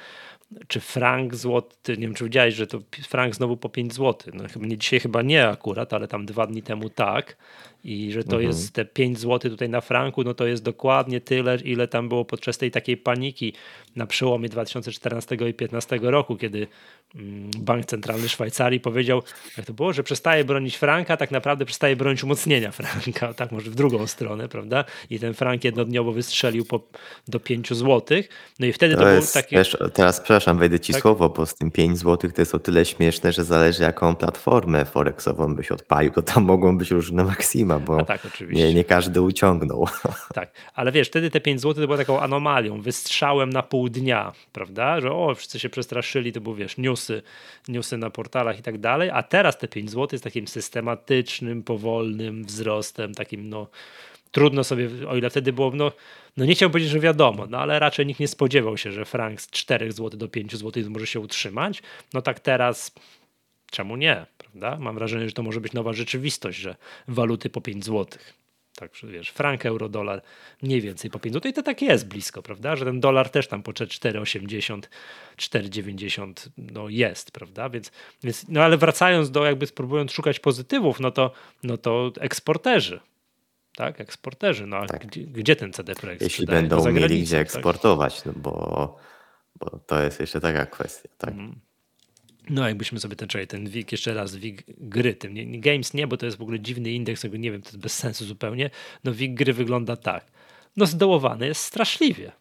Czy 0.67 0.79
frank 0.79 1.35
złoty, 1.35 1.97
nie 1.97 1.97
wiem, 1.97 2.13
czy 2.13 2.23
widziałeś, 2.23 2.55
że 2.55 2.67
to 2.67 2.79
frank 3.07 3.35
znowu 3.35 3.57
po 3.57 3.69
5 3.69 3.93
zł. 3.93 4.33
No, 4.33 4.43
nie, 4.67 4.77
dzisiaj 4.77 4.99
chyba 4.99 5.21
nie 5.21 5.47
akurat, 5.47 5.93
ale 5.93 6.07
tam 6.07 6.25
dwa 6.25 6.47
dni 6.47 6.63
temu 6.63 6.89
tak 6.89 7.37
i 7.83 8.11
że 8.11 8.23
to 8.23 8.35
mhm. 8.35 8.43
jest 8.43 8.73
te 8.73 8.85
5 8.85 9.19
zł 9.19 9.51
tutaj 9.51 9.69
na 9.69 9.81
franku, 9.81 10.23
no 10.23 10.33
to 10.33 10.45
jest 10.45 10.63
dokładnie 10.63 11.21
tyle, 11.21 11.55
ile 11.55 11.87
tam 11.87 12.09
było 12.09 12.25
podczas 12.25 12.57
tej 12.57 12.71
takiej 12.71 12.97
paniki 12.97 13.53
na 13.95 14.05
przełomie 14.07 14.49
2014 14.49 15.35
i 15.35 15.37
2015 15.37 15.99
roku, 16.01 16.35
kiedy 16.35 16.67
mm, 17.15 17.51
Bank 17.59 17.85
Centralny 17.85 18.29
Szwajcarii 18.29 18.79
powiedział, 18.79 19.23
jak 19.57 19.65
to 19.65 19.73
było, 19.73 19.93
że 19.93 20.03
przestaje 20.03 20.43
bronić 20.43 20.75
franka, 20.75 21.17
tak 21.17 21.31
naprawdę 21.31 21.65
przestaje 21.65 21.95
bronić 21.95 22.23
umocnienia 22.23 22.71
franka, 22.71 23.33
tak 23.33 23.51
może 23.51 23.71
w 23.71 23.75
drugą 23.75 24.07
stronę, 24.07 24.49
prawda? 24.49 24.85
I 25.09 25.19
ten 25.19 25.33
frank 25.33 25.63
jednodniowo 25.63 26.11
wystrzelił 26.11 26.65
po, 26.65 26.87
do 27.27 27.39
5 27.39 27.73
zł. 27.73 28.17
No 28.59 28.65
i 28.65 28.73
wtedy 28.73 28.95
to, 28.95 29.01
to 29.01 29.07
był 29.07 29.21
taki... 29.33 29.55
Wiesz, 29.55 29.77
teraz 29.93 30.19
przepraszam, 30.19 30.42
wejdę 30.53 30.79
ci 30.79 30.93
tak? 30.93 31.01
słowo, 31.01 31.29
bo 31.29 31.45
z 31.45 31.55
tym 31.55 31.71
5 31.71 31.97
zł 31.97 32.31
to 32.31 32.41
jest 32.41 32.55
o 32.55 32.59
tyle 32.59 32.85
śmieszne, 32.85 33.31
że 33.31 33.43
zależy 33.43 33.83
jaką 33.83 34.15
platformę 34.15 34.85
forexową 34.85 35.55
byś 35.55 35.71
odpalił, 35.71 36.11
to 36.11 36.21
tam 36.21 36.43
mogą 36.43 36.77
być 36.77 36.91
różne 36.91 37.23
maksima 37.23 37.79
bo 37.79 38.05
tak, 38.05 38.27
nie, 38.51 38.73
nie 38.73 38.83
każdy 38.83 39.21
uciągnął. 39.21 39.87
Tak, 40.33 40.51
ale 40.73 40.91
wiesz, 40.91 41.07
wtedy 41.07 41.31
te 41.31 41.41
5 41.41 41.61
zł 41.61 41.73
to 41.73 41.87
było 41.87 41.97
taką 41.97 42.19
anomalią, 42.19 42.81
wystrzałem 42.81 43.49
na 43.49 43.63
pół 43.63 43.89
dnia, 43.89 44.31
prawda, 44.51 45.01
że 45.01 45.11
o, 45.11 45.35
wszyscy 45.35 45.59
się 45.59 45.69
przestraszyli, 45.69 46.31
to 46.31 46.41
były, 46.41 46.55
wiesz, 46.55 46.77
newsy, 46.77 47.21
newsy 47.67 47.97
na 47.97 48.09
portalach 48.09 48.59
i 48.59 48.61
tak 48.61 48.77
dalej, 48.77 49.09
a 49.13 49.23
teraz 49.23 49.57
te 49.57 49.67
5 49.67 49.89
zł 49.89 50.07
jest 50.11 50.23
takim 50.23 50.47
systematycznym, 50.47 51.63
powolnym 51.63 52.43
wzrostem, 52.43 53.13
takim 53.13 53.49
no 53.49 53.67
trudno 54.31 54.63
sobie, 54.63 54.89
o 55.07 55.15
ile 55.15 55.29
wtedy 55.29 55.53
było, 55.53 55.71
no, 55.73 55.91
no 56.37 56.45
nie 56.45 56.55
chciałbym 56.55 56.71
powiedzieć, 56.71 56.91
że 56.91 56.99
wiadomo, 56.99 57.45
no 57.49 57.57
ale 57.57 57.79
raczej 57.79 58.05
nikt 58.05 58.19
nie 58.19 58.27
spodziewał 58.27 58.77
się, 58.77 58.91
że 58.91 59.05
frank 59.05 59.41
z 59.41 59.49
4 59.49 59.91
zł 59.91 60.09
do 60.09 60.27
5 60.27 60.55
zł 60.55 60.83
może 60.89 61.07
się 61.07 61.19
utrzymać. 61.19 61.81
No 62.13 62.21
tak 62.21 62.39
teraz, 62.39 62.91
czemu 63.71 63.95
nie? 63.95 64.25
prawda? 64.53 64.83
Mam 64.83 64.95
wrażenie, 64.95 65.27
że 65.27 65.33
to 65.33 65.43
może 65.43 65.61
być 65.61 65.73
nowa 65.73 65.93
rzeczywistość, 65.93 66.59
że 66.59 66.75
waluty 67.07 67.49
po 67.49 67.61
5 67.61 67.85
zł. 67.85 68.19
Tak, 68.75 68.91
wiesz, 69.03 69.29
frank, 69.29 69.65
euro, 69.65 69.89
dolar, 69.89 70.21
mniej 70.61 70.81
więcej 70.81 71.11
po 71.11 71.19
5 71.19 71.33
zł. 71.33 71.51
I 71.51 71.53
to 71.53 71.63
tak 71.63 71.81
jest 71.81 72.07
blisko, 72.07 72.43
prawda? 72.43 72.75
Że 72.75 72.85
ten 72.85 72.99
dolar 72.99 73.29
też 73.29 73.47
tam 73.47 73.63
po 73.63 73.71
4,80, 73.71 74.81
4,90 75.37 76.49
no 76.57 76.89
jest, 76.89 77.31
prawda? 77.31 77.69
Więc, 77.69 77.91
więc, 78.23 78.45
no 78.49 78.63
ale 78.63 78.77
wracając 78.77 79.31
do, 79.31 79.45
jakby 79.45 79.67
spróbując 79.67 80.11
szukać 80.11 80.39
pozytywów, 80.39 80.99
no 80.99 81.11
to, 81.11 81.31
no 81.63 81.77
to 81.77 82.11
eksporterzy, 82.19 82.99
tak? 83.75 84.01
Eksporterzy, 84.01 84.67
no 84.67 84.77
a 84.77 84.87
tak. 84.87 85.07
Gdzie, 85.07 85.21
gdzie, 85.23 85.55
ten 85.55 85.73
CD 85.73 85.95
Projekt 85.95 86.21
Jeśli 86.21 86.45
będą 86.45 86.91
mieli 86.91 87.21
gdzie 87.21 87.37
tak? 87.37 87.41
eksportować, 87.41 88.25
no 88.25 88.33
bo, 88.35 88.97
bo 89.59 89.79
to 89.87 90.03
jest 90.03 90.19
jeszcze 90.19 90.41
taka 90.41 90.65
kwestia, 90.65 91.09
tak? 91.17 91.33
Mm. 91.33 91.59
No, 92.49 92.67
jakbyśmy 92.67 92.99
sobie 92.99 93.15
ten, 93.15 93.27
czekaj, 93.27 93.47
ten 93.47 93.69
WIG, 93.69 93.91
jeszcze 93.91 94.13
raz, 94.13 94.35
WIG 94.35 94.63
gry, 94.67 95.13
tym 95.13 95.33
nie, 95.33 95.61
Games 95.61 95.93
nie, 95.93 96.07
bo 96.07 96.17
to 96.17 96.25
jest 96.25 96.37
w 96.37 96.41
ogóle 96.41 96.59
dziwny 96.59 96.91
indeks, 96.91 97.23
nie 97.23 97.51
wiem, 97.51 97.61
to 97.61 97.67
jest 97.67 97.79
bez 97.79 97.93
sensu 97.93 98.25
zupełnie. 98.25 98.69
No, 99.03 99.13
WIG 99.13 99.33
gry 99.33 99.53
wygląda 99.53 99.95
tak. 99.95 100.25
No, 100.77 100.85
zdołowany 100.85 101.47
jest 101.47 101.61
straszliwie. 101.61 102.31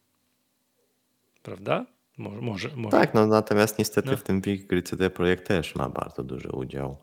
Prawda? 1.43 1.87
Może, 2.18 2.41
może, 2.41 2.68
może. 2.76 2.97
Tak, 2.97 3.14
no 3.14 3.26
natomiast 3.26 3.78
niestety 3.78 4.11
no. 4.11 4.16
w 4.16 4.22
tym 4.22 4.41
WIG 4.41 4.66
gry 4.66 4.83
CD 4.83 5.11
Projekt 5.11 5.49
też 5.49 5.74
ma 5.74 5.89
bardzo 5.89 6.22
duży 6.22 6.49
udział. 6.49 7.03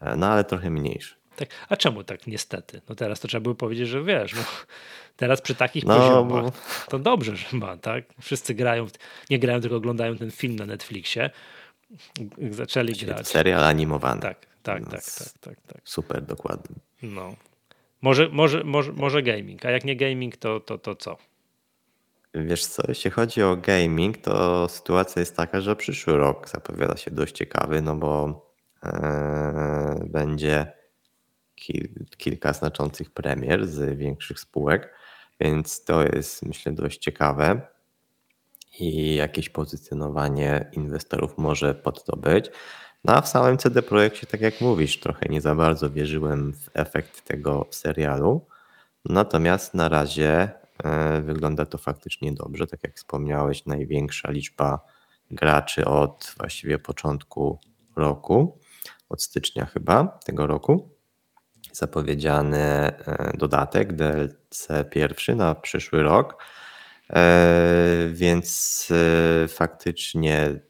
E, 0.00 0.16
no, 0.16 0.26
ale 0.26 0.44
trochę 0.44 0.70
mniejszy. 0.70 1.21
Tak. 1.36 1.48
A 1.68 1.76
czemu 1.76 2.04
tak 2.04 2.26
niestety? 2.26 2.80
No 2.88 2.94
teraz 2.94 3.20
to 3.20 3.28
trzeba 3.28 3.42
było 3.42 3.54
powiedzieć, 3.54 3.88
że 3.88 4.02
wiesz, 4.02 4.34
no, 4.34 4.42
teraz 5.16 5.40
przy 5.40 5.54
takich 5.54 5.84
no, 5.84 5.98
poziomach 5.98 6.44
bo... 6.44 6.52
to 6.88 6.98
dobrze, 6.98 7.36
że 7.36 7.56
ma, 7.56 7.76
tak? 7.76 8.04
Wszyscy 8.20 8.54
grają, 8.54 8.86
nie 9.30 9.38
grają, 9.38 9.60
tylko 9.60 9.76
oglądają 9.76 10.16
ten 10.16 10.30
film 10.30 10.56
na 10.56 10.66
Netflixie 10.66 11.30
zaczęli 12.50 12.92
grać. 12.92 13.28
Serial 13.28 13.64
animowany. 13.64 14.20
Tak, 14.20 14.46
tak, 14.62 14.84
tak, 14.84 14.90
tak, 14.90 15.28
tak, 15.40 15.60
tak. 15.66 15.80
Super 15.84 16.22
dokładny. 16.22 16.76
No. 17.02 17.34
Może, 18.02 18.28
może, 18.28 18.64
może, 18.64 18.92
może 18.92 19.22
gaming, 19.22 19.66
a 19.66 19.70
jak 19.70 19.84
nie 19.84 19.96
gaming, 19.96 20.36
to, 20.36 20.60
to, 20.60 20.78
to 20.78 20.96
co? 20.96 21.16
Wiesz 22.34 22.66
co, 22.66 22.82
jeśli 22.88 23.10
chodzi 23.10 23.42
o 23.42 23.56
gaming, 23.56 24.18
to 24.18 24.68
sytuacja 24.68 25.20
jest 25.20 25.36
taka, 25.36 25.60
że 25.60 25.76
przyszły 25.76 26.16
rok 26.16 26.48
zapowiada 26.48 26.96
się 26.96 27.10
dość 27.10 27.34
ciekawy, 27.34 27.82
no 27.82 27.96
bo 27.96 28.42
e, 28.82 30.04
będzie 30.06 30.72
kil, 31.62 31.88
kilka 32.16 32.52
znaczących 32.52 33.10
premier 33.10 33.66
z 33.66 33.98
większych 33.98 34.40
spółek, 34.40 34.94
więc 35.40 35.84
to 35.84 36.02
jest 36.02 36.42
myślę 36.42 36.72
dość 36.72 36.98
ciekawe 36.98 37.60
i 38.80 39.14
jakieś 39.14 39.48
pozycjonowanie 39.48 40.70
inwestorów 40.72 41.38
może 41.38 41.74
pod 41.74 42.04
to 42.04 42.16
być. 42.16 42.50
No 43.04 43.16
a 43.16 43.20
w 43.20 43.28
samym 43.28 43.58
CD 43.58 43.82
Projekcie, 43.82 44.26
tak 44.26 44.40
jak 44.40 44.60
mówisz, 44.60 45.00
trochę 45.00 45.26
nie 45.28 45.40
za 45.40 45.54
bardzo 45.54 45.90
wierzyłem 45.90 46.52
w 46.52 46.70
efekt 46.74 47.24
tego 47.24 47.66
serialu. 47.70 48.46
Natomiast 49.04 49.74
na 49.74 49.88
razie 49.88 50.50
e, 50.84 51.20
wygląda 51.20 51.66
to 51.66 51.78
faktycznie 51.78 52.32
dobrze. 52.32 52.66
Tak 52.66 52.80
jak 52.82 52.96
wspomniałeś, 52.96 53.66
największa 53.66 54.30
liczba 54.30 54.80
graczy 55.30 55.84
od 55.84 56.34
właściwie 56.38 56.78
początku 56.78 57.58
roku, 57.96 58.58
od 59.08 59.22
stycznia 59.22 59.66
chyba 59.66 60.18
tego 60.24 60.46
roku. 60.46 60.91
Zapowiedziany 61.72 62.58
e, 62.58 63.32
dodatek 63.38 63.92
DLC 63.92 64.68
pierwszy 64.90 65.34
na 65.34 65.54
przyszły 65.54 66.02
rok 66.02 66.36
E, 67.12 68.08
więc 68.12 68.88
e, 69.44 69.48
faktycznie 69.48 70.60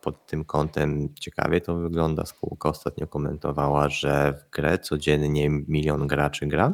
pod 0.00 0.26
tym 0.26 0.44
kątem 0.44 1.14
ciekawie 1.20 1.60
to 1.60 1.74
wygląda. 1.74 2.26
Spółka 2.26 2.68
ostatnio 2.68 3.06
komentowała, 3.06 3.88
że 3.88 4.32
w 4.32 4.50
grę 4.50 4.78
codziennie 4.78 5.50
milion 5.50 6.06
graczy 6.06 6.46
gra. 6.46 6.72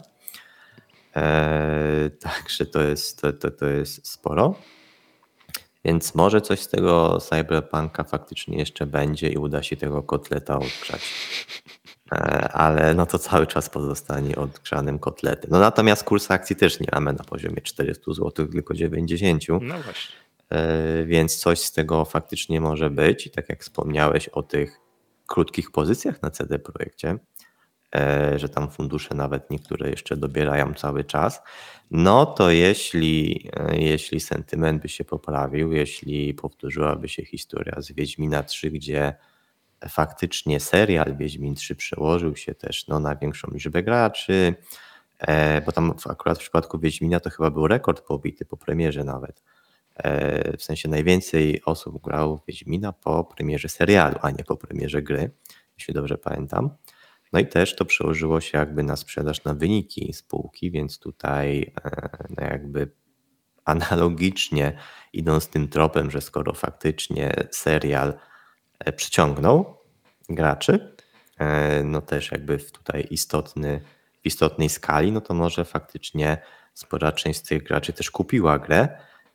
Także 2.21 2.67
to 2.67 2.83
jest, 2.83 3.23
to, 3.41 3.51
to 3.51 3.67
jest 3.67 4.09
sporo. 4.09 4.55
Więc 5.85 6.15
może 6.15 6.41
coś 6.41 6.61
z 6.61 6.69
tego 6.69 7.19
cyberpunka 7.21 8.05
faktycznie 8.05 8.59
jeszcze 8.59 8.87
będzie 8.87 9.29
i 9.29 9.37
uda 9.37 9.63
się 9.63 9.77
tego 9.77 10.03
kotleta 10.03 10.59
odgrzać. 10.59 11.01
Eee, 12.13 12.49
ale 12.53 12.95
no 12.95 13.07
to 13.07 13.19
cały 13.19 13.47
czas 13.47 13.71
pozostanie 13.71 14.37
odgrzanym 14.37 14.99
kotletem. 14.99 15.51
No 15.51 15.59
natomiast 15.59 16.05
kurs 16.05 16.31
akcji 16.31 16.57
też 16.57 16.81
nie 16.81 16.89
mamy 16.93 17.13
na 17.13 17.25
poziomie 17.25 17.61
400 17.63 18.13
zł, 18.13 18.47
tylko 18.47 18.75
90. 18.75 19.43
No 19.49 19.79
właśnie. 19.79 20.17
Eee, 20.51 21.07
więc 21.07 21.37
coś 21.37 21.61
z 21.61 21.73
tego 21.73 22.05
faktycznie 22.05 22.61
może 22.61 22.91
być. 22.91 23.27
I 23.27 23.31
tak 23.31 23.49
jak 23.49 23.63
wspomniałeś 23.63 24.29
o 24.29 24.43
tych 24.43 24.81
krótkich 25.27 25.71
pozycjach 25.71 26.23
na 26.23 26.31
CD 26.31 26.59
Projekcie, 26.59 27.19
E, 27.95 28.39
że 28.39 28.49
tam 28.49 28.71
fundusze 28.71 29.15
nawet 29.15 29.51
niektóre 29.51 29.91
jeszcze 29.91 30.17
dobierają 30.17 30.75
cały 30.75 31.05
czas, 31.05 31.43
no 31.91 32.27
to 32.27 32.51
jeśli, 32.51 33.47
e, 33.57 33.77
jeśli 33.77 34.21
sentyment 34.21 34.83
by 34.83 34.89
się 34.89 35.05
poprawił, 35.05 35.73
jeśli 35.73 36.35
powtórzyłaby 36.35 37.09
się 37.09 37.25
historia 37.25 37.81
z 37.81 37.93
Wiedźmina 37.93 38.43
3, 38.43 38.71
gdzie 38.71 39.15
faktycznie 39.89 40.61
serial 40.61 41.17
Wiedźmin 41.17 41.55
3 41.55 41.75
przełożył 41.75 42.37
się 42.37 42.55
też 42.55 42.89
no, 42.89 43.01
na 43.01 43.17
większą 43.17 43.49
liczbę 43.53 43.83
graczy, 43.83 44.55
e, 45.19 45.61
bo 45.61 45.73
tam 45.73 45.95
akurat 46.11 46.39
w 46.39 46.41
przypadku 46.41 46.79
Wiedźmina 46.79 47.21
to 47.21 47.31
chyba 47.31 47.51
był 47.51 47.67
rekord 47.67 48.01
pobity 48.01 48.45
po 48.45 48.57
premierze 48.57 49.05
nawet. 49.05 49.43
W 50.59 50.63
sensie 50.63 50.89
najwięcej 50.89 51.63
osób 51.65 52.03
grało 52.03 52.37
w 52.37 52.47
Wiedźmina 52.47 52.93
po 52.93 53.25
premierze 53.25 53.69
serialu, 53.69 54.17
a 54.23 54.31
nie 54.31 54.45
po 54.45 54.57
premierze 54.57 55.03
gry, 55.03 55.31
jeśli 55.79 55.95
dobrze 55.95 56.19
pamiętam. 56.19 56.71
No 57.35 57.41
i 57.41 57.47
też 57.47 57.77
to 57.77 57.85
przełożyło 57.85 58.41
się 58.41 58.59
jakby 58.59 58.83
na 58.83 58.97
sprzedaż, 58.97 59.45
na 59.45 59.55
wyniki 59.55 60.13
spółki, 60.13 60.71
więc 60.71 60.99
tutaj 60.99 61.73
e, 61.85 62.09
no 62.37 62.45
jakby 62.45 62.91
analogicznie 63.65 64.79
idąc 65.13 65.49
tym 65.49 65.69
tropem, 65.69 66.11
że 66.11 66.21
skoro 66.21 66.55
faktycznie 66.55 67.35
serial 67.51 68.09
e, 68.09 68.34
przyciągnął 68.97 69.77
graczy, 70.29 70.95
e, 71.39 71.83
no 71.85 72.01
też 72.01 72.33
jakby 72.33 72.59
tutaj 72.59 73.07
istotny, 73.11 73.81
w 74.23 74.27
istotnej 74.27 74.69
skali, 74.69 75.13
no 75.13 75.21
to 75.21 75.35
może 75.35 75.65
faktycznie 75.65 76.39
spora 76.75 77.13
część 77.13 77.39
z 77.39 77.43
tych 77.43 77.63
graczy 77.63 77.93
też 77.93 78.11
kupiła 78.11 78.59
grę, 78.59 78.89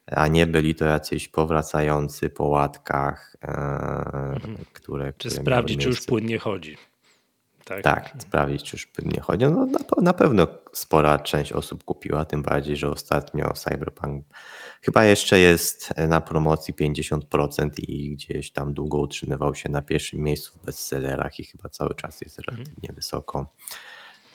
a 0.05 0.27
nie 0.27 0.47
byli 0.47 0.75
to 0.75 0.85
jacyś 0.85 1.27
powracający 1.27 2.29
po 2.29 2.43
łatkach, 2.43 3.35
mhm. 3.41 4.57
które. 4.73 5.13
Czy 5.17 5.29
które 5.29 5.41
sprawdzić, 5.41 5.81
czy 5.81 5.87
już 5.87 6.05
płynnie 6.05 6.39
chodzi 6.39 6.77
tak? 7.69 7.83
Tak, 7.83 8.21
sprawdzić, 8.21 8.63
czy 8.63 8.77
już 8.77 8.87
nie 9.05 9.21
chodzi. 9.21 9.45
No, 9.45 9.65
na, 9.65 9.79
na 10.01 10.13
pewno 10.13 10.47
spora 10.73 11.19
część 11.19 11.53
osób 11.53 11.83
kupiła, 11.83 12.25
tym 12.25 12.43
bardziej, 12.43 12.77
że 12.77 12.89
ostatnio 12.89 13.53
Cyberpunk 13.53 14.25
chyba 14.81 15.05
jeszcze 15.05 15.39
jest 15.39 15.93
na 15.97 16.21
promocji 16.21 16.73
50% 16.73 17.69
i 17.77 18.11
gdzieś 18.15 18.51
tam 18.51 18.73
długo 18.73 18.97
utrzymywał 18.97 19.55
się 19.55 19.69
na 19.69 19.81
pierwszym 19.81 20.19
miejscu 20.19 20.59
w 20.59 20.65
bestsellerach 20.65 21.39
i 21.39 21.43
chyba 21.43 21.69
cały 21.69 21.95
czas 21.95 22.21
jest 22.21 22.39
mhm. 22.39 22.57
relatywnie 22.57 22.89
wysoko. 22.95 23.53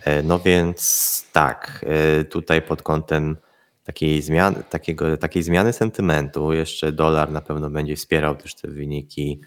E, 0.05 0.23
no 0.23 0.39
więc 0.39 1.27
tak, 1.33 1.85
e, 1.89 2.25
tutaj 2.25 2.63
pod 2.63 2.83
kątem 2.83 3.37
takiej 3.85 4.23
zmiany, 4.23 4.63
takiego, 4.71 5.17
takiej 5.17 5.43
zmiany 5.43 5.73
sentymentu 5.73 6.53
jeszcze 6.53 6.93
dolar 6.93 7.31
na 7.31 7.41
pewno 7.41 7.71
będzie 7.71 7.97
wspierał 7.97 8.37
też 8.37 8.55
te 8.55 8.69
wyniki 8.69 9.41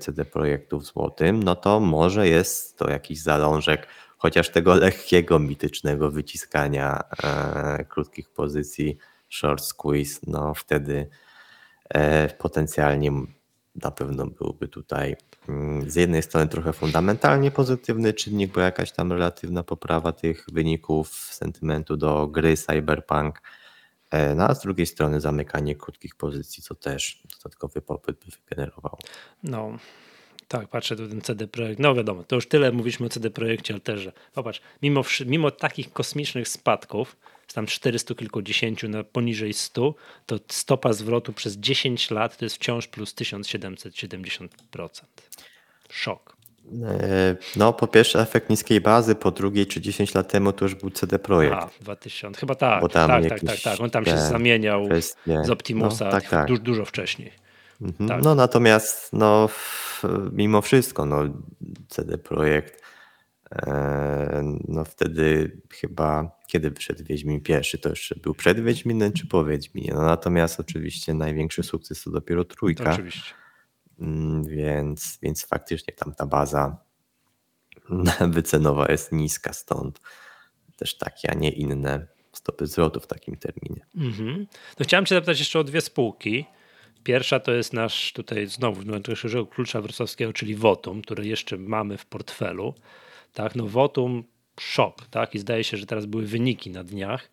CD 0.00 0.24
Projektu 0.24 0.78
w 0.78 0.84
złotym, 0.84 1.42
no 1.42 1.54
to 1.54 1.80
może 1.80 2.28
jest 2.28 2.78
to 2.78 2.90
jakiś 2.90 3.22
zalążek 3.22 3.86
chociaż 4.18 4.48
tego 4.50 4.74
lekkiego, 4.74 5.38
mitycznego 5.38 6.10
wyciskania 6.10 7.02
e, 7.22 7.84
krótkich 7.84 8.30
pozycji, 8.30 8.98
short 9.28 9.64
squeeze, 9.64 10.20
no 10.26 10.54
wtedy 10.54 11.08
e, 11.88 12.28
potencjalnie 12.28 13.12
na 13.82 13.90
pewno 13.90 14.26
byłby 14.26 14.68
tutaj 14.68 15.16
mm, 15.48 15.90
z 15.90 15.94
jednej 15.94 16.22
strony 16.22 16.48
trochę 16.48 16.72
fundamentalnie 16.72 17.50
pozytywny 17.50 18.12
czynnik, 18.12 18.52
bo 18.52 18.60
jakaś 18.60 18.92
tam 18.92 19.12
relatywna 19.12 19.62
poprawa 19.62 20.12
tych 20.12 20.46
wyników 20.52 21.08
sentymentu 21.08 21.96
do 21.96 22.26
gry 22.26 22.56
Cyberpunk, 22.56 23.40
E, 23.40 23.55
no 24.36 24.48
a 24.48 24.54
z 24.54 24.62
drugiej 24.62 24.86
strony 24.86 25.20
zamykanie 25.20 25.76
krótkich 25.76 26.14
pozycji, 26.14 26.62
co 26.62 26.74
też 26.74 27.22
dodatkowy 27.36 27.80
popyt 27.80 28.16
by 28.24 28.30
wygenerowało. 28.30 28.98
No, 29.42 29.78
tak, 30.48 30.68
patrzę 30.68 30.96
tu 30.96 31.08
ten 31.08 31.20
CD 31.20 31.48
Projekt. 31.48 31.80
No 31.80 31.94
wiadomo, 31.94 32.24
to 32.24 32.36
już 32.36 32.48
tyle 32.48 32.72
mówiliśmy 32.72 33.06
o 33.06 33.08
CD 33.08 33.30
Projekcie, 33.30 33.74
ale 33.74 33.80
też, 33.80 34.00
że 34.00 34.12
popatrz, 34.34 34.60
mimo, 34.82 35.02
mimo 35.26 35.50
takich 35.50 35.92
kosmicznych 35.92 36.48
spadków, 36.48 37.16
z 37.48 37.54
tam 37.54 37.66
400 37.66 38.14
kilkudziesięciu 38.14 38.88
na 38.88 39.04
poniżej 39.04 39.54
100, 39.54 39.94
to 40.26 40.38
stopa 40.48 40.92
zwrotu 40.92 41.32
przez 41.32 41.56
10 41.56 42.10
lat 42.10 42.36
to 42.36 42.44
jest 42.44 42.56
wciąż 42.56 42.86
plus 42.86 43.14
1770%. 43.14 44.48
Szok. 45.90 46.35
E, 46.84 47.36
no, 47.56 47.72
po 47.72 47.86
pierwsze 47.86 48.20
efekt 48.20 48.50
niskiej 48.50 48.80
bazy, 48.80 49.14
po 49.14 49.30
drugie 49.30 49.66
czy 49.66 49.80
10 49.80 50.14
lat 50.14 50.28
temu 50.28 50.52
to 50.52 50.64
już 50.64 50.74
był 50.74 50.90
CD 50.90 51.18
Projekt. 51.18 51.56
A, 51.56 51.70
2000, 51.80 52.40
chyba 52.40 52.54
tak, 52.54 52.92
tak, 52.92 53.28
tak, 53.28 53.40
tak, 53.40 53.60
tak. 53.60 53.80
On 53.80 53.90
tam 53.90 54.04
się 54.04 54.18
zamieniał 54.18 54.86
kwestie. 54.86 55.44
z 55.44 55.50
Optimusa 55.50 56.04
no, 56.04 56.10
tak, 56.10 56.28
tak. 56.28 56.48
Dużo, 56.48 56.62
dużo 56.62 56.84
wcześniej. 56.84 57.32
Mhm. 57.82 58.08
Tak. 58.08 58.22
No 58.24 58.34
natomiast 58.34 59.12
no, 59.12 59.48
mimo 60.32 60.62
wszystko 60.62 61.06
no, 61.06 61.24
CD 61.88 62.18
Projekt 62.18 62.82
e, 63.52 64.58
no 64.68 64.84
wtedy 64.84 65.56
chyba 65.72 66.36
kiedy 66.46 66.70
wyszedł 66.70 67.04
Wiedźmin 67.04 67.40
pierwszy, 67.40 67.78
to 67.78 67.88
jeszcze 67.88 68.16
był 68.16 68.34
przed 68.34 68.60
Wiedźminem 68.60 69.12
czy 69.12 69.26
po 69.26 69.44
Wiedźminie. 69.44 69.92
No 69.94 70.02
natomiast 70.02 70.60
oczywiście 70.60 71.14
największy 71.14 71.62
sukces 71.62 72.02
to 72.02 72.10
dopiero 72.10 72.44
trójka. 72.44 72.92
Oczywiście. 72.92 73.34
Mm, 74.00 74.44
więc, 74.44 75.18
więc 75.22 75.46
faktycznie 75.46 75.94
tam 75.94 76.14
ta 76.14 76.26
baza 76.26 76.76
wycenowa 78.28 78.86
jest 78.88 79.12
niska, 79.12 79.52
stąd 79.52 80.00
też 80.76 80.98
takie, 80.98 81.30
a 81.30 81.34
nie 81.34 81.50
inne 81.50 82.06
stopy 82.32 82.66
zwrotu 82.66 83.00
w 83.00 83.06
takim 83.06 83.36
terminie. 83.36 83.86
Mhm. 83.96 84.46
To 84.76 84.84
chciałem 84.84 85.06
Cię 85.06 85.14
zapytać 85.14 85.38
jeszcze 85.38 85.58
o 85.58 85.64
dwie 85.64 85.80
spółki. 85.80 86.44
Pierwsza 87.04 87.40
to 87.40 87.52
jest 87.52 87.72
nasz 87.72 88.12
tutaj 88.12 88.46
znowu 88.46 88.82
najważniejszego 88.82 89.46
klucza 89.46 89.80
wrocławskiego, 89.80 90.32
czyli 90.32 90.54
Votum, 90.54 91.02
które 91.02 91.26
jeszcze 91.26 91.56
mamy 91.56 91.98
w 91.98 92.06
portfelu. 92.06 92.74
Tak, 93.32 93.54
no 93.54 93.66
Votum 93.66 94.24
szok, 94.60 95.06
tak? 95.10 95.34
I 95.34 95.38
zdaje 95.38 95.64
się, 95.64 95.76
że 95.76 95.86
teraz 95.86 96.06
były 96.06 96.26
wyniki 96.26 96.70
na 96.70 96.84
dniach. 96.84 97.30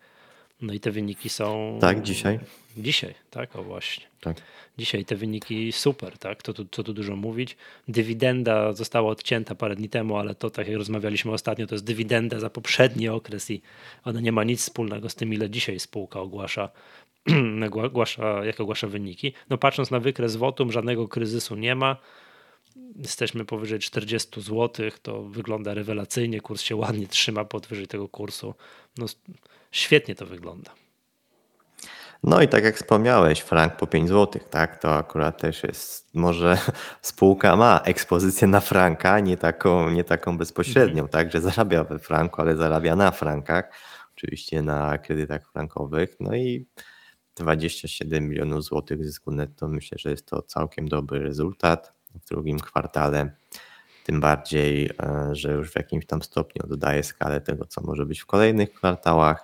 No 0.62 0.72
i 0.72 0.80
te 0.80 0.90
wyniki 0.90 1.28
są. 1.28 1.78
Tak, 1.80 2.02
dzisiaj. 2.02 2.40
Dzisiaj, 2.76 3.14
tak, 3.30 3.56
o 3.56 3.62
właśnie. 3.62 4.04
Tak. 4.20 4.36
Dzisiaj 4.78 5.04
te 5.04 5.16
wyniki 5.16 5.72
super, 5.72 6.18
tak? 6.18 6.42
To, 6.42 6.54
to, 6.54 6.64
to 6.64 6.82
tu 6.82 6.92
dużo 6.92 7.16
mówić. 7.16 7.56
Dywidenda 7.88 8.72
została 8.72 9.10
odcięta 9.10 9.54
parę 9.54 9.76
dni 9.76 9.88
temu, 9.88 10.16
ale 10.16 10.34
to, 10.34 10.50
tak 10.50 10.68
jak 10.68 10.76
rozmawialiśmy 10.76 11.32
ostatnio, 11.32 11.66
to 11.66 11.74
jest 11.74 11.84
dywidenda 11.84 12.40
za 12.40 12.50
poprzedni 12.50 13.08
okres 13.08 13.50
i 13.50 13.62
ona 14.04 14.20
nie 14.20 14.32
ma 14.32 14.44
nic 14.44 14.60
wspólnego 14.60 15.08
z 15.08 15.14
tym, 15.14 15.34
ile 15.34 15.50
dzisiaj 15.50 15.80
spółka 15.80 16.20
ogłasza, 16.20 16.68
ogłasza 17.84 18.44
jak 18.44 18.60
ogłasza 18.60 18.86
wyniki. 18.86 19.32
No 19.50 19.58
patrząc 19.58 19.90
na 19.90 20.00
wykres 20.00 20.36
Wotum, 20.36 20.72
żadnego 20.72 21.08
kryzysu 21.08 21.56
nie 21.56 21.74
ma. 21.74 21.96
Jesteśmy 22.96 23.44
powyżej 23.44 23.78
40 23.78 24.40
zł, 24.40 24.90
to 25.02 25.22
wygląda 25.22 25.74
rewelacyjnie, 25.74 26.40
kurs 26.40 26.62
się 26.62 26.76
ładnie 26.76 27.06
trzyma 27.06 27.44
podwyżej 27.44 27.86
tego 27.86 28.08
kursu. 28.08 28.54
No, 28.98 29.06
świetnie 29.70 30.14
to 30.14 30.26
wygląda. 30.26 30.74
No 32.22 32.42
i 32.42 32.48
tak 32.48 32.64
jak 32.64 32.76
wspomniałeś, 32.76 33.40
frank 33.40 33.76
po 33.76 33.86
5 33.86 34.08
zł, 34.08 34.42
tak? 34.50 34.78
To 34.78 34.96
akurat 34.96 35.40
też 35.40 35.62
jest, 35.62 36.14
może 36.14 36.58
spółka 37.02 37.56
ma 37.56 37.80
ekspozycję 37.84 38.48
na 38.48 38.60
franka, 38.60 39.20
nie 39.20 39.36
taką, 39.36 39.90
nie 39.90 40.04
taką 40.04 40.38
bezpośrednią, 40.38 41.02
mhm. 41.02 41.08
tak? 41.08 41.32
Że 41.32 41.40
zarabia 41.40 41.84
we 41.84 41.98
franku, 41.98 42.40
ale 42.40 42.56
zarabia 42.56 42.96
na 42.96 43.10
frankach, 43.10 43.72
oczywiście 44.16 44.62
na 44.62 44.98
kredytach 44.98 45.52
frankowych. 45.52 46.16
No 46.20 46.34
i 46.34 46.66
27 47.36 48.28
milionów 48.28 48.64
złotych 48.64 49.04
zysku 49.04 49.30
netto, 49.30 49.68
myślę, 49.68 49.98
że 49.98 50.10
jest 50.10 50.26
to 50.26 50.42
całkiem 50.42 50.88
dobry 50.88 51.18
rezultat 51.18 51.92
w 52.14 52.28
drugim 52.28 52.58
kwartale. 52.60 53.30
Tym 54.04 54.20
bardziej, 54.20 54.90
e, 55.02 55.28
że 55.32 55.52
już 55.52 55.70
w 55.70 55.76
jakimś 55.76 56.06
tam 56.06 56.22
stopniu 56.22 56.68
dodaje 56.68 57.02
skalę 57.02 57.40
tego, 57.40 57.66
co 57.66 57.80
może 57.80 58.06
być 58.06 58.20
w 58.20 58.26
kolejnych 58.26 58.72
kwartałach. 58.74 59.42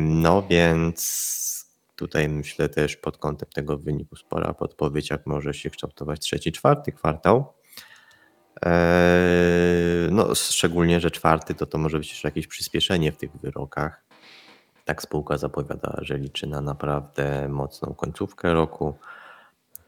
No 0.00 0.42
więc 0.42 1.68
tutaj 1.96 2.28
myślę 2.28 2.68
też 2.68 2.96
pod 2.96 3.18
kątem 3.18 3.48
tego 3.54 3.78
wyniku 3.78 4.16
spora 4.16 4.54
podpowiedź, 4.54 5.10
jak 5.10 5.26
może 5.26 5.54
się 5.54 5.70
kształtować 5.70 6.20
trzeci, 6.20 6.52
czwarty 6.52 6.92
kwartał. 6.92 7.52
No, 10.10 10.34
szczególnie, 10.34 11.00
że 11.00 11.10
czwarty 11.10 11.54
to 11.54 11.66
to 11.66 11.78
może 11.78 11.98
być 11.98 12.08
jeszcze 12.08 12.28
jakieś 12.28 12.46
przyspieszenie 12.46 13.12
w 13.12 13.16
tych 13.16 13.36
wyrokach. 13.36 14.04
Tak 14.84 15.02
spółka 15.02 15.38
zapowiada, 15.38 15.98
że 16.02 16.18
liczy 16.18 16.46
na 16.46 16.60
naprawdę 16.60 17.48
mocną 17.48 17.94
końcówkę 17.94 18.54
roku, 18.54 18.94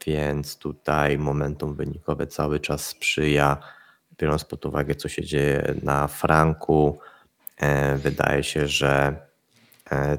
więc 0.05 0.57
tutaj 0.57 1.17
momentum 1.17 1.75
wynikowe 1.75 2.27
cały 2.27 2.59
czas 2.59 2.85
sprzyja, 2.85 3.57
biorąc 4.17 4.45
pod 4.45 4.65
uwagę, 4.65 4.95
co 4.95 5.09
się 5.09 5.23
dzieje 5.23 5.75
na 5.83 6.07
franku, 6.07 6.99
Wydaje 7.97 8.43
się, 8.43 8.67
że 8.67 9.15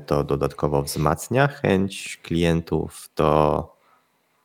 to 0.07 0.25
dodatkowo 0.25 0.83
wzmacnia 0.83 1.49
chęć 1.49 2.21
klientów 2.23 3.11
do 3.17 3.69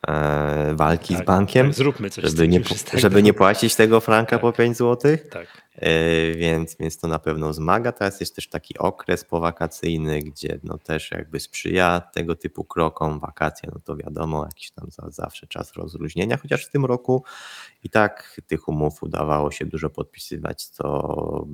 E, 0.06 0.74
walki 0.74 1.14
tak, 1.14 1.22
z 1.22 1.26
bankiem. 1.26 1.66
Tak, 1.66 1.74
zróbmy 1.74 2.10
coś 2.10 2.24
żeby, 2.24 2.48
nie, 2.48 2.60
żeby 2.94 3.22
nie 3.22 3.32
płacić 3.32 3.76
tego 3.76 4.00
franka 4.00 4.30
tak, 4.30 4.40
po 4.40 4.52
5 4.52 4.76
zł. 4.76 5.16
Tak. 5.30 5.68
E, 5.74 6.34
więc, 6.34 6.76
więc 6.80 6.98
to 6.98 7.08
na 7.08 7.18
pewno 7.18 7.52
zmaga. 7.52 7.92
Teraz 7.92 8.20
jest 8.20 8.34
też 8.34 8.48
taki 8.48 8.78
okres 8.78 9.24
powakacyjny, 9.24 10.20
gdzie 10.20 10.60
no 10.62 10.78
też 10.78 11.10
jakby 11.10 11.40
sprzyja 11.40 12.02
tego 12.14 12.36
typu 12.36 12.64
krokom. 12.64 13.20
Wakacje, 13.20 13.70
no 13.74 13.80
to 13.80 13.96
wiadomo, 13.96 14.44
jakiś 14.44 14.70
tam 14.70 14.90
za, 14.90 15.10
zawsze 15.10 15.46
czas 15.46 15.72
rozluźnienia, 15.72 16.36
chociaż 16.36 16.66
w 16.66 16.70
tym 16.70 16.84
roku 16.84 17.24
i 17.84 17.90
tak 17.90 18.40
tych 18.46 18.68
umów 18.68 19.02
udawało 19.02 19.50
się 19.50 19.66
dużo 19.66 19.90
podpisywać, 19.90 20.64
co 20.64 21.46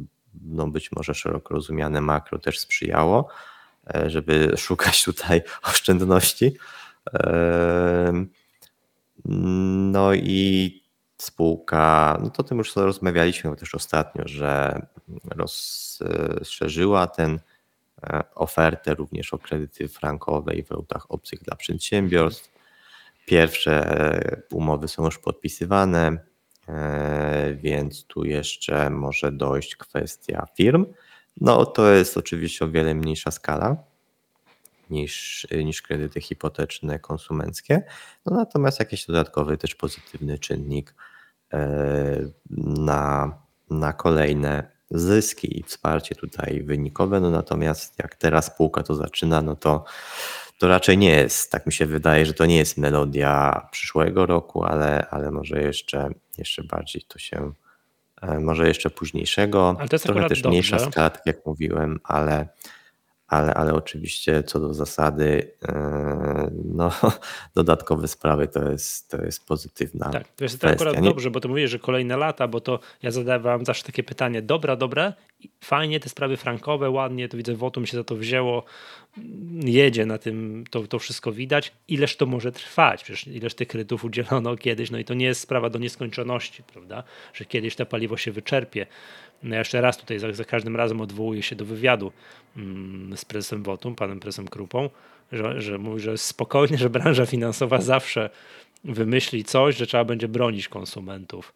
no 0.43 0.69
być 0.69 0.93
może 0.93 1.15
szeroko 1.15 1.55
rozumiane 1.55 2.01
makro 2.01 2.39
też 2.39 2.59
sprzyjało, 2.59 3.29
e, 3.95 4.11
żeby 4.11 4.53
szukać 4.57 5.05
tutaj 5.05 5.43
oszczędności. 5.63 6.57
No 9.93 10.15
i 10.15 10.85
spółka, 11.19 12.19
no 12.23 12.31
to 12.31 12.43
tym 12.43 12.59
już 12.59 12.77
rozmawialiśmy 12.77 13.57
też 13.57 13.75
ostatnio, 13.75 14.23
że 14.27 14.83
rozszerzyła 15.37 17.07
ten 17.07 17.41
e, 18.03 18.23
ofertę 18.35 18.95
również 18.95 19.35
o 19.35 19.39
kredyty 19.39 19.89
frankowe 19.89 20.55
i 20.55 20.63
w 20.63 20.69
walutach 20.69 21.07
obcych 21.09 21.43
dla 21.43 21.57
przedsiębiorstw. 21.57 22.53
Pierwsze 23.27 24.01
e, 24.01 24.43
umowy 24.53 24.89
są 24.89 25.05
już 25.05 25.19
podpisywane, 25.19 26.19
e, 26.69 27.55
więc 27.55 28.05
tu 28.05 28.25
jeszcze 28.25 28.91
może 28.91 29.33
dojść 29.33 29.77
kwestia 29.77 30.47
firm. 30.57 30.87
No 31.41 31.67
to 31.67 31.91
jest 31.91 32.17
oczywiście 32.17 32.65
o 32.65 32.69
wiele 32.69 32.95
mniejsza 32.95 33.31
skala 33.31 33.94
niż, 34.91 35.47
niż 35.65 35.83
kredyty 35.83 36.21
hipoteczne 36.21 36.99
konsumenckie. 36.99 37.83
No 38.27 38.37
natomiast 38.37 38.79
jakiś 38.79 39.07
dodatkowy 39.07 39.57
też 39.57 39.75
pozytywny 39.75 40.39
czynnik 40.39 40.95
e, 41.53 42.19
na, 42.79 43.33
na 43.71 43.93
kolejne 43.93 44.75
zyski 44.91 45.59
i 45.59 45.63
wsparcie 45.63 46.15
tutaj 46.15 46.63
wynikowe. 46.63 47.21
No 47.21 47.31
natomiast 47.31 47.99
jak 47.99 48.15
teraz 48.15 48.47
spółka 48.47 48.83
to 48.83 48.95
zaczyna, 48.95 49.43
no 49.43 49.57
to 49.57 49.85
to 50.59 50.69
raczej 50.69 50.99
nie 50.99 51.11
jest, 51.11 51.51
tak 51.51 51.67
mi 51.67 51.73
się 51.73 51.87
wydaje, 51.87 52.27
że 52.27 52.35
to 52.35 52.47
nie 52.47 52.57
jest 52.57 52.79
melodia 52.79 53.67
przyszłego 53.73 54.27
roku, 54.27 54.65
ale, 54.65 55.07
ale 55.11 55.31
może 55.31 55.63
jeszcze, 55.63 56.09
jeszcze 56.39 56.65
bardziej 56.65 57.03
to 57.09 57.19
się, 57.19 57.53
e, 58.23 58.41
może 58.41 58.69
jeszcze 58.69 58.91
późniejszego. 58.91 59.77
Ale 59.79 59.89
to 59.89 59.95
jest 59.95 60.05
Trochę 60.05 60.29
też 60.29 60.39
dobrze. 60.39 60.49
mniejsza 60.49 60.79
skala, 60.79 61.11
tak 61.11 61.27
jak 61.27 61.47
mówiłem, 61.47 62.01
ale, 62.05 62.49
ale, 63.29 63.55
ale 63.55 63.75
oczywiście 63.75 64.43
co 64.43 64.61
do 64.61 64.75
zasady, 64.75 65.53
e, 65.69 66.51
no, 66.65 66.91
dodatkowe 67.55 68.09
sprawy 68.09 68.49
to 68.49 68.71
jest, 68.71 69.11
to 69.11 69.25
jest 69.25 69.47
pozytywna. 69.47 70.11
Tak, 70.11 70.29
to 70.29 70.45
jest 70.45 70.61
to 70.61 70.69
akurat 70.69 71.01
dobrze, 71.01 71.31
bo 71.31 71.41
to 71.41 71.49
mówię, 71.49 71.69
że 71.69 71.79
kolejne 71.79 72.17
lata, 72.17 72.49
bo 72.49 72.61
to 72.61 72.79
ja 73.03 73.11
zadawałem 73.11 73.65
zawsze 73.65 73.85
takie 73.85 74.03
pytanie, 74.03 74.43
dobra, 74.43 74.77
dobra, 74.77 75.13
fajnie 75.61 76.01
te 76.01 76.09
sprawy 76.09 76.37
frankowe, 76.37 76.91
ładnie, 76.91 77.29
to 77.29 77.37
widzę, 77.37 77.55
Wotum 77.55 77.87
się 77.87 77.97
za 77.97 78.05
to 78.05 78.17
wzięło, 78.17 78.65
jedzie 79.65 80.07
na 80.07 80.19
tym, 80.19 80.65
to, 80.71 80.87
to 80.87 80.99
wszystko 80.99 81.33
widać, 81.33 81.73
ileż 81.89 82.17
to 82.17 82.27
może 82.27 82.53
trwać, 82.53 83.05
przecież 83.05 83.27
ileż 83.27 83.55
tych 83.55 83.69
kredytów 83.69 84.05
udzielono 84.05 84.57
kiedyś, 84.67 84.91
no 84.91 84.99
i 84.99 85.05
to 85.05 85.15
nie 85.15 85.27
jest 85.27 85.41
sprawa 85.41 85.71
do 85.71 85.79
nieskończoności, 85.79 86.63
prawda, 86.63 87.03
że 87.35 87.45
kiedyś 87.45 87.77
to 87.77 87.87
paliwo 87.87 88.17
się 88.17 88.33
wyczerpie. 88.33 88.87
No 89.43 89.57
jeszcze 89.57 89.81
raz 89.81 89.99
tutaj 89.99 90.19
za, 90.19 90.33
za 90.33 90.45
każdym 90.45 90.77
razem 90.77 91.01
odwołuję 91.01 91.43
się 91.43 91.57
do 91.57 91.65
wywiadu 91.65 92.13
mm, 92.57 93.17
z 93.17 93.25
prezesem 93.25 93.63
Wotum, 93.63 93.95
panem 93.95 94.21
prezesem 94.21 94.49
Krupą, 94.49 94.91
że, 95.33 95.63
że 95.63 95.79
mówi, 95.79 96.01
że 96.01 96.19
spokojnie, 96.19 96.79
że 96.85 96.91
branża 96.91 97.27
finansowa 97.27 97.81
zawsze 97.81 98.31
wymyśli 98.85 99.45
coś, 99.45 99.77
że 99.77 99.87
trzeba 99.87 100.05
będzie 100.05 100.29
bronić 100.29 100.69
konsumentów 100.69 101.53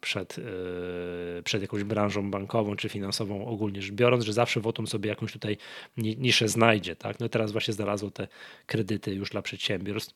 przed, 0.00 0.38
yy, 0.38 1.42
przed 1.44 1.62
jakąś 1.62 1.84
branżą 1.84 2.30
bankową 2.30 2.76
czy 2.76 2.88
finansową 2.88 3.46
ogólnie 3.46 3.82
rzecz 3.82 3.92
biorąc, 3.92 4.24
że 4.24 4.32
zawsze 4.32 4.60
Wotum 4.60 4.86
sobie 4.86 5.10
jakąś 5.10 5.32
tutaj 5.32 5.56
niszę 5.96 6.48
znajdzie. 6.48 6.96
Tak? 6.96 7.20
No 7.20 7.28
teraz 7.28 7.52
właśnie 7.52 7.74
znalazło 7.74 8.10
te 8.10 8.28
kredyty 8.66 9.14
już 9.14 9.30
dla 9.30 9.42
przedsiębiorstw. 9.42 10.14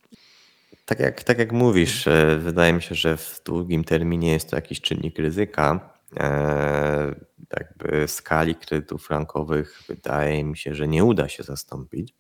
Tak 0.85 1.01
jak, 1.01 1.23
tak 1.23 1.39
jak 1.39 1.53
mówisz, 1.53 2.07
e, 2.07 2.39
wydaje 2.39 2.73
mi 2.73 2.83
się, 2.83 2.95
że 2.95 3.17
w 3.17 3.41
długim 3.45 3.85
terminie 3.85 4.33
jest 4.33 4.51
to 4.51 4.57
jakiś 4.57 4.81
czynnik 4.81 5.19
ryzyka, 5.19 5.91
E, 6.17 7.15
jakby 7.57 8.09
skali 8.09 8.55
kredytów 8.55 9.07
frankowych 9.07 9.83
wydaje 9.89 10.45
mi 10.45 10.57
się, 10.57 10.75
że 10.75 10.89
nie 10.89 11.05
uda 11.05 11.29
się 11.29 11.43
zastąpić. 11.43 12.15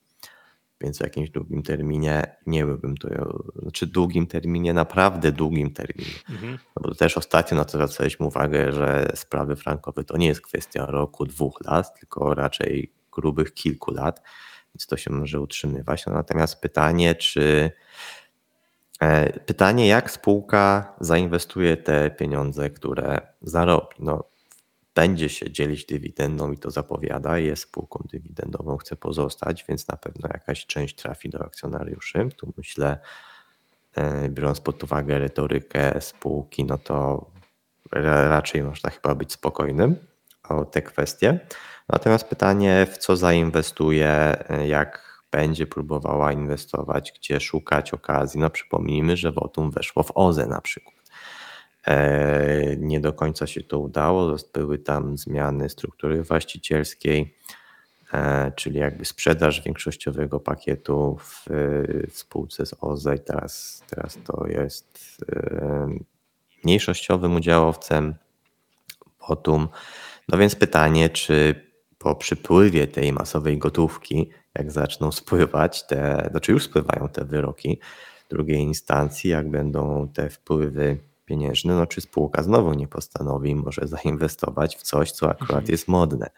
Więc 0.81 0.99
w 0.99 1.01
jakimś 1.01 1.31
długim 1.31 1.63
terminie 1.63 2.37
nie 2.47 2.67
byłbym 2.67 2.97
tu, 2.97 3.09
znaczy 3.63 3.87
długim 3.87 4.27
terminie, 4.27 4.75
naprawdę 4.75 5.33
długim 5.33 5.73
terminie. 5.73 6.19
Mhm. 6.31 6.59
No 6.77 6.83
bo 6.83 6.95
też 6.95 7.19
ostatnio 7.19 7.57
na 7.57 7.65
to 7.65 7.71
zwracaliśmy 7.71 8.27
uwagę, 8.27 8.73
że 8.73 9.13
sprawy 9.15 9.57
frankowe 9.57 10.05
to 10.05 10.17
nie 10.17 10.27
jest 10.27 10.41
kwestia 10.41 10.87
roku, 10.87 11.27
dwóch 11.27 11.61
lat, 11.65 12.01
tylko 12.01 12.35
raczej 12.35 12.93
grubych 13.13 13.55
kilku 13.55 13.91
lat, 13.91 14.23
więc 14.75 14.87
to 14.87 14.97
się 14.97 15.13
może 15.13 15.41
utrzymywać. 15.41 16.07
No 16.07 16.13
natomiast 16.13 16.61
pytanie, 16.61 17.15
czy 17.15 17.71
E, 19.01 19.33
pytanie, 19.41 19.89
jak 19.89 20.11
spółka 20.11 20.95
zainwestuje 21.01 21.77
te 21.77 22.11
pieniądze, 22.11 22.71
które 22.71 23.21
zarobi? 23.43 23.97
No, 23.99 24.25
będzie 25.01 25.29
się 25.29 25.51
dzielić 25.51 25.85
dywidendą 25.85 26.53
i 26.53 26.59
to 26.59 26.71
zapowiada, 26.71 27.39
jest 27.39 27.63
spółką 27.63 28.05
dywidendową, 28.13 28.77
chce 28.77 28.97
pozostać, 28.97 29.65
więc 29.69 29.89
na 29.89 29.97
pewno 29.97 30.29
jakaś 30.33 30.67
część 30.67 30.95
trafi 30.95 31.31
do 31.31 31.45
akcjonariuszy. 31.45 32.29
Tu 32.37 32.53
myślę, 32.57 32.99
e, 33.95 34.29
biorąc 34.29 34.61
pod 34.61 34.85
uwagę 34.85 35.19
retorykę 35.19 36.01
spółki, 36.01 36.65
no 36.65 36.79
to 36.79 37.27
raczej 38.29 38.63
można 38.63 38.91
chyba 38.91 39.15
być 39.15 39.33
spokojnym 39.33 39.97
o 40.49 40.65
te 40.65 40.83
kwestie. 40.83 41.41
Natomiast 41.89 42.29
pytanie, 42.29 42.87
w 42.93 42.99
co 42.99 43.17
zainwestuje, 43.17 44.09
e, 44.49 44.69
jak 44.69 45.23
będzie 45.31 45.67
próbowała 45.67 46.33
inwestować, 46.33 47.13
gdzie 47.13 47.41
szukać 47.41 47.95
okazji. 47.95 48.41
No 48.41 48.51
przypomnijmy, 48.51 49.17
że 49.17 49.33
Wotum 49.33 49.71
weszło 49.71 50.03
w 50.03 50.13
OZE 50.15 50.47
na 50.47 50.61
przykład. 50.61 51.00
E, 51.87 52.77
nie 52.77 53.01
do 53.01 53.13
końca 53.13 53.47
się 53.47 53.63
to 53.63 53.79
udało, 53.79 54.37
były 54.53 54.79
tam 54.79 55.19
zmiany 55.19 55.69
struktury 55.69 56.23
właścicielskiej, 56.23 57.35
e, 58.13 58.53
czyli 58.57 58.79
jakby 58.79 59.05
sprzedaż 59.05 59.63
większościowego 59.63 60.41
pakietu 60.41 61.19
w, 61.21 61.47
spółce 62.11 62.67
z 62.67 62.75
OZE 62.81 63.19
teraz, 63.19 63.85
teraz 63.91 64.19
to 64.25 64.47
jest 64.47 65.17
e, 65.33 65.89
mniejszościowym 66.65 67.37
udziałowcem 67.37 68.15
Wotum. 69.29 69.69
No 70.29 70.39
więc 70.39 70.57
pytanie, 70.57 71.09
czy 71.09 71.55
po 71.99 72.15
przypływie 72.15 72.87
tej 72.87 73.13
masowej 73.13 73.59
gotówki 73.59 74.31
jak 74.55 74.73
zaczną 74.73 75.13
spływać 75.13 75.87
te, 75.87 76.29
znaczy 76.31 76.53
już 76.53 76.65
spływają 76.65 77.09
te 77.09 77.25
wyroki 77.25 77.81
drugiej 78.31 78.59
instancji, 78.59 79.31
jak 79.31 79.51
będą 79.51 80.09
te 80.09 80.31
wpływy 80.31 80.99
pieniężne, 81.31 81.75
no 81.75 81.87
czy 81.87 82.01
spółka 82.01 82.43
znowu 82.43 82.75
nie 82.75 82.89
postanowi 82.89 83.55
może 83.55 83.87
zainwestować 83.87 84.77
w 84.77 84.83
coś, 84.83 85.13
co 85.13 85.31
akurat 85.31 85.51
mhm. 85.51 85.71
jest 85.71 85.89
modne. 85.89 86.31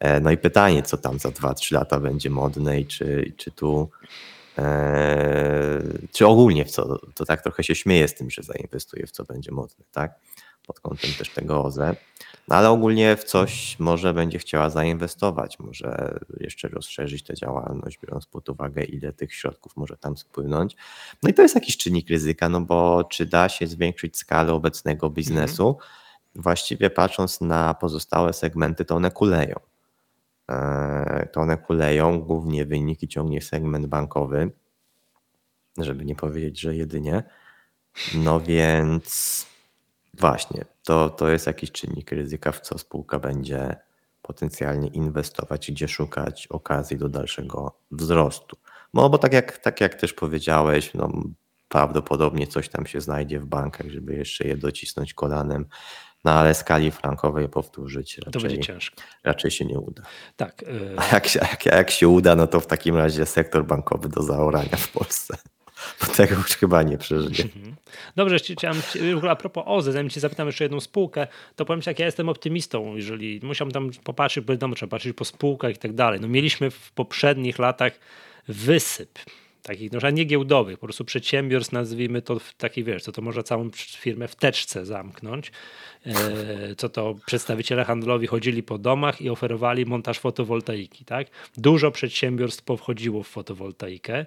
E, 0.00 0.20
no 0.20 0.30
i 0.30 0.36
pytanie, 0.36 0.82
co 0.82 0.96
tam 0.96 1.18
za 1.18 1.28
2-3 1.28 1.74
lata 1.74 2.00
będzie 2.00 2.30
modne 2.30 2.80
i 2.80 2.86
czy, 2.86 3.32
czy 3.36 3.50
tu 3.50 3.90
e, 4.58 5.82
czy 6.12 6.26
ogólnie 6.26 6.64
w 6.64 6.70
co, 6.70 6.98
to 7.14 7.24
tak 7.24 7.42
trochę 7.42 7.64
się 7.64 7.74
śmieje 7.74 8.08
z 8.08 8.14
tym, 8.14 8.30
że 8.30 8.42
zainwestuje 8.42 9.06
w 9.06 9.10
co 9.10 9.24
będzie 9.24 9.52
modne, 9.52 9.84
tak? 9.92 10.14
Pod 10.66 10.80
kątem 10.80 11.10
też 11.18 11.30
tego 11.30 11.64
OZE. 11.64 11.96
No 12.48 12.56
ale 12.56 12.70
ogólnie 12.70 13.16
w 13.16 13.24
coś 13.24 13.78
może 13.78 14.14
będzie 14.14 14.38
chciała 14.38 14.70
zainwestować, 14.70 15.58
może 15.58 16.18
jeszcze 16.40 16.68
rozszerzyć 16.68 17.22
tę 17.22 17.34
działalność, 17.34 17.98
biorąc 18.02 18.26
pod 18.26 18.48
uwagę, 18.48 18.84
ile 18.84 19.12
tych 19.12 19.34
środków 19.34 19.76
może 19.76 19.96
tam 19.96 20.16
spłynąć. 20.16 20.76
No 21.22 21.30
i 21.30 21.34
to 21.34 21.42
jest 21.42 21.54
jakiś 21.54 21.76
czynnik 21.76 22.10
ryzyka, 22.10 22.48
no 22.48 22.60
bo 22.60 23.04
czy 23.04 23.26
da 23.26 23.48
się 23.48 23.66
zwiększyć 23.66 24.16
skalę 24.16 24.52
obecnego 24.52 25.10
biznesu? 25.10 25.68
Mhm. 25.68 25.90
Właściwie 26.34 26.90
patrząc 26.90 27.40
na 27.40 27.74
pozostałe 27.74 28.32
segmenty, 28.32 28.84
to 28.84 28.96
one 28.96 29.10
kuleją. 29.10 29.60
E, 30.50 31.28
to 31.32 31.40
one 31.40 31.56
kuleją, 31.56 32.20
głównie 32.20 32.64
wyniki 32.64 33.08
ciągnie 33.08 33.42
segment 33.42 33.86
bankowy, 33.86 34.50
żeby 35.78 36.04
nie 36.04 36.14
powiedzieć, 36.14 36.60
że 36.60 36.76
jedynie. 36.76 37.22
No 38.14 38.40
więc 38.40 39.46
Właśnie, 40.20 40.64
to, 40.84 41.10
to 41.10 41.28
jest 41.28 41.46
jakiś 41.46 41.72
czynnik 41.72 42.12
ryzyka, 42.12 42.52
w 42.52 42.60
co 42.60 42.78
spółka 42.78 43.18
będzie 43.18 43.76
potencjalnie 44.22 44.88
inwestować, 44.88 45.70
gdzie 45.70 45.88
szukać 45.88 46.46
okazji 46.46 46.96
do 46.96 47.08
dalszego 47.08 47.78
wzrostu. 47.90 48.56
No 48.94 49.10
bo 49.10 49.18
tak 49.18 49.32
jak, 49.32 49.58
tak 49.58 49.80
jak 49.80 49.94
też 49.94 50.12
powiedziałeś, 50.12 50.94
no, 50.94 51.12
prawdopodobnie 51.68 52.46
coś 52.46 52.68
tam 52.68 52.86
się 52.86 53.00
znajdzie 53.00 53.40
w 53.40 53.46
bankach, 53.46 53.86
żeby 53.90 54.14
jeszcze 54.14 54.44
je 54.48 54.56
docisnąć 54.56 55.14
kolanem 55.14 55.66
No 56.24 56.32
ale 56.32 56.54
skali 56.54 56.90
frankowej 56.90 57.48
powtórzyć 57.48 58.18
raczej, 58.18 58.32
to 58.32 58.40
będzie 58.40 58.58
ciężko. 58.58 59.02
raczej 59.24 59.50
się 59.50 59.64
nie 59.64 59.78
uda. 59.78 60.02
Tak. 60.36 60.62
Y... 60.62 60.94
A 60.96 61.14
jak 61.14 61.26
się, 61.26 61.40
jak, 61.40 61.66
jak 61.66 61.90
się 61.90 62.08
uda, 62.08 62.36
no 62.36 62.46
to 62.46 62.60
w 62.60 62.66
takim 62.66 62.96
razie 62.96 63.26
sektor 63.26 63.66
bankowy 63.66 64.08
do 64.08 64.22
zaorania 64.22 64.76
w 64.76 64.92
Polsce. 64.92 65.36
Bo 66.00 66.06
tego 66.06 66.34
już 66.34 66.46
chyba 66.46 66.82
nie 66.82 66.98
przeżyje. 66.98 67.44
Mhm. 67.44 67.74
Dobrze, 68.16 68.36
chciałem, 68.38 68.82
a 69.30 69.36
propos 69.36 69.64
OZE, 69.66 69.92
zanim 69.92 70.10
cię 70.10 70.20
zapytam 70.20 70.46
jeszcze 70.46 70.64
jedną 70.64 70.80
spółkę, 70.80 71.26
to 71.56 71.64
powiem 71.64 71.82
ci, 71.82 71.90
jak 71.90 71.98
ja 71.98 72.06
jestem 72.06 72.28
optymistą, 72.28 72.96
jeżeli 72.96 73.40
musiałbym 73.42 73.72
tam 73.72 73.90
popatrzeć, 74.04 74.44
bo 74.44 74.52
wiadomo, 74.52 74.74
trzeba 74.74 74.90
patrzeć 74.90 75.16
po 75.16 75.24
spółkach 75.24 75.74
i 75.74 75.78
tak 75.78 75.92
dalej. 75.92 76.20
No 76.20 76.28
mieliśmy 76.28 76.70
w 76.70 76.92
poprzednich 76.92 77.58
latach 77.58 77.92
wysyp 78.48 79.18
takich, 79.64 79.92
no, 79.92 80.10
nie 80.10 80.24
giełdowych, 80.24 80.78
po 80.78 80.86
prostu 80.86 81.04
przedsiębiorstw, 81.04 81.72
nazwijmy 81.72 82.22
to 82.22 82.38
w 82.38 82.54
takiej, 82.54 82.84
wiesz, 82.84 83.02
co 83.02 83.12
to 83.12 83.22
może 83.22 83.42
całą 83.42 83.70
firmę 83.74 84.28
w 84.28 84.36
teczce 84.36 84.86
zamknąć, 84.86 85.52
e, 86.06 86.14
co 86.76 86.88
to 86.88 87.14
przedstawiciele 87.26 87.84
handlowi 87.84 88.26
chodzili 88.26 88.62
po 88.62 88.78
domach 88.78 89.20
i 89.20 89.30
oferowali 89.30 89.86
montaż 89.86 90.18
fotowoltaiki, 90.18 91.04
tak? 91.04 91.26
Dużo 91.56 91.90
przedsiębiorstw 91.90 92.64
powchodziło 92.64 93.22
w 93.22 93.28
fotowoltaikę. 93.28 94.26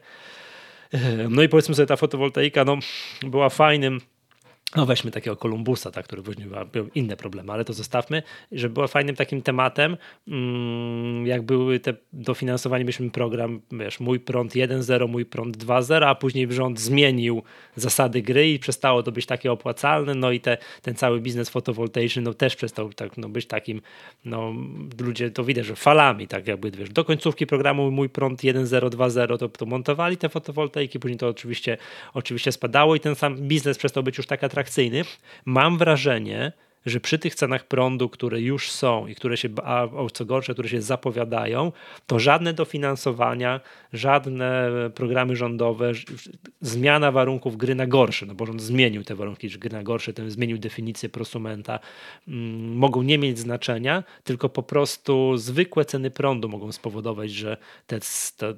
No 1.30 1.44
i 1.44 1.50
powiedzmy 1.50 1.76
sobie, 1.76 1.86
ta 1.86 1.96
fotowoltaika 1.96 2.66
no, 2.66 2.78
była 3.24 3.50
fajnym 3.50 4.02
no 4.76 4.86
weźmy 4.86 5.11
takiego 5.11 5.36
Kolumbusa, 5.36 5.91
tak, 5.91 6.05
który 6.05 6.24
później 6.24 6.47
miał 6.47 6.88
inne 6.95 7.18
problemy, 7.18 7.51
ale 7.53 7.65
to 7.65 7.74
zostawmy, 7.74 8.24
że 8.51 8.70
było 8.70 8.88
fajnym 8.88 9.15
takim 9.15 9.41
tematem, 9.41 9.97
mm, 10.28 11.28
jak 11.28 11.41
były 11.41 11.80
te 11.80 11.93
dofinansowanie, 12.13 12.84
mieliśmy 12.84 13.11
program, 13.11 13.61
wiesz, 13.72 13.99
mój 13.99 14.20
prąd 14.20 14.55
1.0, 14.55 15.07
mój 15.07 15.26
prąd 15.26 15.57
2.0, 15.57 16.07
a 16.07 16.15
później 16.15 16.53
rząd 16.53 16.80
zmienił 16.80 17.43
zasady 17.76 18.22
gry 18.22 18.49
i 18.49 18.59
przestało 18.59 19.03
to 19.03 19.11
być 19.11 19.26
takie 19.26 19.51
opłacalne, 19.51 20.15
no 20.15 20.32
i 20.32 20.39
te, 20.39 20.57
ten 20.82 20.95
cały 20.95 21.22
biznes 21.22 21.49
fotowoltaiczny 21.49 22.22
no 22.22 22.34
też 22.34 22.55
przestał 22.55 22.93
tak, 22.93 23.18
no, 23.18 23.30
być 23.30 23.45
takim, 23.45 23.82
no 24.26 24.53
ludzie 24.99 25.32
to 25.32 25.43
widać, 25.43 25.65
że 25.65 25.76
falami, 25.76 26.28
tak 26.28 26.47
jakby, 26.47 26.72
wiesz, 26.72 26.89
do 26.89 27.05
końcówki 27.05 27.47
programu 27.47 27.91
mój 27.91 28.09
prąd 28.09 28.41
1.0, 28.41 28.89
2.0 28.89 29.38
to, 29.38 29.49
to 29.49 29.65
montowali 29.65 30.18
te 30.18 30.30
fotowoltaiki, 30.30 30.99
później 30.99 31.18
to 31.18 31.28
oczywiście, 31.28 31.78
oczywiście 32.13 32.51
spadało 32.51 32.95
i 32.95 32.99
ten 32.99 33.15
sam 33.15 33.38
biznes 33.38 33.78
przestał 33.78 34.03
być 34.03 34.18
już 34.18 34.28
tak 34.28 34.43
atrakcyjny, 34.58 35.01
mam 35.45 35.78
wrażenie, 35.78 36.51
że 36.86 36.99
przy 36.99 37.20
tych 37.20 37.36
cenach 37.36 37.68
prądu, 37.68 38.10
które 38.10 38.41
już 38.41 38.72
są 38.72 39.08
i 39.08 39.16
które 39.16 39.38
się, 39.38 39.49
a 39.64 39.88
co 40.14 40.26
gorsze, 40.26 40.53
które 40.53 40.70
się 40.70 40.82
zapowiadają, 40.82 41.72
to 42.08 42.20
żadne 42.20 42.53
dofinansowania, 42.53 43.60
żadne 43.93 44.70
programy 44.95 45.36
rządowe, 45.36 45.91
zmiana 46.62 47.12
warunków 47.12 47.58
gry 47.58 47.76
na 47.76 47.88
gorsze, 47.88 48.26
no 48.26 48.36
bo 48.36 48.45
rząd 48.45 48.62
zmienił 48.62 49.03
te 49.03 49.16
warunki 49.16 49.49
gry 49.49 49.70
na 49.70 49.84
gorsze, 49.84 50.14
ten 50.14 50.32
zmienił 50.32 50.58
definicję 50.58 51.10
prosumenta, 51.10 51.80
mm, 52.28 52.76
mogą 52.76 53.01
nie 53.01 53.18
mieć 53.18 53.39
znaczenia, 53.39 54.03
tylko 54.24 54.49
po 54.49 54.64
prostu 54.64 55.38
zwykłe 55.38 55.86
ceny 55.86 56.12
prądu 56.12 56.49
mogą 56.49 56.72
spowodować, 56.72 57.32
że 57.32 57.58
te 57.88 57.99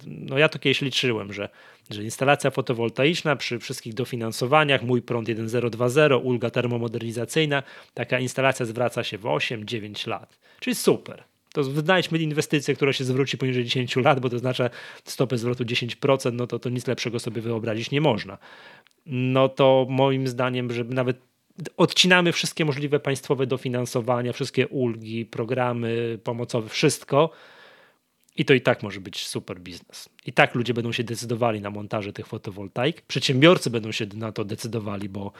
no 0.05 0.37
ja 0.37 0.49
to 0.49 0.59
kiedyś 0.59 0.81
liczyłem, 0.81 1.33
że 1.33 1.49
że 1.89 2.03
instalacja 2.03 2.51
fotowoltaiczna 2.51 3.35
przy 3.35 3.59
wszystkich 3.59 3.93
dofinansowaniach, 3.93 4.83
mój 4.83 5.01
prąd 5.01 5.27
1020, 5.27 6.17
ulga 6.17 6.49
termomodernizacyjna, 6.49 7.63
taka 7.93 8.19
instalacja 8.19 8.65
zwraca 8.65 9.03
się 9.03 9.17
w 9.17 9.23
8-9 9.23 10.07
lat. 10.07 10.39
Czyli 10.59 10.75
super. 10.75 11.23
To 11.53 11.63
znajdźmy 11.63 12.17
inwestycję, 12.17 12.75
która 12.75 12.93
się 12.93 13.03
zwróci 13.03 13.37
poniżej 13.37 13.63
10 13.63 13.95
lat, 13.95 14.19
bo 14.19 14.29
to 14.29 14.35
oznacza 14.35 14.69
stopę 15.03 15.37
zwrotu 15.37 15.63
10%, 15.63 16.33
no 16.33 16.47
to, 16.47 16.59
to 16.59 16.69
nic 16.69 16.87
lepszego 16.87 17.19
sobie 17.19 17.41
wyobrazić 17.41 17.91
nie 17.91 18.01
można. 18.01 18.37
No 19.05 19.49
to 19.49 19.85
moim 19.89 20.27
zdaniem, 20.27 20.73
żeby 20.73 20.93
nawet 20.93 21.17
odcinamy 21.77 22.31
wszystkie 22.31 22.65
możliwe 22.65 22.99
państwowe 22.99 23.47
dofinansowania, 23.47 24.33
wszystkie 24.33 24.67
ulgi, 24.67 25.25
programy 25.25 26.19
pomocowe, 26.23 26.69
wszystko, 26.69 27.29
i 28.39 28.45
to 28.45 28.53
i 28.53 28.61
tak 28.61 28.83
może 28.83 29.01
być 29.01 29.27
super 29.27 29.59
biznes. 29.59 30.09
I 30.25 30.33
tak 30.33 30.55
ludzie 30.55 30.73
będą 30.73 30.91
się 30.91 31.03
decydowali 31.03 31.61
na 31.61 31.69
montaże 31.69 32.13
tych 32.13 32.27
fotowoltaik. 32.27 33.01
Przedsiębiorcy 33.01 33.69
będą 33.69 33.91
się 33.91 34.05
na 34.13 34.31
to 34.31 34.45
decydowali, 34.45 35.09
bo 35.09 35.31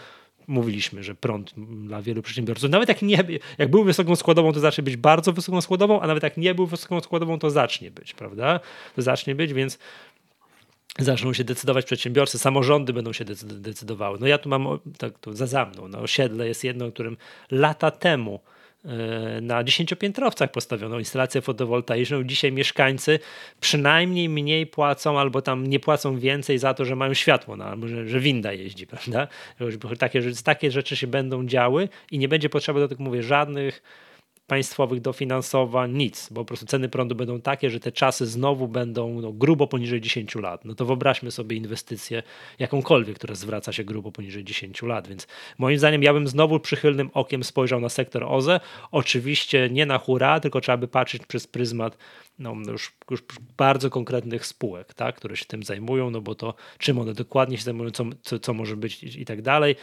mówiliśmy, 0.48 1.04
że 1.04 1.16
prąd 1.16 1.54
dla 1.88 2.02
wielu 2.02 2.22
przedsiębiorców, 2.22 2.70
nawet 2.70 2.90
jak 2.90 3.02
nie 3.02 3.24
jak 3.58 3.72
był 3.72 3.84
wysoką 3.84 4.16
składową, 4.16 4.54
to 4.54 4.60
zacznie 4.60 4.84
być 4.84 4.98
bardzo 4.98 5.34
wysoką 5.34 5.62
składową, 5.62 6.02
a 6.02 6.08
nawet 6.08 6.24
jak 6.24 6.38
nie 6.38 6.56
był 6.56 6.68
wysoką 6.68 7.02
składową, 7.02 7.40
to 7.40 7.50
zacznie 7.50 7.92
być, 7.92 8.14
prawda? 8.14 8.60
To 8.96 9.02
zacznie 9.02 9.36
być, 9.36 9.54
więc 9.54 9.80
zaczną 11.00 11.34
się 11.34 11.44
decydować 11.44 11.86
przedsiębiorcy, 11.86 12.40
samorządy 12.40 12.94
będą 12.94 13.14
się 13.14 13.26
decydowały. 13.44 14.18
No 14.22 14.28
ja 14.28 14.38
tu 14.38 14.50
mam, 14.50 14.80
tak 14.98 15.20
to 15.20 15.34
za, 15.34 15.48
za 15.48 15.66
mną, 15.66 15.88
no 15.88 16.00
osiedle 16.00 16.48
jest 16.48 16.64
jedno, 16.64 16.86
o 16.86 16.92
którym 16.92 17.18
lata 17.52 17.92
temu 17.92 18.40
na 19.42 19.64
dziesięciopiętrowcach 19.64 20.52
postawiono 20.52 21.00
instalację 21.00 21.42
fotowoltaiczną. 21.42 22.24
Dzisiaj 22.24 22.52
mieszkańcy 22.52 23.20
przynajmniej 23.62 24.30
mniej 24.30 24.68
płacą 24.68 25.20
albo 25.20 25.42
tam 25.42 25.68
nie 25.68 25.80
płacą 25.80 26.20
więcej 26.20 26.58
za 26.58 26.74
to, 26.74 26.86
że 26.86 26.96
mają 26.96 27.14
światło, 27.14 27.56
no, 27.56 27.66
albo 27.66 27.88
że, 27.88 28.08
że 28.08 28.20
winda 28.20 28.54
jeździ, 28.54 28.88
prawda? 28.88 29.28
Takie, 30.00 30.22
takie 30.44 30.72
rzeczy 30.72 30.96
się 30.96 31.08
będą 31.08 31.46
działy 31.46 31.90
i 32.12 32.20
nie 32.20 32.28
będzie 32.28 32.50
potrzeby 32.50 32.80
do 32.80 32.88
tego, 32.88 33.04
mówię, 33.04 33.24
żadnych 33.24 33.82
państwowych 34.50 35.02
dofinansowań, 35.02 35.92
nic, 35.92 36.30
bo 36.32 36.42
po 36.42 36.46
prostu 36.46 36.66
ceny 36.66 36.90
prądu 36.90 37.16
będą 37.16 37.42
takie, 37.42 37.70
że 37.70 37.80
te 37.80 37.92
czasy 37.92 38.26
znowu 38.26 38.68
będą 38.68 39.22
no, 39.22 39.32
grubo 39.32 39.68
poniżej 39.68 40.02
10 40.02 40.36
lat. 40.36 40.66
No 40.66 40.76
to 40.76 40.86
wyobraźmy 40.86 41.32
sobie 41.32 41.58
inwestycję 41.58 42.24
jakąkolwiek, 42.60 43.16
która 43.16 43.36
zwraca 43.36 43.72
się 43.74 43.84
grubo 43.84 44.12
poniżej 44.12 44.44
10 44.44 44.82
lat, 44.82 45.08
więc 45.08 45.28
moim 45.58 45.78
zdaniem 45.78 46.04
ja 46.04 46.14
bym 46.14 46.28
znowu 46.28 46.60
przychylnym 46.60 47.10
okiem 47.14 47.44
spojrzał 47.44 47.80
na 47.80 47.90
sektor 47.90 48.24
OZE. 48.24 48.60
Oczywiście 48.92 49.70
nie 49.72 49.86
na 49.86 49.98
hura, 49.98 50.40
tylko 50.40 50.62
trzeba 50.62 50.78
by 50.78 50.88
patrzeć 50.88 51.26
przez 51.26 51.48
pryzmat 51.48 51.98
no, 52.40 52.56
już, 52.68 52.92
już 53.12 53.24
bardzo 53.58 53.90
konkretnych 53.90 54.46
spółek, 54.46 54.94
tak, 54.94 55.16
które 55.16 55.38
się 55.38 55.46
tym 55.46 55.64
zajmują, 55.64 56.10
no 56.10 56.22
bo 56.22 56.36
to 56.36 56.54
czym 56.78 57.00
one 57.00 57.14
dokładnie 57.14 57.58
się 57.58 57.64
zajmują, 57.64 57.92
co, 57.92 58.06
co, 58.22 58.40
co 58.40 58.54
może 58.54 58.78
być 58.78 59.04
i, 59.04 59.22
i 59.22 59.26
tak 59.26 59.42
dalej. 59.42 59.76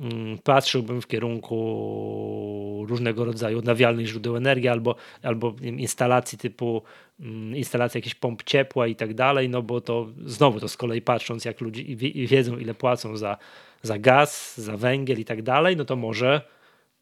Mm, 0.00 0.38
patrzyłbym 0.38 1.02
w 1.02 1.06
kierunku 1.06 2.86
różnego 2.88 3.24
rodzaju 3.24 3.58
odnawialnych 3.58 4.06
źródeł 4.06 4.36
energii 4.36 4.68
albo, 4.68 4.94
albo 5.22 5.54
instalacji 5.62 6.38
typu 6.38 6.82
mm, 7.20 7.56
instalacji 7.56 7.98
jakichś 7.98 8.14
pomp 8.14 8.42
ciepła 8.42 8.86
i 8.86 8.96
tak 8.96 9.14
dalej, 9.14 9.48
no 9.48 9.62
bo 9.62 9.80
to 9.80 10.08
znowu 10.24 10.60
to 10.60 10.68
z 10.68 10.76
kolei 10.76 11.02
patrząc 11.02 11.44
jak 11.44 11.60
ludzie 11.60 11.96
wiedzą 12.26 12.58
ile 12.58 12.74
płacą 12.74 13.16
za, 13.16 13.36
za 13.82 13.98
gaz, 13.98 14.58
za 14.58 14.76
węgiel 14.76 15.20
i 15.20 15.24
tak 15.24 15.42
dalej, 15.42 15.76
no 15.76 15.84
to 15.84 15.96
może 15.96 16.40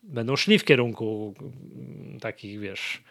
będą 0.02 0.36
szli 0.36 0.58
w 0.58 0.64
kierunku 0.64 1.34
takich 2.20 2.60
wiesz 2.60 3.02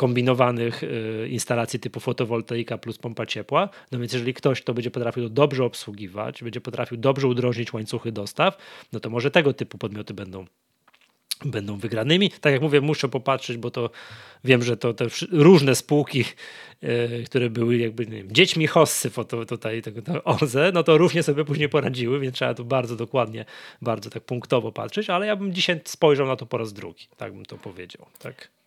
kombinowanych 0.00 0.82
y, 0.82 1.28
instalacji 1.30 1.80
typu 1.80 2.00
fotowoltaika 2.00 2.78
plus 2.78 2.98
pompa 2.98 3.26
ciepła. 3.26 3.68
No 3.92 3.98
więc 3.98 4.12
jeżeli 4.12 4.34
ktoś 4.34 4.62
to 4.62 4.74
będzie 4.74 4.90
potrafił 4.90 5.28
dobrze 5.28 5.64
obsługiwać, 5.64 6.42
będzie 6.42 6.60
potrafił 6.60 6.96
dobrze 6.96 7.28
udrożnić 7.28 7.72
łańcuchy 7.72 8.12
dostaw, 8.12 8.56
no 8.92 9.00
to 9.00 9.10
może 9.10 9.30
tego 9.30 9.52
typu 9.52 9.78
podmioty 9.78 10.14
będą 10.14 10.46
będą 11.44 11.76
wygranymi. 11.76 12.30
Tak 12.30 12.52
jak 12.52 12.62
mówię, 12.62 12.80
muszę 12.80 13.08
popatrzeć, 13.08 13.56
bo 13.56 13.70
to 13.70 13.90
wiem, 14.44 14.62
że 14.62 14.76
to 14.76 14.94
te 14.94 15.06
różne 15.32 15.74
spółki, 15.74 16.24
yy, 16.82 17.24
które 17.26 17.50
były 17.50 17.76
jakby 17.76 18.06
nie 18.06 18.16
wiem, 18.16 18.32
dziećmi 18.32 18.66
hossy 18.66 19.10
foto, 19.10 19.46
tutaj 19.46 19.82
tego 19.82 20.02
to 20.02 20.24
OZE, 20.24 20.72
no 20.74 20.82
to 20.82 20.98
równie 20.98 21.22
sobie 21.22 21.44
później 21.44 21.68
poradziły, 21.68 22.20
więc 22.20 22.34
trzeba 22.34 22.54
tu 22.54 22.64
bardzo 22.64 22.96
dokładnie, 22.96 23.44
bardzo 23.82 24.10
tak 24.10 24.22
punktowo 24.22 24.72
patrzeć, 24.72 25.10
ale 25.10 25.26
ja 25.26 25.36
bym 25.36 25.52
dzisiaj 25.54 25.80
spojrzał 25.84 26.26
na 26.26 26.36
to 26.36 26.46
po 26.46 26.58
raz 26.58 26.72
drugi, 26.72 27.06
tak 27.16 27.32
bym 27.32 27.44
to 27.44 27.56
powiedział. 27.58 28.06
Tak. 28.18 28.59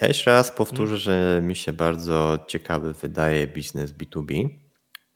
Ja 0.00 0.08
jeszcze 0.08 0.30
raz 0.30 0.50
powtórzę, 0.50 0.94
mhm. 0.94 1.00
że 1.00 1.42
mi 1.42 1.56
się 1.56 1.72
bardzo 1.72 2.38
ciekawy 2.46 2.92
wydaje 2.92 3.46
biznes 3.46 3.92
B2B, 3.92 4.48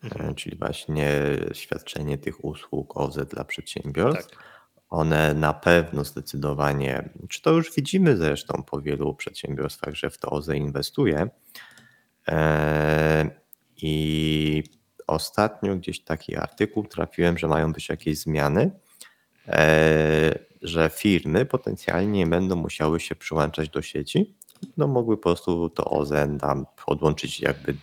mhm. 0.04 0.30
E, 0.30 0.34
czyli 0.34 0.56
właśnie 0.56 1.10
świadczenie 1.52 2.18
tych 2.18 2.44
usług 2.44 2.96
OZE 2.96 3.24
dla 3.24 3.44
przedsiębiorstw. 3.44 4.30
Tak. 4.30 4.52
One 4.90 5.34
na 5.34 5.52
pewno 5.52 6.04
zdecydowanie, 6.04 7.08
czy 7.28 7.42
to 7.42 7.50
już 7.50 7.74
widzimy 7.74 8.16
zresztą 8.16 8.62
po 8.62 8.80
wielu 8.80 9.14
przedsiębiorstwach, 9.14 9.94
że 9.94 10.10
w 10.10 10.18
to 10.18 10.30
OZE 10.30 10.56
inwestuje. 10.56 11.28
E, 12.28 13.30
I 13.76 14.64
ostatnio 15.06 15.76
gdzieś 15.76 16.04
taki 16.04 16.36
artykuł 16.36 16.86
trafiłem, 16.86 17.38
że 17.38 17.48
mają 17.48 17.72
być 17.72 17.88
jakieś 17.88 18.18
zmiany, 18.18 18.70
e, 19.48 20.38
że 20.62 20.90
firmy 20.94 21.46
potencjalnie 21.46 22.26
będą 22.26 22.56
musiały 22.56 23.00
się 23.00 23.14
przyłączać 23.14 23.68
do 23.68 23.82
sieci 23.82 24.34
no 24.76 24.86
mogły 24.86 25.16
po 25.16 25.22
prostu 25.22 25.70
to 25.70 25.84
OZE 25.84 26.38
tam 26.40 26.66
podłączyć 26.86 27.40
jakby 27.40 27.74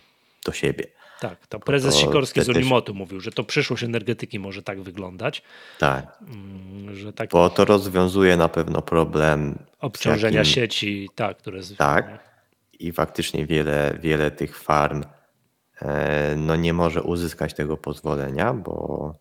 do 0.46 0.52
siebie. 0.52 0.86
Tak, 1.20 1.46
to 1.46 1.60
prezes 1.60 1.94
to 1.94 2.00
Sikorski 2.00 2.42
z 2.42 2.48
Unimotu 2.48 2.94
mówił, 2.94 3.20
że 3.20 3.30
to 3.30 3.44
przyszłość 3.44 3.82
energetyki 3.82 4.38
może 4.38 4.62
tak 4.62 4.82
wyglądać. 4.82 5.42
Tak. 5.78 6.18
Mm, 6.20 6.94
że 6.94 7.12
tak. 7.12 7.30
Bo 7.30 7.50
to 7.50 7.64
rozwiązuje 7.64 8.36
na 8.36 8.48
pewno 8.48 8.82
problem 8.82 9.58
obciążenia 9.80 10.38
jakim... 10.38 10.52
sieci, 10.52 11.10
tak, 11.14 11.38
które 11.38 11.60
Tak. 11.78 12.30
I 12.78 12.92
faktycznie 12.92 13.46
wiele, 13.46 13.98
wiele 14.02 14.30
tych 14.30 14.58
farm 14.58 15.02
e, 15.82 16.34
no 16.36 16.56
nie 16.56 16.72
może 16.72 17.02
uzyskać 17.02 17.54
tego 17.54 17.76
pozwolenia, 17.76 18.54
bo 18.54 19.14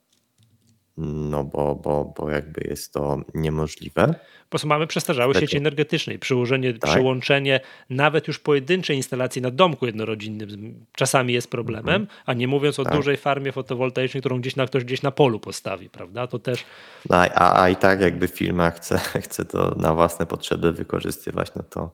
no 0.99 1.43
bo, 1.43 1.75
bo, 1.75 2.13
bo 2.17 2.29
jakby 2.29 2.67
jest 2.69 2.93
to 2.93 3.17
niemożliwe. 3.33 4.07
Po 4.43 4.49
prostu 4.49 4.67
mamy 4.67 4.87
przestarzałe 4.87 5.35
sieci 5.35 5.57
energetyczne 5.57 6.13
i 6.13 6.19
przyłożenie, 6.19 6.73
tak? 6.73 6.91
przyłączenie 6.91 7.59
nawet 7.89 8.27
już 8.27 8.39
pojedynczej 8.39 8.97
instalacji 8.97 9.41
na 9.41 9.51
domku 9.51 9.85
jednorodzinnym 9.85 10.85
czasami 10.95 11.33
jest 11.33 11.51
problemem, 11.51 12.01
mhm. 12.01 12.07
a 12.25 12.33
nie 12.33 12.47
mówiąc 12.47 12.79
o 12.79 12.83
tak. 12.83 12.95
dużej 12.95 13.17
farmie 13.17 13.51
fotowoltaicznej, 13.51 14.21
którą 14.21 14.39
gdzieś 14.39 14.55
na, 14.55 14.65
ktoś 14.65 14.83
gdzieś 14.83 15.01
na 15.01 15.11
polu 15.11 15.39
postawi, 15.39 15.89
prawda? 15.89 16.27
To 16.27 16.39
też... 16.39 16.65
No, 17.09 17.17
a, 17.17 17.61
a 17.61 17.69
i 17.69 17.75
tak 17.75 18.01
jakby 18.01 18.27
firma 18.27 18.71
chce, 18.71 18.97
chce 19.25 19.45
to 19.45 19.75
na 19.77 19.93
własne 19.93 20.25
potrzeby 20.25 20.71
wykorzystywać, 20.71 21.51
no 21.55 21.63
to, 21.63 21.91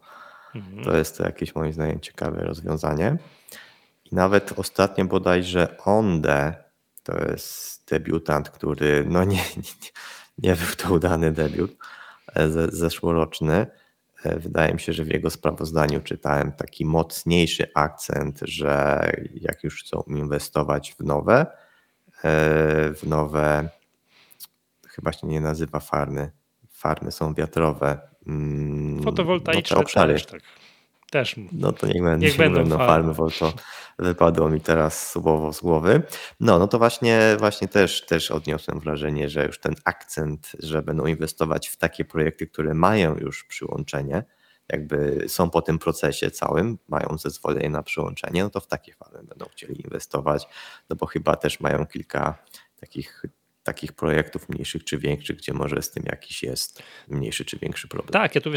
mhm. 0.55 0.83
to 0.83 0.97
jest 0.97 1.17
to 1.17 1.23
jakieś 1.23 1.55
moim 1.55 1.73
zdaniem 1.73 1.99
ciekawe 1.99 2.43
rozwiązanie. 2.43 3.17
I 4.11 4.15
nawet 4.15 4.53
ostatnio 4.59 5.05
bodajże 5.05 5.77
Onde, 5.85 6.64
to 7.05 7.31
jest 7.31 7.89
debiutant, 7.89 8.49
który 8.49 9.05
no 9.09 9.23
nie, 9.23 9.35
nie, 9.57 9.73
nie 10.37 10.55
był 10.55 10.75
to 10.77 10.93
udany 10.93 11.31
debiut, 11.31 11.71
e, 12.33 12.49
zeszłoroczny. 12.71 13.67
E, 14.23 14.39
wydaje 14.39 14.73
mi 14.73 14.79
się, 14.79 14.93
że 14.93 15.03
w 15.03 15.07
jego 15.07 15.29
sprawozdaniu 15.29 16.01
czytałem 16.01 16.51
taki 16.51 16.85
mocniejszy 16.85 17.67
akcent, 17.73 18.39
że 18.41 19.01
jak 19.33 19.63
już 19.63 19.83
chcą 19.83 20.03
inwestować 20.07 20.95
w 20.99 21.03
nowe, 21.03 21.39
e, 21.41 22.93
w 22.93 23.03
nowe, 23.03 23.69
chyba 24.87 25.11
się 25.11 25.27
nie 25.27 25.41
nazywa 25.41 25.79
farmy, 25.79 26.31
farmy 26.69 27.11
są 27.11 27.33
wiatrowe. 27.33 27.99
Mm, 28.27 29.03
Fotowoltaiczne 29.03 29.75
no 29.75 29.81
obszary. 29.81 30.13
Też, 30.13 30.25
tak. 30.25 30.41
Też. 31.11 31.35
No 31.51 31.71
to 31.71 31.87
niech, 31.87 32.01
niech, 32.01 32.19
niech 32.19 32.37
będą, 32.37 32.59
będą 32.59 32.77
farmy, 32.77 33.13
bo 33.13 33.29
to 33.29 33.53
wypadło 33.99 34.49
mi 34.49 34.61
teraz 34.61 35.09
słowo 35.11 35.53
z 35.53 35.61
głowy. 35.61 36.01
No, 36.39 36.59
no 36.59 36.67
to 36.67 36.77
właśnie, 36.77 37.35
właśnie 37.39 37.67
też, 37.67 38.05
też 38.05 38.31
odniosłem 38.31 38.79
wrażenie, 38.79 39.29
że 39.29 39.45
już 39.45 39.59
ten 39.59 39.75
akcent, 39.85 40.51
że 40.59 40.81
będą 40.81 41.05
inwestować 41.05 41.67
w 41.67 41.77
takie 41.77 42.05
projekty, 42.05 42.47
które 42.47 42.73
mają 42.73 43.17
już 43.17 43.43
przyłączenie, 43.43 44.23
jakby 44.69 45.25
są 45.27 45.49
po 45.49 45.61
tym 45.61 45.79
procesie 45.79 46.31
całym, 46.31 46.77
mają 46.87 47.17
zezwolenie 47.17 47.69
na 47.69 47.83
przyłączenie, 47.83 48.43
no 48.43 48.49
to 48.49 48.59
w 48.59 48.67
takie 48.67 48.93
farmy 48.93 49.23
będą 49.23 49.45
chcieli 49.45 49.81
inwestować, 49.81 50.47
no 50.89 50.95
bo 50.95 51.05
chyba 51.05 51.35
też 51.35 51.59
mają 51.59 51.85
kilka 51.85 52.37
takich 52.79 53.23
takich 53.65 53.93
projektów 53.93 54.49
mniejszych 54.49 54.83
czy 54.83 54.97
większych, 54.97 55.37
gdzie 55.37 55.53
może 55.53 55.81
z 55.81 55.91
tym 55.91 56.03
jakiś 56.05 56.43
jest 56.43 56.83
mniejszy 57.07 57.45
czy 57.45 57.57
większy 57.57 57.87
problem. 57.87 58.13
Tak, 58.13 58.35
ja 58.35 58.41
tu 58.41 58.51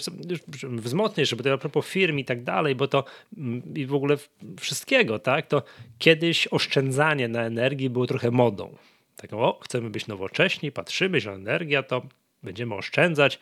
wzmocnię, 0.63 1.27
żeby 1.27 1.43
to 1.43 1.53
a 1.53 1.59
propos 1.59 1.87
firm 1.87 2.19
i 2.19 2.25
tak 2.25 2.45
dalej, 2.45 2.75
bo 2.75 2.89
to 2.89 3.05
mm, 3.37 3.75
i 3.75 3.87
w 3.87 3.95
ogóle 3.95 4.17
wszystkiego, 4.61 5.19
tak, 5.19 5.47
to 5.47 5.63
kiedyś 5.99 6.49
oszczędzanie 6.51 7.29
na 7.29 7.43
energii 7.43 7.91
było 7.91 8.07
trochę 8.07 8.31
modą. 8.31 8.77
Tak, 9.17 9.33
o, 9.33 9.61
chcemy 9.63 9.91
być 9.91 10.07
nowocześni, 10.07 10.73
patrzymy, 10.73 11.21
że 11.21 11.33
energia 11.33 11.83
to 11.83 12.03
będziemy 12.43 12.75
oszczędzać 12.75 13.39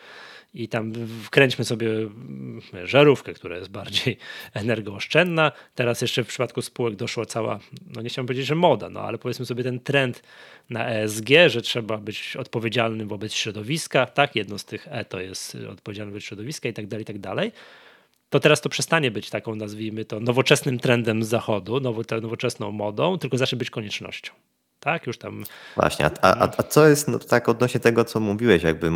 i 0.57 0.69
tam 0.69 0.93
wkręćmy 1.23 1.65
sobie 1.65 1.89
mm, 1.89 2.61
żarówkę, 2.85 3.35
która 3.35 3.57
jest 3.57 3.71
bardziej 3.71 4.17
energooszczędna. 4.55 5.53
Teraz 5.75 6.01
jeszcze 6.01 6.25
w 6.25 6.27
przypadku 6.27 6.63
spółek 6.63 6.97
doszła 6.97 7.27
cała, 7.27 7.59
no 7.95 8.03
nie 8.03 8.09
chciałbym 8.09 8.27
powiedzieć, 8.27 8.47
że 8.47 8.55
moda, 8.55 8.89
no 8.89 9.01
ale 9.01 9.19
powiedzmy 9.19 9.47
sobie 9.47 9.65
ten 9.65 9.81
trend 9.81 10.23
na 10.71 10.91
ESG, 10.91 11.29
że 11.47 11.63
trzeba 11.63 11.99
być 11.99 12.37
odpowiedzialnym 12.37 13.09
wobec 13.09 13.33
środowiska, 13.33 14.07
tak, 14.07 14.37
jedno 14.37 14.59
z 14.59 14.65
tych 14.65 14.89
E 14.91 15.05
to 15.05 15.21
jest 15.21 15.57
odpowiedzialny 15.71 16.13
wobec 16.13 16.25
środowiska 16.25 16.69
i 16.69 16.73
tak 16.73 16.87
dalej, 16.87 17.03
i 17.03 17.07
tak 17.07 17.19
dalej. 17.19 17.53
To 18.31 18.41
teraz 18.41 18.61
to 18.61 18.69
przestanie 18.69 19.11
być 19.11 19.31
taką, 19.31 19.55
nazwijmy 19.55 20.05
to, 20.05 20.21
nowoczesnym 20.21 20.79
trendem 20.79 21.25
z 21.25 21.29
zachodu, 21.29 21.81
nowoczesną 22.23 22.73
modą, 22.73 23.19
tylko 23.19 23.39
zacznie 23.39 23.59
być 23.59 23.71
koniecznością 23.71 24.33
tak? 24.81 25.07
Już 25.07 25.19
tam. 25.19 25.45
Właśnie, 25.77 26.07
a, 26.07 26.11
a, 26.23 26.51
a 26.57 26.63
co 26.63 26.89
jest 26.89 27.09
no, 27.09 27.19
tak 27.19 27.49
odnośnie 27.49 27.81
tego, 27.81 28.05
co 28.05 28.21
mówiłeś, 28.21 28.63
jakby 28.63 28.91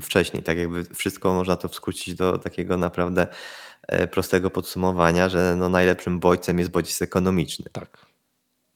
wcześniej, 0.00 0.42
tak 0.42 0.58
jakby 0.58 0.84
wszystko 0.84 1.34
można 1.34 1.56
to 1.56 1.68
skrócić 1.68 2.14
do 2.14 2.38
takiego 2.38 2.76
naprawdę 2.76 3.26
e, 3.88 4.06
prostego 4.06 4.50
podsumowania, 4.50 5.28
że 5.28 5.54
no 5.56 5.68
najlepszym 5.68 6.20
bodźcem 6.20 6.58
jest 6.58 6.70
bodziec 6.70 7.02
ekonomiczny. 7.02 7.66
Tak. 7.72 8.08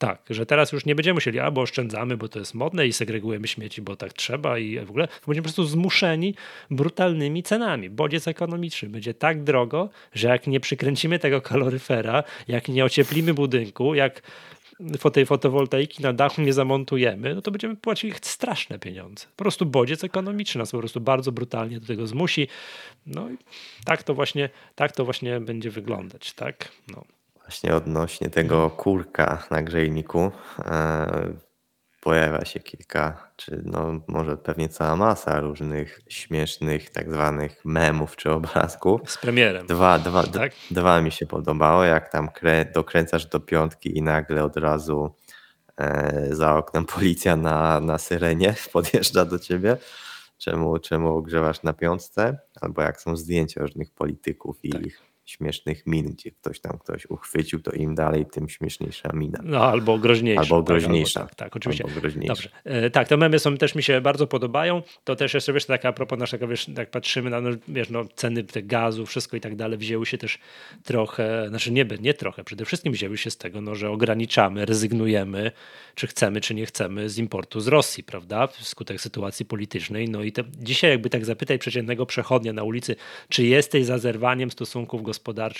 Tak, 0.03 0.23
że 0.31 0.47
teraz 0.47 0.73
już 0.73 0.87
nie 0.87 0.95
będziemy 0.95 1.15
musieli, 1.15 1.39
albo 1.39 1.61
oszczędzamy, 1.61 2.17
bo 2.17 2.29
to 2.29 2.39
jest 2.39 2.55
modne 2.55 2.87
i 2.87 2.93
segregujemy 2.93 3.49
śmieci, 3.49 3.83
bo 3.83 3.97
tak 3.97 4.13
trzeba 4.13 4.59
i 4.59 4.79
w 4.87 4.91
ogóle 4.91 5.09
będziemy 5.27 5.43
po 5.43 5.49
prostu 5.49 5.65
zmuszeni 5.65 6.35
brutalnymi 6.71 7.43
cenami. 7.43 7.91
Bodziec 7.91 8.29
ekonomiczny 8.29 8.89
będzie 8.89 9.15
tak 9.15 9.43
drogo, 9.43 9.91
że 10.15 10.29
jak 10.29 10.47
nie 10.47 10.61
przykręcimy 10.61 11.19
tego 11.19 11.41
kaloryfera, 11.41 12.25
jak 12.49 12.69
nie 12.69 12.85
ocieplimy 12.85 13.35
budynku, 13.35 13.95
jak 13.95 14.23
tej 15.13 15.27
fotowoltaiki 15.27 16.03
na 16.03 16.13
dachu 16.13 16.43
nie 16.43 16.53
zamontujemy, 16.53 17.35
no 17.35 17.43
to 17.43 17.51
będziemy 17.51 17.77
płacili 17.77 18.13
straszne 18.23 18.79
pieniądze. 18.79 19.27
Po 19.37 19.45
prostu 19.45 19.67
bodziec 19.67 20.05
ekonomiczny 20.05 20.59
nas 20.59 20.71
po 20.71 20.79
prostu 20.79 21.01
bardzo 21.01 21.33
brutalnie 21.33 21.81
do 21.81 21.87
tego 21.87 22.07
zmusi. 22.07 22.49
No 23.07 23.31
i 23.31 23.37
tak 23.85 24.03
to 24.03 24.15
właśnie, 24.15 24.49
tak 24.75 24.93
to 24.93 25.05
właśnie 25.05 25.41
będzie 25.41 25.71
wyglądać, 25.71 26.33
tak? 26.33 26.69
No. 26.89 27.05
Właśnie 27.41 27.75
odnośnie 27.75 28.31
tego 28.31 28.71
kurka 28.71 29.47
na 29.51 29.63
grzejniku. 29.63 30.31
Pojawia 32.03 32.45
się 32.45 32.61
kilka, 32.61 33.33
czy 33.37 33.63
no 33.65 34.01
może 34.09 34.37
pewnie 34.37 34.69
cała 34.69 34.97
masa 34.97 35.41
różnych 35.41 36.01
śmiesznych 36.09 36.91
tak 36.91 37.13
zwanych 37.13 37.65
memów 37.65 38.17
czy 38.17 38.31
obrazków. 38.31 39.01
Z 39.11 39.19
premierem. 39.19 39.67
Dwa, 39.67 39.99
dwa, 39.99 40.23
tak? 40.23 40.53
dwa 40.71 41.01
mi 41.01 41.11
się 41.11 41.27
podobało, 41.27 41.85
jak 41.85 42.13
tam 42.13 42.29
dokręcasz 42.75 43.27
do 43.27 43.41
piątki 43.41 43.99
i 43.99 44.03
nagle 44.03 44.45
od 44.45 44.57
razu 44.57 45.15
e, 45.77 46.27
za 46.31 46.57
oknem 46.57 46.85
policja 46.85 47.37
na, 47.37 47.81
na 47.81 47.99
syrenie 47.99 48.55
podjeżdża 48.73 49.25
do 49.25 49.39
ciebie. 49.39 49.77
Czemu, 50.39 50.79
czemu 50.79 51.17
ogrzewasz 51.17 51.63
na 51.63 51.73
piątce? 51.73 52.39
Albo 52.61 52.83
jak 52.83 53.01
są 53.01 53.17
zdjęcia 53.17 53.61
różnych 53.61 53.91
polityków 53.91 54.65
i 54.65 54.71
tak. 54.71 54.87
ich 54.87 55.12
śmiesznych 55.25 55.87
min, 55.87 56.07
gdzie 56.07 56.31
ktoś 56.31 56.61
tam 56.61 56.79
ktoś 56.79 57.07
uchwycił, 57.07 57.61
to 57.61 57.73
im 57.73 57.95
dalej, 57.95 58.27
tym 58.33 58.49
śmieszniejsza 58.49 59.11
mina. 59.15 59.39
No 59.45 59.65
albo 59.65 59.99
groźniejsza. 59.99 60.41
Albo 60.41 60.63
groźniejsza. 60.63 61.21
Tak, 61.21 61.23
albo, 61.23 61.29
tak, 61.29 61.39
tak, 61.39 61.57
oczywiście. 61.57 61.85
Albo 61.85 62.01
groźniejsza. 62.01 62.35
Dobrze. 62.35 62.49
E, 62.65 62.91
tak, 62.91 63.09
te 63.09 63.17
memy 63.17 63.39
są, 63.39 63.57
też 63.57 63.75
mi 63.75 63.83
się 63.83 64.01
bardzo 64.01 64.27
podobają. 64.27 64.83
To 65.05 65.17
też 65.17 65.35
jeszcze, 65.35 65.53
wiesz, 65.53 65.67
tak 65.67 65.85
a 65.85 65.93
propos 65.93 66.19
naszego, 66.19 66.49
wiesz, 66.49 66.69
jak 66.69 66.91
patrzymy 66.91 67.31
na, 67.31 67.41
no, 67.41 67.51
wiesz, 67.69 67.91
no, 67.91 68.05
ceny 68.15 68.45
te 68.45 68.63
gazu, 68.63 69.07
wszystko 69.07 69.37
i 69.37 69.41
tak 69.41 69.57
dalej, 69.57 69.79
wzięły 69.79 70.07
się 70.07 70.19
też 70.19 70.39
trochę, 70.85 71.49
znaczy 71.49 71.73
nie, 71.73 71.87
nie 72.01 72.15
trochę, 72.15 72.45
przede 72.45 72.65
wszystkim 72.65 72.93
wzięły 72.93 73.19
się 73.19 73.31
z 73.31 73.37
tego, 73.37 73.61
no, 73.61 73.75
że 73.75 73.91
ograniczamy, 73.91 74.67
rezygnujemy, 74.67 75.53
czy 75.95 76.07
chcemy, 76.07 76.41
czy 76.41 76.55
nie 76.55 76.67
chcemy 76.67 77.09
z 77.09 77.19
importu 77.19 77.61
z 77.61 77.69
Rosji, 77.69 78.05
prawda, 78.05 78.47
wskutek 78.47 79.01
sytuacji 79.01 79.47
politycznej. 79.47 80.09
No 80.09 80.23
i 80.23 80.33
te, 80.33 80.45
dzisiaj 80.59 80.91
jakby 80.91 81.11
tak 81.11 81.25
zapytaj 81.25 81.59
przeciętnego 81.59 82.07
przechodnia 82.07 82.53
na 82.53 82.63
ulicy, 82.63 82.97
czy 83.29 83.45
jesteś 83.45 83.85
za 83.85 83.99
zerwaniem 83.99 84.51
stosunków 84.51 85.03
gospodarczych 85.03 85.12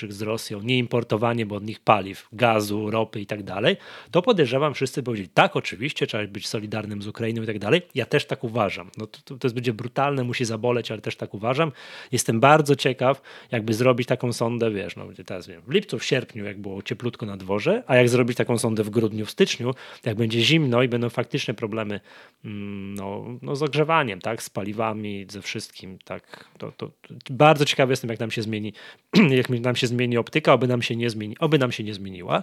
z 0.09 0.23
Rosją, 0.23 0.61
nie 0.61 0.79
importowanie, 0.79 1.47
bo 1.47 1.57
od 1.57 1.65
nich 1.65 1.81
paliw, 1.81 2.29
gazu, 2.33 2.91
ropy 2.91 3.21
i 3.21 3.27
tak 3.27 3.43
dalej, 3.43 3.77
to 4.11 4.23
podejrzewam, 4.23 4.75
wszyscy 4.75 5.03
powiedzieli, 5.03 5.29
tak, 5.35 5.57
oczywiście, 5.57 6.07
trzeba 6.07 6.27
być 6.27 6.49
solidarnym 6.49 7.03
z 7.03 7.07
Ukrainą 7.07 7.43
i 7.43 7.47
tak 7.47 7.59
dalej. 7.59 7.83
Ja 7.95 8.07
też 8.07 8.27
tak 8.27 8.45
uważam. 8.45 8.91
No 8.99 9.07
to, 9.07 9.37
to, 9.37 9.55
będzie 9.55 9.73
brutalne, 9.73 10.25
musi 10.25 10.45
zaboleć, 10.45 10.91
ale 10.91 11.01
też 11.01 11.17
tak 11.17 11.35
uważam. 11.35 11.73
Jestem 12.13 12.41
bardzo 12.41 12.77
ciekaw, 12.77 13.23
jakby 13.51 13.75
zrobić 13.75 14.09
taką 14.09 14.33
sondę, 14.33 14.71
wiesz, 14.71 14.97
no 14.97 15.07
teraz 15.27 15.47
wiem, 15.47 15.63
w 15.67 15.71
lipcu, 15.71 15.99
w 15.99 16.05
sierpniu, 16.05 16.45
jak 16.45 16.61
było 16.61 16.83
cieplutko 16.83 17.27
na 17.27 17.37
dworze, 17.37 17.83
a 17.87 17.97
jak 17.97 18.09
zrobić 18.09 18.37
taką 18.37 18.59
sondę 18.59 18.85
w 18.85 18.91
grudniu, 18.91 19.27
w 19.27 19.31
styczniu, 19.31 19.75
jak 20.05 20.17
będzie 20.17 20.41
zimno 20.41 20.83
i 20.83 20.89
będą 20.89 21.09
faktyczne 21.11 21.55
problemy 21.55 22.01
mm, 22.45 22.95
no, 22.95 23.25
no 23.43 23.57
z 23.57 23.63
ogrzewaniem, 23.63 24.21
tak, 24.21 24.43
z 24.43 24.51
paliwami, 24.51 25.27
ze 25.31 25.43
wszystkim, 25.43 25.99
tak. 26.05 26.45
To, 26.59 26.73
to, 26.73 26.91
to 27.25 27.35
bardzo 27.35 27.65
ciekawy 27.65 27.93
jestem, 27.93 28.11
jak 28.11 28.21
nam 28.21 28.31
się 28.31 28.43
zmieni, 28.43 28.73
jak 29.51 29.61
nam 29.61 29.77
się 29.77 29.87
zmieni 29.87 30.17
optyka, 30.17 30.53
oby 30.53 30.67
nam 30.67 30.83
się 30.83 30.97
nie 30.97 31.11
zmieni, 31.11 31.39
oby 31.39 31.59
nam 31.59 31.73
się 31.73 31.85
nie 31.85 31.95
zmieniła. 31.95 32.43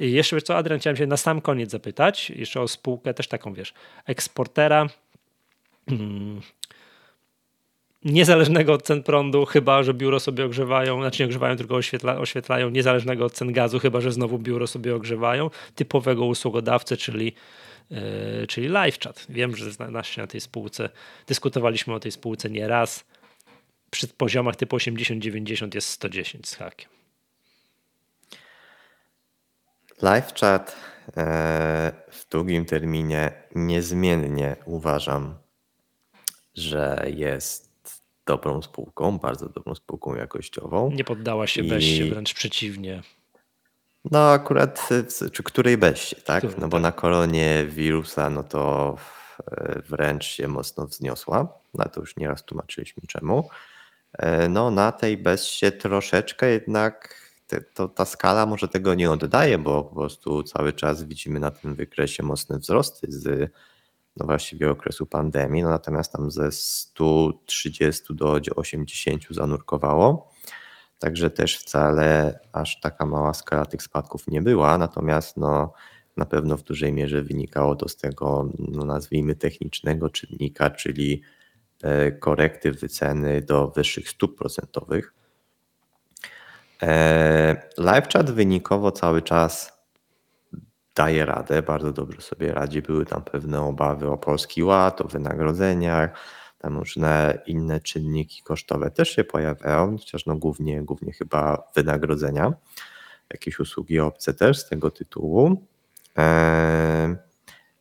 I 0.00 0.12
jeszcze 0.12 0.42
co, 0.42 0.56
Adrian, 0.56 0.80
chciałem 0.80 0.96
się 0.96 1.06
na 1.06 1.16
sam 1.16 1.40
koniec 1.40 1.70
zapytać, 1.70 2.30
jeszcze 2.30 2.60
o 2.60 2.68
spółkę 2.68 3.14
też 3.14 3.28
taką, 3.28 3.54
wiesz, 3.54 3.74
eksportera 4.06 4.86
hmm, 5.88 6.40
niezależnego 8.04 8.72
od 8.72 8.82
cen 8.82 9.02
prądu, 9.02 9.44
chyba 9.44 9.82
że 9.82 9.94
biuro 9.94 10.20
sobie 10.20 10.44
ogrzewają, 10.44 11.00
znaczy 11.00 11.22
nie 11.22 11.26
ogrzewają, 11.26 11.56
tylko 11.56 11.74
oświetla, 11.74 12.18
oświetlają, 12.18 12.70
niezależnego 12.70 13.24
od 13.24 13.32
cen 13.32 13.52
gazu, 13.52 13.78
chyba 13.78 14.00
że 14.00 14.12
znowu 14.12 14.38
biuro 14.38 14.66
sobie 14.66 14.94
ogrzewają, 14.94 15.50
typowego 15.74 16.24
usługodawcę, 16.24 16.96
czyli 16.96 17.32
Yy, 17.90 18.46
czyli 18.46 18.68
live 18.68 18.98
chat. 18.98 19.26
Wiem, 19.28 19.56
że 19.56 19.70
na, 19.78 20.02
na 20.16 20.26
tej 20.26 20.40
spółce 20.40 20.90
dyskutowaliśmy 21.26 21.94
o 21.94 22.00
tej 22.00 22.12
spółce 22.12 22.50
nieraz. 22.50 23.04
Przy 23.90 24.08
poziomach 24.08 24.56
typu 24.56 24.76
80-90 24.76 25.74
jest 25.74 25.88
110 25.88 26.48
z 26.48 26.54
hakiem. 26.54 26.90
Live 30.02 30.34
chat 30.34 30.76
e, 31.16 31.92
w 32.10 32.28
długim 32.30 32.64
terminie 32.64 33.32
niezmiennie 33.54 34.56
uważam, 34.64 35.34
że 36.54 37.06
jest 37.14 37.70
dobrą 38.26 38.62
spółką, 38.62 39.18
bardzo 39.18 39.48
dobrą 39.48 39.74
spółką 39.74 40.14
jakościową. 40.14 40.90
Nie 40.90 41.04
poddała 41.04 41.46
się 41.46 41.62
I... 41.62 41.68
Beście, 41.68 42.10
wręcz 42.10 42.34
przeciwnie. 42.34 43.02
No 44.10 44.30
akurat, 44.30 44.88
czy 45.32 45.42
której 45.42 45.78
beście, 45.78 46.16
tak? 46.16 46.58
No 46.58 46.68
bo 46.68 46.78
na 46.78 46.92
kolonie 46.92 47.64
wirusa, 47.68 48.30
no 48.30 48.42
to 48.42 48.96
e, 49.52 49.82
wręcz 49.88 50.24
się 50.24 50.48
mocno 50.48 50.86
wzniosła. 50.86 51.48
Na 51.74 51.84
to 51.84 52.00
już 52.00 52.16
nieraz 52.16 52.44
tłumaczyliśmy 52.44 53.02
czemu. 53.08 53.48
E, 54.12 54.48
no 54.48 54.70
na 54.70 54.92
tej 54.92 55.16
bezsie 55.16 55.72
troszeczkę 55.72 56.50
jednak 56.50 57.20
te, 57.46 57.60
to, 57.60 57.88
ta 57.88 58.04
skala 58.04 58.46
może 58.46 58.68
tego 58.68 58.94
nie 58.94 59.10
oddaje, 59.10 59.58
bo 59.58 59.84
po 59.84 59.94
prostu 59.94 60.42
cały 60.42 60.72
czas 60.72 61.04
widzimy 61.04 61.40
na 61.40 61.50
tym 61.50 61.74
wykresie 61.74 62.22
mocne 62.22 62.58
wzrosty 62.58 63.06
z 63.10 63.52
no 64.16 64.26
właściwie 64.26 64.70
okresu 64.70 65.06
pandemii, 65.06 65.62
no 65.62 65.68
natomiast 65.68 66.12
tam 66.12 66.30
ze 66.30 66.52
130 66.52 68.14
do 68.14 68.40
80 68.56 69.22
zanurkowało. 69.30 70.30
Także 70.98 71.30
też 71.30 71.58
wcale 71.58 72.38
aż 72.52 72.80
taka 72.80 73.06
mała 73.06 73.34
skala 73.34 73.66
tych 73.66 73.82
spadków 73.82 74.28
nie 74.28 74.42
była, 74.42 74.78
natomiast 74.78 75.36
no, 75.36 75.72
na 76.16 76.26
pewno 76.26 76.56
w 76.56 76.62
dużej 76.62 76.92
mierze 76.92 77.22
wynikało 77.22 77.76
to 77.76 77.88
z 77.88 77.96
tego, 77.96 78.48
no 78.58 78.84
nazwijmy, 78.84 79.34
technicznego 79.34 80.10
czynnika, 80.10 80.70
czyli 80.70 81.22
korekty 82.20 82.72
wyceny 82.72 83.42
do 83.42 83.68
wyższych 83.68 84.08
stóp 84.08 84.38
procentowych. 84.38 85.14
E, 86.82 87.62
LiveChat 87.78 88.30
wynikowo 88.30 88.92
cały 88.92 89.22
czas 89.22 89.80
daje 90.96 91.24
radę, 91.24 91.62
bardzo 91.62 91.92
dobrze 91.92 92.20
sobie 92.20 92.54
radzi. 92.54 92.82
Były 92.82 93.06
tam 93.06 93.22
pewne 93.22 93.60
obawy 93.60 94.08
o 94.10 94.18
polski 94.18 94.62
ład, 94.62 95.00
o 95.00 95.04
wynagrodzeniach, 95.04 96.10
tam 96.58 96.78
różne 96.78 97.38
inne 97.46 97.80
czynniki 97.80 98.42
kosztowe 98.42 98.90
też 98.90 99.10
się 99.10 99.24
pojawiają, 99.24 99.98
chociaż 99.98 100.26
no 100.26 100.36
głównie, 100.36 100.82
głównie 100.82 101.12
chyba 101.12 101.70
wynagrodzenia, 101.74 102.52
jakieś 103.32 103.58
usługi 103.58 104.00
obce 104.00 104.34
też 104.34 104.58
z 104.58 104.68
tego 104.68 104.90
tytułu. 104.90 105.66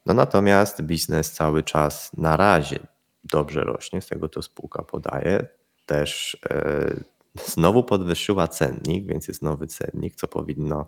No 0.06 0.14
natomiast 0.14 0.82
biznes 0.82 1.32
cały 1.32 1.64
czas 1.64 2.12
na 2.18 2.38
razie 2.38 2.80
dobrze 3.24 3.64
rośnie, 3.64 4.02
z 4.02 4.08
tego 4.08 4.30
to 4.30 4.42
spółka 4.42 4.84
podaje. 4.84 5.48
Też 5.86 6.38
e, 6.50 7.04
znowu 7.46 7.84
podwyższyła 7.84 8.48
cennik, 8.48 9.08
więc 9.08 9.28
jest 9.28 9.42
nowy 9.42 9.68
cennik, 9.68 10.16
co 10.16 10.28
powinno 10.28 10.88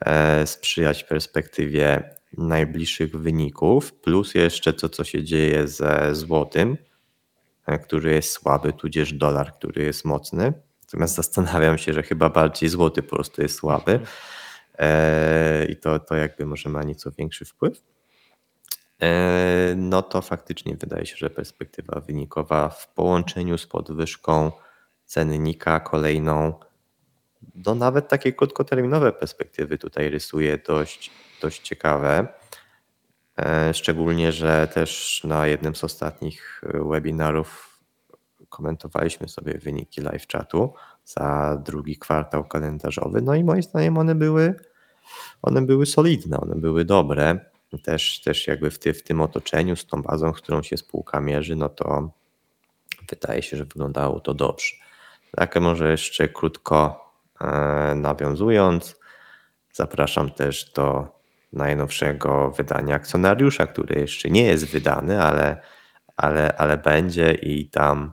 e, 0.00 0.46
sprzyjać 0.46 1.04
perspektywie 1.04 2.16
najbliższych 2.38 3.16
wyników, 3.16 3.92
plus 3.92 4.34
jeszcze 4.34 4.72
to, 4.72 4.88
co 4.88 5.04
się 5.04 5.24
dzieje 5.24 5.68
ze 5.68 6.14
złotym, 6.14 6.76
e, 7.66 7.78
który 7.78 8.12
jest 8.12 8.30
słaby, 8.30 8.72
tudzież 8.72 9.12
dolar, 9.12 9.52
który 9.52 9.84
jest 9.84 10.04
mocny. 10.04 10.52
Natomiast 10.82 11.14
zastanawiam 11.22 11.78
się, 11.78 11.92
że 11.92 12.02
chyba 12.02 12.30
bardziej 12.30 12.68
złoty 12.68 13.02
po 13.02 13.16
prostu 13.16 13.42
jest 13.42 13.54
słaby 13.54 14.00
i 15.68 15.76
to, 15.76 15.98
to 15.98 16.14
jakby 16.14 16.46
może 16.46 16.68
ma 16.68 16.82
nieco 16.82 17.10
większy 17.10 17.44
wpływ. 17.44 17.82
No 19.76 20.02
to 20.02 20.22
faktycznie 20.22 20.76
wydaje 20.76 21.06
się, 21.06 21.16
że 21.16 21.30
perspektywa 21.30 22.00
wynikowa 22.00 22.68
w 22.68 22.94
połączeniu 22.94 23.58
z 23.58 23.66
podwyżką 23.66 24.52
cennika 25.04 25.80
kolejną, 25.80 26.52
no 27.54 27.74
nawet 27.74 28.08
takie 28.08 28.32
krótkoterminowe 28.32 29.12
perspektywy 29.12 29.78
tutaj 29.78 30.10
rysuje 30.10 30.58
dość, 30.58 31.10
dość 31.42 31.62
ciekawe. 31.62 32.28
E, 33.38 33.74
szczególnie, 33.74 34.32
że 34.32 34.68
też 34.74 35.20
na 35.24 35.46
jednym 35.46 35.74
z 35.74 35.84
ostatnich 35.84 36.62
webinarów 36.90 37.80
komentowaliśmy 38.48 39.28
sobie 39.28 39.58
wyniki 39.58 40.00
live 40.00 40.26
chatu 40.32 40.74
za 41.04 41.58
drugi 41.64 41.96
kwartał 41.96 42.44
kalendarzowy. 42.44 43.22
No 43.22 43.34
i 43.34 43.44
moim 43.44 43.62
zdaniem 43.62 43.98
one 43.98 44.14
były, 44.14 44.54
one 45.42 45.62
były 45.62 45.86
solidne, 45.86 46.40
one 46.40 46.54
były 46.54 46.84
dobre. 46.84 47.55
Też, 47.82 48.20
też 48.20 48.46
jakby 48.46 48.70
w, 48.70 48.78
ty, 48.78 48.94
w 48.94 49.02
tym 49.02 49.20
otoczeniu, 49.20 49.76
z 49.76 49.86
tą 49.86 50.02
bazą, 50.02 50.32
którą 50.32 50.62
się 50.62 50.76
spółka 50.76 51.20
mierzy, 51.20 51.56
no 51.56 51.68
to 51.68 52.10
wydaje 53.08 53.42
się, 53.42 53.56
że 53.56 53.64
wyglądało 53.64 54.20
to 54.20 54.34
dobrze. 54.34 54.76
Tak, 55.36 55.60
może 55.60 55.90
jeszcze 55.90 56.28
krótko 56.28 57.10
e, 57.40 57.46
nawiązując, 57.94 58.96
zapraszam 59.72 60.30
też 60.30 60.72
do 60.72 61.16
najnowszego 61.52 62.50
wydania 62.50 62.94
akcjonariusza, 62.94 63.66
który 63.66 64.00
jeszcze 64.00 64.30
nie 64.30 64.42
jest 64.42 64.66
wydany, 64.66 65.22
ale, 65.22 65.60
ale, 66.16 66.56
ale 66.56 66.76
będzie 66.78 67.32
i 67.32 67.70
tam 67.70 68.12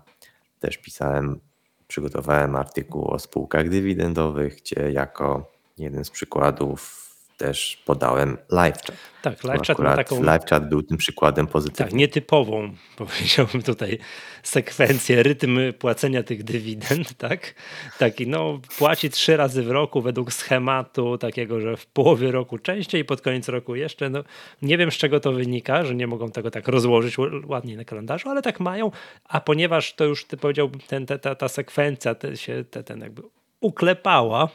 też 0.60 0.78
pisałem, 0.78 1.39
przygotowałem 1.88 2.56
artykuł 2.56 3.08
o 3.08 3.20
spółkach 3.20 3.70
dywidendowych, 3.70 4.56
gdzie 4.56 4.91
jako 4.91 5.51
jeden 5.78 6.06
z 6.06 6.10
przykładów 6.10 7.03
też 7.38 7.82
podałem 7.86 8.38
LiveChat. 8.52 8.92
Tak, 9.22 9.44
LiveChat 9.44 9.80
ma 9.80 9.96
taką... 9.96 10.20
LiveChat 10.20 10.70
był 10.70 10.84
tym 10.84 10.98
przykładem 10.98 11.48
pozytywnym. 11.48 11.90
Tak, 11.90 11.98
nietypową, 11.98 12.74
powiedziałbym 12.98 13.62
tutaj, 13.62 14.00
sekwencję, 14.44 15.24
rytm 15.24 15.60
płacenia 15.80 16.24
tych 16.24 16.44
dywidend, 16.44 17.18
tak? 17.28 17.54
Taki, 18.00 18.28
no, 18.28 18.60
płaci 18.78 19.10
trzy 19.10 19.38
razy 19.38 19.64
w 19.64 19.72
roku 19.72 20.02
według 20.02 20.34
schematu 20.34 21.18
takiego, 21.18 21.60
że 21.60 21.78
w 21.78 21.86
połowie 21.86 22.32
roku 22.32 22.58
częściej, 22.58 23.06
pod 23.06 23.22
koniec 23.22 23.50
roku 23.50 23.76
jeszcze, 23.76 24.10
no, 24.10 24.24
nie 24.62 24.78
wiem 24.78 24.92
z 24.92 24.96
czego 24.96 25.20
to 25.20 25.32
wynika, 25.32 25.86
że 25.86 25.96
nie 25.96 26.08
mogą 26.08 26.32
tego 26.32 26.52
tak 26.52 26.68
rozłożyć 26.68 27.16
ładniej 27.46 27.78
na 27.78 27.86
kalendarzu, 27.86 28.30
ale 28.30 28.42
tak 28.42 28.60
mają, 28.60 28.92
a 29.24 29.42
ponieważ 29.42 29.94
to 29.94 30.06
już, 30.06 30.26
ty 30.26 30.38
powiedziałbym, 30.38 30.82
ten, 30.88 31.06
ta, 31.06 31.36
ta 31.36 31.48
sekwencja, 31.48 32.16
ten, 32.16 32.36
się, 32.36 32.64
ten 32.86 33.00
jakby 33.00 33.22
uklepała, 33.64 34.49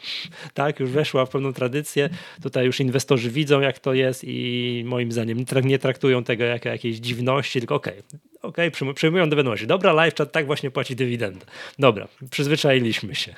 tak, 0.55 0.81
już 0.81 0.91
weszła 0.91 1.27
w 1.27 1.31
pewną 1.31 1.53
tradycję. 1.53 2.09
Tutaj 2.43 2.67
już 2.67 2.81
inwestorzy 2.81 3.31
widzą, 3.31 3.61
jak 3.61 3.79
to 3.79 3.95
jest 3.95 4.25
i 4.25 4.83
moim 4.87 5.13
zdaniem 5.13 5.45
nie 5.65 5.79
traktują 5.79 6.25
tego 6.25 6.45
jako 6.45 6.69
jakiejś 6.69 6.97
dziwności, 6.97 7.59
tylko 7.59 7.75
okej, 7.75 8.03
okay, 8.43 8.67
okay, 8.67 8.95
przyjmują 8.95 9.31
do 9.31 9.37
Dobra, 9.67 9.93
live 9.93 10.15
chat 10.15 10.33
tak 10.33 10.47
właśnie 10.47 10.71
płaci 10.71 10.97
dywidendę. 10.97 11.47
Dobra, 11.79 12.09
przyzwyczailiśmy 12.31 13.15
się. 13.15 13.35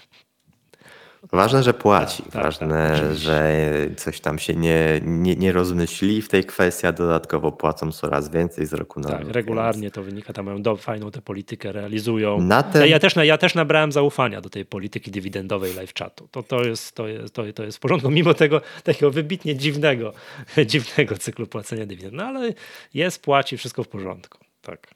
Ważne, 1.32 1.62
że 1.62 1.74
płaci. 1.74 2.22
Tak, 2.22 2.42
Ważne, 2.42 2.98
tak, 2.98 3.16
że 3.16 3.56
coś 3.96 4.20
tam 4.20 4.38
się 4.38 4.54
nie, 4.54 5.00
nie, 5.04 5.36
nie 5.36 5.52
rozmyśli 5.52 6.22
w 6.22 6.28
tej 6.28 6.44
kwestii, 6.44 6.86
a 6.86 6.92
dodatkowo 6.92 7.52
płacą 7.52 7.92
coraz 7.92 8.28
więcej 8.28 8.66
z 8.66 8.72
roku 8.72 9.00
na 9.00 9.08
tak, 9.08 9.20
rok. 9.20 9.32
regularnie 9.32 9.82
więc... 9.82 9.94
to 9.94 10.02
wynika, 10.02 10.32
tam 10.32 10.46
mają 10.46 10.62
do, 10.62 10.76
fajną 10.76 11.10
tę 11.10 11.22
politykę, 11.22 11.72
realizują. 11.72 12.40
Na 12.40 12.62
ten... 12.62 12.88
ja, 12.88 12.98
też, 12.98 13.16
ja 13.16 13.38
też 13.38 13.54
nabrałem 13.54 13.92
zaufania 13.92 14.40
do 14.40 14.50
tej 14.50 14.64
polityki 14.64 15.10
dywidendowej 15.10 15.74
live 15.74 15.94
chatu. 15.94 16.28
To, 16.30 16.42
to, 16.42 16.64
jest, 16.64 16.94
to, 16.94 17.08
jest, 17.08 17.34
to, 17.34 17.42
to 17.54 17.64
jest 17.64 17.78
w 17.78 17.80
porządku, 17.80 18.10
mimo 18.20 18.34
tego 18.34 18.60
takiego 18.84 19.10
wybitnie 19.10 19.56
dziwnego, 19.56 20.12
dziwnego 20.66 21.18
cyklu 21.18 21.46
płacenia 21.46 21.86
dywidend. 21.86 22.14
No 22.14 22.24
ale 22.24 22.52
jest, 22.94 23.22
płaci, 23.22 23.56
wszystko 23.56 23.84
w 23.84 23.88
porządku. 23.88 24.38
Tak. 24.62 24.94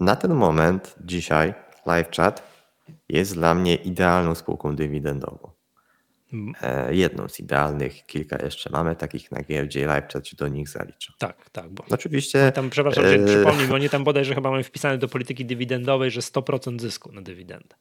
Na 0.00 0.16
ten 0.16 0.34
moment 0.34 0.94
dzisiaj 1.00 1.54
live 1.86 2.10
chat 2.16 2.50
jest 3.08 3.34
dla 3.34 3.54
mnie 3.54 3.74
idealną 3.74 4.34
spółką 4.34 4.76
dywidendową. 4.76 5.59
Mhm. 6.32 6.54
E, 6.88 6.94
jedną 6.94 7.28
z 7.28 7.40
idealnych, 7.40 8.06
kilka 8.06 8.44
jeszcze 8.44 8.70
mamy 8.70 8.96
takich 8.96 9.32
na 9.32 9.42
giełdzie 9.42 9.80
LiveChat 9.80 10.28
się 10.28 10.36
do 10.36 10.48
nich 10.48 10.68
zalicza. 10.68 11.12
Tak, 11.18 11.50
tak. 11.50 11.68
Bo 11.68 11.84
Oczywiście. 11.90 12.52
Tam, 12.52 12.70
przepraszam, 12.70 13.04
że 13.04 13.14
e... 13.14 13.24
przypomnij, 13.26 13.66
bo 13.66 13.74
oni 13.74 13.88
tam 13.88 14.04
bodajże 14.04 14.34
chyba 14.34 14.50
mamy 14.50 14.62
wpisane 14.62 14.98
do 14.98 15.08
polityki 15.08 15.44
dywidendowej, 15.44 16.10
że 16.10 16.20
100% 16.20 16.80
zysku 16.80 17.12
na 17.12 17.22
dywidendę. 17.22 17.76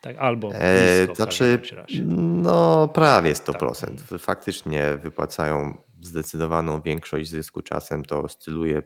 Tak, 0.00 0.16
albo 0.18 0.54
e, 0.54 1.00
nisko, 1.00 1.14
znaczy, 1.14 1.60
no 2.06 2.88
prawie 2.88 3.32
100%. 3.32 3.86
Tak. 4.10 4.20
Faktycznie 4.20 4.98
wypłacają 5.02 5.78
zdecydowaną 6.02 6.80
większość 6.80 7.30
zysku, 7.30 7.62
czasem 7.62 8.04
to 8.04 8.22
oscyluje 8.22 8.82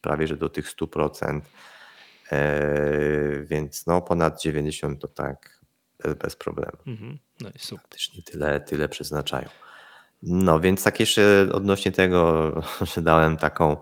prawie 0.00 0.26
że 0.26 0.36
do 0.36 0.48
tych 0.48 0.76
100%. 0.76 1.40
E, 2.32 3.42
więc 3.42 3.86
no 3.86 4.02
ponad 4.02 4.42
90 4.42 5.00
to 5.00 5.08
tak 5.08 5.53
bez 6.22 6.36
problemu. 6.36 6.76
Mhm. 6.86 7.18
No 7.40 7.48
i 7.54 7.58
super. 7.58 7.82
Faktycznie 7.82 8.22
tyle, 8.22 8.60
tyle 8.60 8.88
przeznaczają. 8.88 9.48
No 10.22 10.60
więc 10.60 10.82
tak 10.82 11.00
jeszcze 11.00 11.48
odnośnie 11.52 11.92
tego, 11.92 12.52
że 12.94 13.02
dałem 13.02 13.36
taką, 13.36 13.76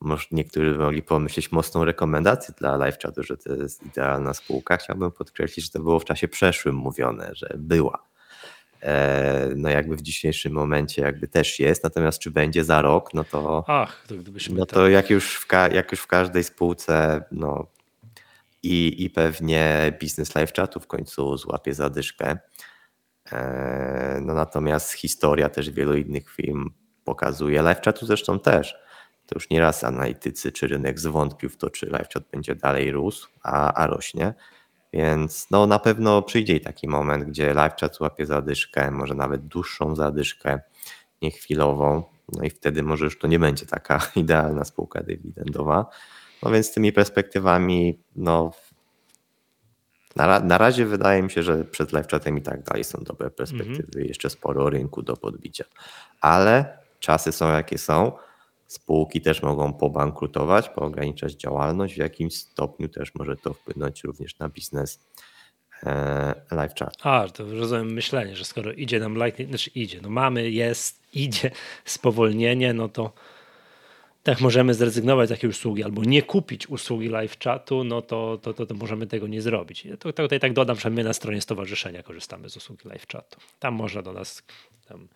może 0.00 0.26
niektórzy 0.30 0.78
mogli 0.78 1.02
pomyśleć, 1.02 1.52
mocną 1.52 1.84
rekomendację 1.84 2.54
dla 2.58 2.86
LiveChatu, 2.86 3.22
że 3.22 3.36
to 3.36 3.54
jest 3.54 3.82
idealna 3.86 4.34
spółka. 4.34 4.76
Chciałbym 4.76 5.12
podkreślić, 5.12 5.66
że 5.66 5.72
to 5.72 5.78
było 5.78 6.00
w 6.00 6.04
czasie 6.04 6.28
przeszłym 6.28 6.76
mówione, 6.76 7.30
że 7.34 7.54
była. 7.58 8.04
E, 8.82 9.48
no 9.56 9.68
jakby 9.68 9.96
w 9.96 10.02
dzisiejszym 10.02 10.52
momencie 10.52 11.02
jakby 11.02 11.28
też 11.28 11.60
jest, 11.60 11.84
natomiast 11.84 12.18
czy 12.18 12.30
będzie 12.30 12.64
za 12.64 12.82
rok, 12.82 13.14
no 13.14 13.24
to, 13.24 13.64
Ach, 13.66 14.06
to 14.06 14.14
no 14.50 14.66
to 14.66 14.82
tak... 14.82 14.92
jak, 14.92 15.10
już 15.10 15.38
w 15.38 15.46
jak 15.72 15.92
już 15.92 16.00
w 16.00 16.06
każdej 16.06 16.44
spółce 16.44 17.24
no, 17.32 17.66
i, 18.64 19.04
i 19.04 19.10
pewnie 19.10 19.92
biznes 20.00 20.34
live 20.34 20.52
chatu 20.52 20.80
w 20.80 20.86
końcu 20.86 21.36
złapie 21.36 21.74
zadyszkę. 21.74 22.38
E, 23.32 24.18
no 24.22 24.34
natomiast 24.34 24.92
historia 24.92 25.48
też 25.48 25.70
wielu 25.70 25.96
innych 25.96 26.30
firm 26.30 26.70
pokazuje, 27.04 27.62
live 27.62 27.80
chatu 27.80 28.06
zresztą 28.06 28.40
też. 28.40 28.76
To 29.26 29.34
już 29.36 29.50
nieraz 29.50 29.84
analitycy 29.84 30.52
czy 30.52 30.66
rynek 30.66 31.00
zwątpił 31.00 31.50
w 31.50 31.56
to, 31.56 31.70
czy 31.70 31.86
live 31.86 32.08
chat 32.08 32.24
będzie 32.32 32.54
dalej 32.54 32.92
rósł, 32.92 33.28
a, 33.42 33.72
a 33.74 33.86
rośnie. 33.86 34.34
Więc 34.92 35.50
no 35.50 35.66
na 35.66 35.78
pewno 35.78 36.22
przyjdzie 36.22 36.60
taki 36.60 36.88
moment, 36.88 37.24
gdzie 37.24 37.54
live 37.54 37.74
chat 37.80 37.96
złapie 37.96 38.26
zadyszkę, 38.26 38.90
może 38.90 39.14
nawet 39.14 39.46
dłuższą 39.46 39.96
zadyszkę. 39.96 40.60
wybuchnie 41.24 41.30
chwilową, 41.40 42.02
no 42.32 42.44
i 42.44 42.50
wtedy 42.50 42.82
może 42.82 43.04
już 43.04 43.18
to 43.18 43.26
nie 43.26 43.38
będzie 43.38 43.66
taka 43.66 44.00
idealna 44.16 44.64
spółka 44.64 45.02
dywidendowa. 45.02 45.86
No 46.44 46.50
więc 46.50 46.66
z 46.66 46.72
tymi 46.72 46.92
perspektywami, 46.92 47.98
no 48.16 48.52
na, 50.16 50.40
na 50.40 50.58
razie 50.58 50.86
wydaje 50.86 51.22
mi 51.22 51.30
się, 51.30 51.42
że 51.42 51.64
przed 51.64 51.92
live 51.92 52.08
chatem 52.08 52.38
i 52.38 52.42
tak 52.42 52.62
dalej 52.62 52.84
są 52.84 52.98
dobre 53.04 53.30
perspektywy, 53.30 54.02
-hmm. 54.02 54.08
jeszcze 54.08 54.30
sporo 54.30 54.70
rynku 54.70 55.02
do 55.02 55.16
podbicia. 55.16 55.64
Ale 56.20 56.78
czasy 57.00 57.32
są 57.32 57.52
jakie 57.52 57.78
są. 57.78 58.12
Spółki 58.66 59.20
też 59.20 59.42
mogą 59.42 59.72
pobankrutować, 59.72 60.68
poograniczać 60.68 61.32
działalność. 61.32 61.94
W 61.94 61.98
jakimś 61.98 62.36
stopniu 62.36 62.88
też 62.88 63.14
może 63.14 63.36
to 63.36 63.54
wpłynąć 63.54 64.04
również 64.04 64.38
na 64.38 64.48
biznes 64.48 65.00
e, 65.82 66.34
live 66.50 66.74
chat. 66.74 66.96
A, 67.02 67.28
to 67.28 67.44
rozumiem 67.44 67.92
myślenie, 67.92 68.36
że 68.36 68.44
skoro 68.44 68.72
idzie 68.72 69.00
nam 69.00 69.14
Lightning, 69.14 69.50
znaczy 69.50 69.70
idzie, 69.74 70.00
no 70.02 70.10
mamy, 70.10 70.50
jest, 70.50 71.02
idzie 71.12 71.50
spowolnienie, 71.84 72.74
no 72.74 72.88
to 72.88 73.12
tak 74.24 74.40
możemy 74.40 74.74
zrezygnować 74.74 75.28
z 75.28 75.30
jakiejś 75.30 75.56
usługi 75.56 75.84
albo 75.84 76.04
nie 76.04 76.22
kupić 76.22 76.68
usługi 76.68 77.08
live 77.08 77.38
chatu, 77.38 77.84
no 77.84 78.02
to, 78.02 78.38
to, 78.42 78.54
to, 78.54 78.66
to 78.66 78.74
możemy 78.74 79.06
tego 79.06 79.26
nie 79.26 79.42
zrobić. 79.42 79.86
To, 79.98 80.12
to 80.12 80.22
tutaj 80.22 80.40
tak 80.40 80.52
dodam, 80.52 80.80
że 80.80 80.90
my 80.90 81.04
na 81.04 81.12
stronie 81.12 81.40
stowarzyszenia 81.40 82.02
korzystamy 82.02 82.50
z 82.50 82.56
usługi 82.56 82.88
live 82.88 83.06
chatu. 83.12 83.40
Tam 83.58 83.74
można 83.74 84.02
do 84.02 84.12
nas, 84.12 84.42
tam, 84.88 85.08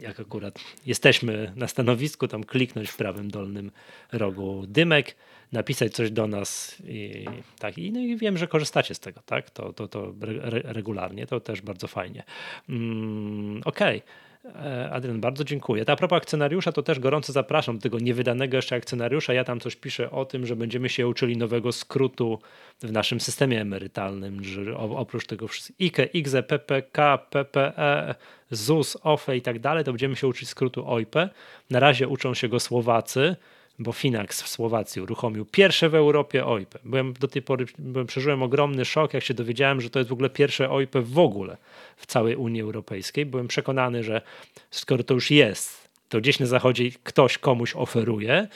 jak 0.00 0.20
akurat 0.20 0.58
jesteśmy 0.86 1.52
na 1.56 1.68
stanowisku, 1.68 2.28
tam 2.28 2.44
kliknąć 2.44 2.90
w 2.90 2.96
prawym 2.96 3.30
dolnym 3.30 3.70
rogu 4.12 4.64
dymek, 4.66 5.16
napisać 5.52 5.92
coś 5.94 6.10
do 6.10 6.26
nas 6.26 6.76
i 6.86 7.24
tak, 7.58 7.78
i, 7.78 7.92
no 7.92 8.00
i 8.00 8.16
wiem, 8.16 8.38
że 8.38 8.46
korzystacie 8.46 8.94
z 8.94 9.00
tego, 9.00 9.20
tak? 9.26 9.50
To, 9.50 9.72
to, 9.72 9.88
to 9.88 10.14
re, 10.22 10.60
regularnie, 10.64 11.26
to 11.26 11.40
też 11.40 11.60
bardzo 11.60 11.88
fajnie. 11.88 12.22
Mm, 12.68 13.60
Okej. 13.64 13.98
Okay. 13.98 14.33
E, 14.44 14.90
Adrian, 14.90 15.20
bardzo 15.20 15.44
dziękuję. 15.44 15.84
A 15.86 15.96
propos 15.96 16.16
akcjonariusza, 16.16 16.72
to 16.72 16.82
też 16.82 17.00
gorąco 17.00 17.32
zapraszam 17.32 17.76
do 17.76 17.82
tego 17.82 17.98
niewydanego 17.98 18.56
jeszcze 18.56 18.76
akcjonariusza. 18.76 19.34
Ja 19.34 19.44
tam 19.44 19.60
coś 19.60 19.76
piszę 19.76 20.10
o 20.10 20.24
tym, 20.24 20.46
że 20.46 20.56
będziemy 20.56 20.88
się 20.88 21.08
uczyli 21.08 21.36
nowego 21.36 21.72
skrótu 21.72 22.38
w 22.82 22.92
naszym 22.92 23.20
systemie 23.20 23.60
emerytalnym, 23.60 24.44
że 24.44 24.76
oprócz 24.76 25.26
tego 25.26 25.48
wszystkiego 25.48 25.78
IKE, 25.84 26.04
IGZE, 26.12 26.42
PPK, 26.42 27.18
PPE, 27.18 28.14
ZUS, 28.50 28.96
OFE 29.02 29.36
i 29.36 29.42
tak 29.42 29.58
dalej, 29.58 29.84
to 29.84 29.92
będziemy 29.92 30.16
się 30.16 30.26
uczyć 30.26 30.48
skrótu 30.48 30.90
OIPE. 30.90 31.28
Na 31.70 31.80
razie 31.80 32.08
uczą 32.08 32.34
się 32.34 32.48
go 32.48 32.60
Słowacy, 32.60 33.36
bo 33.78 33.92
Finax 33.92 34.42
w 34.42 34.48
Słowacji 34.48 35.02
uruchomił 35.02 35.44
pierwsze 35.44 35.88
w 35.88 35.94
Europie 35.94 36.46
OIP. 36.46 36.78
Byłem 36.84 37.12
do 37.12 37.28
tej 37.28 37.42
pory, 37.42 37.66
byłem, 37.78 38.06
przeżyłem 38.06 38.42
ogromny 38.42 38.84
szok, 38.84 39.14
jak 39.14 39.24
się 39.24 39.34
dowiedziałem, 39.34 39.80
że 39.80 39.90
to 39.90 39.98
jest 39.98 40.08
w 40.08 40.12
ogóle 40.12 40.30
pierwsze 40.30 40.70
OIP 40.70 40.96
w 40.96 41.18
ogóle 41.18 41.56
w 41.96 42.06
całej 42.06 42.36
Unii 42.36 42.62
Europejskiej. 42.62 43.26
Byłem 43.26 43.48
przekonany, 43.48 44.04
że 44.04 44.22
skoro 44.70 45.04
to 45.04 45.14
już 45.14 45.30
jest, 45.30 45.88
to 46.08 46.20
gdzieś 46.20 46.38
na 46.38 46.46
zachodzie 46.46 46.90
ktoś 47.02 47.38
komuś 47.38 47.76
oferuje, 47.76 48.48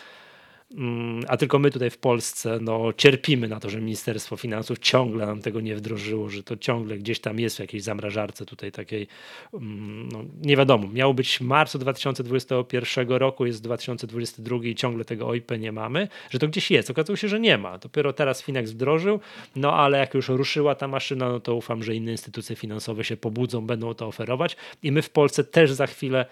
a 1.28 1.36
tylko 1.36 1.58
my 1.58 1.70
tutaj 1.70 1.90
w 1.90 1.98
Polsce 1.98 2.58
no, 2.60 2.92
cierpimy 2.96 3.48
na 3.48 3.60
to, 3.60 3.70
że 3.70 3.80
Ministerstwo 3.80 4.36
Finansów 4.36 4.78
ciągle 4.78 5.26
nam 5.26 5.42
tego 5.42 5.60
nie 5.60 5.76
wdrożyło, 5.76 6.28
że 6.28 6.42
to 6.42 6.56
ciągle 6.56 6.98
gdzieś 6.98 7.20
tam 7.20 7.40
jest 7.40 7.56
w 7.56 7.60
jakiejś 7.60 7.82
zamrażarce 7.82 8.46
tutaj 8.46 8.72
takiej, 8.72 9.06
mm, 9.54 10.08
no, 10.12 10.24
nie 10.42 10.56
wiadomo, 10.56 10.88
miało 10.88 11.14
być 11.14 11.38
w 11.38 11.40
marcu 11.40 11.78
2021 11.78 13.08
roku, 13.18 13.46
jest 13.46 13.62
2022 13.62 14.56
i 14.62 14.74
ciągle 14.74 15.04
tego 15.04 15.28
OIP 15.28 15.50
nie 15.58 15.72
mamy, 15.72 16.08
że 16.30 16.38
to 16.38 16.48
gdzieś 16.48 16.70
jest. 16.70 16.90
Okazało 16.90 17.16
się, 17.16 17.28
że 17.28 17.40
nie 17.40 17.58
ma. 17.58 17.78
Dopiero 17.78 18.12
teraz 18.12 18.42
Finax 18.42 18.70
wdrożył, 18.70 19.20
no 19.56 19.72
ale 19.72 19.98
jak 19.98 20.14
już 20.14 20.28
ruszyła 20.28 20.74
ta 20.74 20.88
maszyna, 20.88 21.28
no 21.28 21.40
to 21.40 21.54
ufam, 21.54 21.82
że 21.82 21.94
inne 21.94 22.12
instytucje 22.12 22.56
finansowe 22.56 23.04
się 23.04 23.16
pobudzą, 23.16 23.66
będą 23.66 23.94
to 23.94 24.06
oferować 24.06 24.56
i 24.82 24.92
my 24.92 25.02
w 25.02 25.10
Polsce 25.10 25.44
też 25.44 25.72
za 25.72 25.86
chwilę 25.86 26.26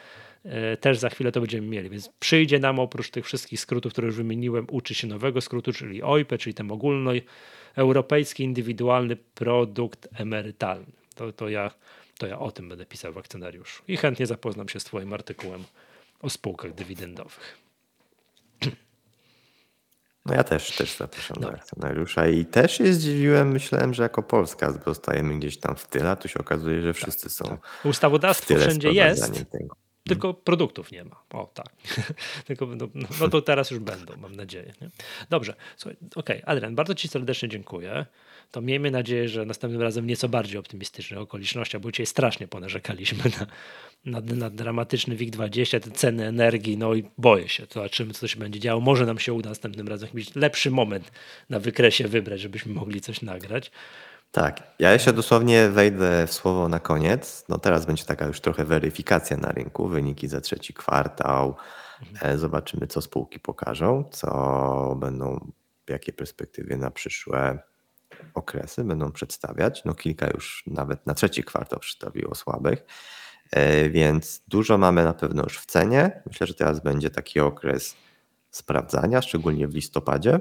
też 0.81 0.99
za 0.99 1.11
chwilę 1.11 1.33
to 1.33 1.41
będziemy 1.41 1.67
mieli. 1.67 1.91
Więc 1.91 2.11
przyjdzie 2.19 2.59
nam 2.59 2.79
oprócz 2.79 3.11
tych 3.11 3.25
wszystkich 3.25 3.61
skrótów, 3.61 3.93
które 3.93 4.07
już 4.07 4.17
wymieniłem, 4.17 4.67
uczy 4.71 4.95
się 4.95 5.07
nowego 5.07 5.41
skrótu, 5.41 5.73
czyli 5.73 6.03
OIP, 6.03 6.39
czyli 6.39 6.55
ten 6.55 6.71
ogólny 6.73 7.23
europejski 7.75 8.45
indywidualny 8.45 9.17
produkt 9.17 10.09
emerytalny. 10.15 10.87
To, 11.15 11.33
to, 11.33 11.49
ja, 11.49 11.71
to 12.19 12.27
ja 12.27 12.39
o 12.39 12.51
tym 12.51 12.69
będę 12.69 12.87
pisał 12.87 13.13
w 13.13 13.19
akcjonariuszu 13.19 13.83
i 13.89 13.97
chętnie 13.97 14.27
zapoznam 14.27 14.69
się 14.69 14.81
z 14.81 14.85
Twoim 14.85 15.13
artykułem 15.13 15.65
o 16.21 16.31
spółkach 16.31 16.75
dywidendowych. 16.75 17.59
No 20.27 20.35
ja 20.35 20.45
też, 20.45 20.77
też 20.77 20.97
zapraszam 20.97 21.37
do 21.41 21.53
akcjonariusza 21.53 22.29
i 22.29 22.45
też 22.45 22.79
się 22.79 22.93
zdziwiłem, 22.93 23.53
myślałem, 23.53 23.95
że 23.95 24.03
jako 24.03 24.23
Polska 24.23 24.73
zostajemy 24.87 25.39
gdzieś 25.39 25.59
tam 25.59 25.77
w 25.77 25.87
tyle, 25.87 26.11
a 26.11 26.17
tu 26.17 26.29
się 26.29 26.41
okazuje, 26.41 26.83
że 26.83 26.95
wszyscy 26.95 27.23
tak, 27.23 27.33
są. 27.33 27.45
Tak. 27.45 27.61
Ustawodawstwo 27.85 28.57
wszędzie 28.57 28.93
jest. 28.93 29.51
Tego. 29.51 29.86
Tylko 30.09 30.35
produktów 30.35 30.93
nie 30.93 31.05
ma. 31.05 31.23
O 31.31 31.47
tak. 31.55 31.73
Tylko, 32.47 32.67
no, 32.67 32.89
no, 33.21 33.29
to 33.29 33.43
teraz 33.43 33.71
już 33.71 33.81
będą, 33.81 34.17
mam 34.17 34.37
nadzieję. 34.37 34.73
Nie? 34.81 34.89
Dobrze, 35.31 35.55
okej, 35.83 35.97
okay. 36.15 36.43
Adrian, 36.45 36.75
bardzo 36.75 36.95
Ci 36.95 37.09
serdecznie 37.09 37.49
dziękuję. 37.49 38.07
To 38.51 38.61
miejmy 38.61 38.91
nadzieję, 38.91 39.29
że 39.29 39.47
następnym 39.47 39.83
razem 39.83 40.07
nieco 40.07 40.29
bardziej 40.29 40.59
optymistycznych 40.59 41.21
okolicznościach, 41.21 41.81
bo 41.81 41.93
dzisiaj 41.93 42.07
strasznie 42.07 42.49
ponarzekaliśmy 42.49 43.25
na, 44.05 44.21
na, 44.21 44.35
na 44.35 44.51
dramatyczny 44.51 45.17
WIG20, 45.17 45.81
te 45.81 45.91
ceny 45.91 46.27
energii, 46.27 46.77
no 46.77 46.95
i 46.95 47.05
boję 47.19 47.49
się, 47.49 47.67
zobaczymy, 47.75 48.13
co 48.13 48.29
się 48.29 48.39
będzie 48.39 48.61
działo. 48.61 48.81
Może 48.81 49.07
nam 49.07 49.19
się 49.19 49.33
uda 49.33 49.49
następnym 49.49 49.89
razem 49.89 50.09
jakiś 50.15 50.35
lepszy 50.35 50.71
moment 50.71 51.13
na 51.51 51.61
wykresie 51.61 52.09
wybrać, 52.09 52.41
żebyśmy 52.41 52.75
mogli 52.75 53.01
coś 53.01 53.23
nagrać. 53.23 53.71
Tak, 54.31 54.63
ja 54.79 54.93
jeszcze 54.93 55.13
dosłownie 55.13 55.69
wejdę 55.69 56.27
w 56.27 56.33
słowo 56.33 56.69
na 56.69 56.81
koniec. 56.81 57.45
No 57.49 57.59
teraz 57.59 57.87
będzie 57.87 58.05
taka 58.05 58.27
już 58.27 58.41
trochę 58.41 58.65
weryfikacja 58.65 59.37
na 59.37 59.53
rynku, 59.53 59.89
wyniki 59.89 60.29
za 60.29 60.41
trzeci 60.41 60.75
kwartał. 60.75 61.57
Mhm. 62.03 62.35
E, 62.35 62.39
zobaczymy, 62.39 62.87
co 62.87 63.01
spółki 63.01 63.41
pokażą, 63.41 64.05
co 64.11 64.97
będą, 65.01 65.53
jakie 65.89 66.13
perspektywy 66.13 66.77
na 66.77 66.91
przyszłe 66.91 67.59
okresy 68.35 68.85
będą 68.85 69.13
przedstawiać. 69.13 69.85
No 69.85 69.95
kilka 69.95 70.27
już 70.27 70.65
nawet 70.67 71.07
na 71.07 71.15
trzeci 71.15 71.45
kwartał 71.45 71.79
przedstawiło 71.79 72.35
słabych, 72.35 72.87
e, 73.51 73.91
więc 73.91 74.43
dużo 74.49 74.79
mamy 74.79 75.05
na 75.05 75.15
pewno 75.15 75.43
już 75.43 75.59
w 75.59 75.67
cenie. 75.67 76.23
Myślę, 76.27 76.47
że 76.47 76.55
teraz 76.55 76.81
będzie 76.81 77.11
taki 77.11 77.41
okres 77.41 77.97
sprawdzania, 78.51 79.23
szczególnie 79.23 79.69
w 79.69 79.75
listopadzie 79.75 80.41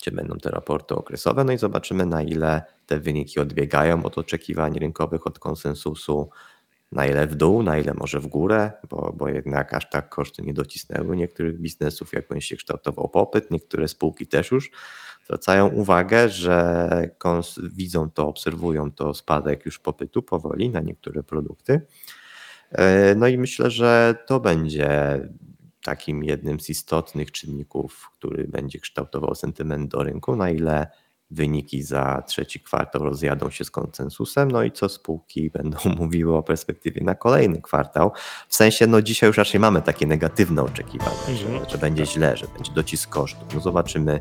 gdzie 0.00 0.10
będą 0.10 0.36
te 0.36 0.50
raporty 0.50 0.94
okresowe, 0.94 1.44
no 1.44 1.52
i 1.52 1.58
zobaczymy 1.58 2.06
na 2.06 2.22
ile 2.22 2.62
te 2.86 3.00
wyniki 3.00 3.40
odbiegają 3.40 4.04
od 4.04 4.18
oczekiwań 4.18 4.78
rynkowych, 4.78 5.26
od 5.26 5.38
konsensusu, 5.38 6.30
na 6.92 7.06
ile 7.06 7.26
w 7.26 7.34
dół, 7.34 7.62
na 7.62 7.78
ile 7.78 7.94
może 7.94 8.20
w 8.20 8.26
górę, 8.26 8.72
bo, 8.90 9.12
bo 9.16 9.28
jednak 9.28 9.74
aż 9.74 9.90
tak 9.90 10.08
koszty 10.08 10.42
nie 10.42 10.54
docisnęły 10.54 11.16
niektórych 11.16 11.60
biznesów, 11.60 12.12
jak 12.12 12.28
będzie 12.28 12.46
się 12.46 12.56
kształtował 12.56 13.08
popyt. 13.08 13.50
Niektóre 13.50 13.88
spółki 13.88 14.26
też 14.26 14.50
już 14.50 14.70
zwracają 15.24 15.68
uwagę, 15.68 16.28
że 16.28 16.88
widzą 17.62 18.10
to, 18.10 18.28
obserwują 18.28 18.92
to 18.92 19.14
spadek 19.14 19.66
już 19.66 19.78
popytu 19.78 20.22
powoli 20.22 20.70
na 20.70 20.80
niektóre 20.80 21.22
produkty. 21.22 21.80
E, 22.70 23.14
no 23.14 23.28
i 23.28 23.38
myślę, 23.38 23.70
że 23.70 24.14
to 24.26 24.40
będzie 24.40 25.20
takim 25.84 26.24
jednym 26.24 26.60
z 26.60 26.70
istotnych 26.70 27.32
czynników, 27.32 28.10
który 28.18 28.48
będzie 28.48 28.80
kształtował 28.80 29.34
sentyment 29.34 29.90
do 29.90 30.02
rynku, 30.02 30.36
na 30.36 30.50
ile 30.50 30.86
wyniki 31.30 31.82
za 31.82 32.22
trzeci 32.26 32.60
kwartał 32.60 33.04
rozjadą 33.04 33.50
się 33.50 33.64
z 33.64 33.70
konsensusem, 33.70 34.50
no 34.50 34.62
i 34.62 34.72
co 34.72 34.88
spółki 34.88 35.50
będą 35.56 35.78
mówiły 35.96 36.36
o 36.36 36.42
perspektywie 36.42 37.04
na 37.04 37.14
kolejny 37.14 37.62
kwartał. 37.62 38.12
W 38.48 38.54
sensie, 38.54 38.86
no 38.86 39.02
dzisiaj 39.02 39.28
już 39.28 39.36
raczej 39.36 39.60
mamy 39.60 39.82
takie 39.82 40.06
negatywne 40.06 40.62
oczekiwania, 40.62 41.36
że, 41.36 41.46
mhm. 41.46 41.70
że 41.70 41.78
będzie 41.78 42.06
źle, 42.06 42.36
że 42.36 42.46
będzie 42.46 42.72
docisk 42.72 43.10
kosztów. 43.10 43.54
No 43.54 43.60
zobaczymy, 43.60 44.20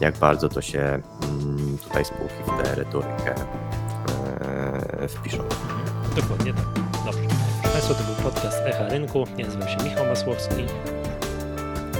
jak 0.00 0.18
bardzo 0.18 0.48
to 0.48 0.62
się 0.62 0.80
mm, 0.80 1.78
tutaj 1.78 2.04
spółki 2.04 2.34
w 2.46 2.62
tę 2.62 2.74
retorykę 2.74 3.34
e, 5.00 5.08
wpiszą. 5.08 5.42
Mhm. 5.42 5.92
Dokładnie 6.16 6.54
tak. 6.54 6.91
Dobrze. 7.04 7.20
Państwo, 7.72 7.94
to 7.94 8.04
był 8.04 8.14
podcast 8.14 8.58
Echa 8.64 8.88
Rynku. 8.88 9.26
Ja 9.38 9.46
nazywam 9.46 9.68
się 9.68 9.84
Michał 9.84 10.06
Masłowski. 10.06 10.64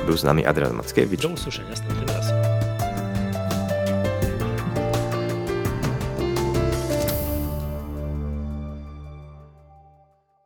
Był 0.07 0.17
z 0.17 0.25
nami 0.25 0.47
Adrian 0.47 0.73
Mackiewicz. 0.73 1.23
Do 1.23 1.29
usłyszenia 1.29 1.69
następnym 1.69 2.09
razem. 2.09 2.42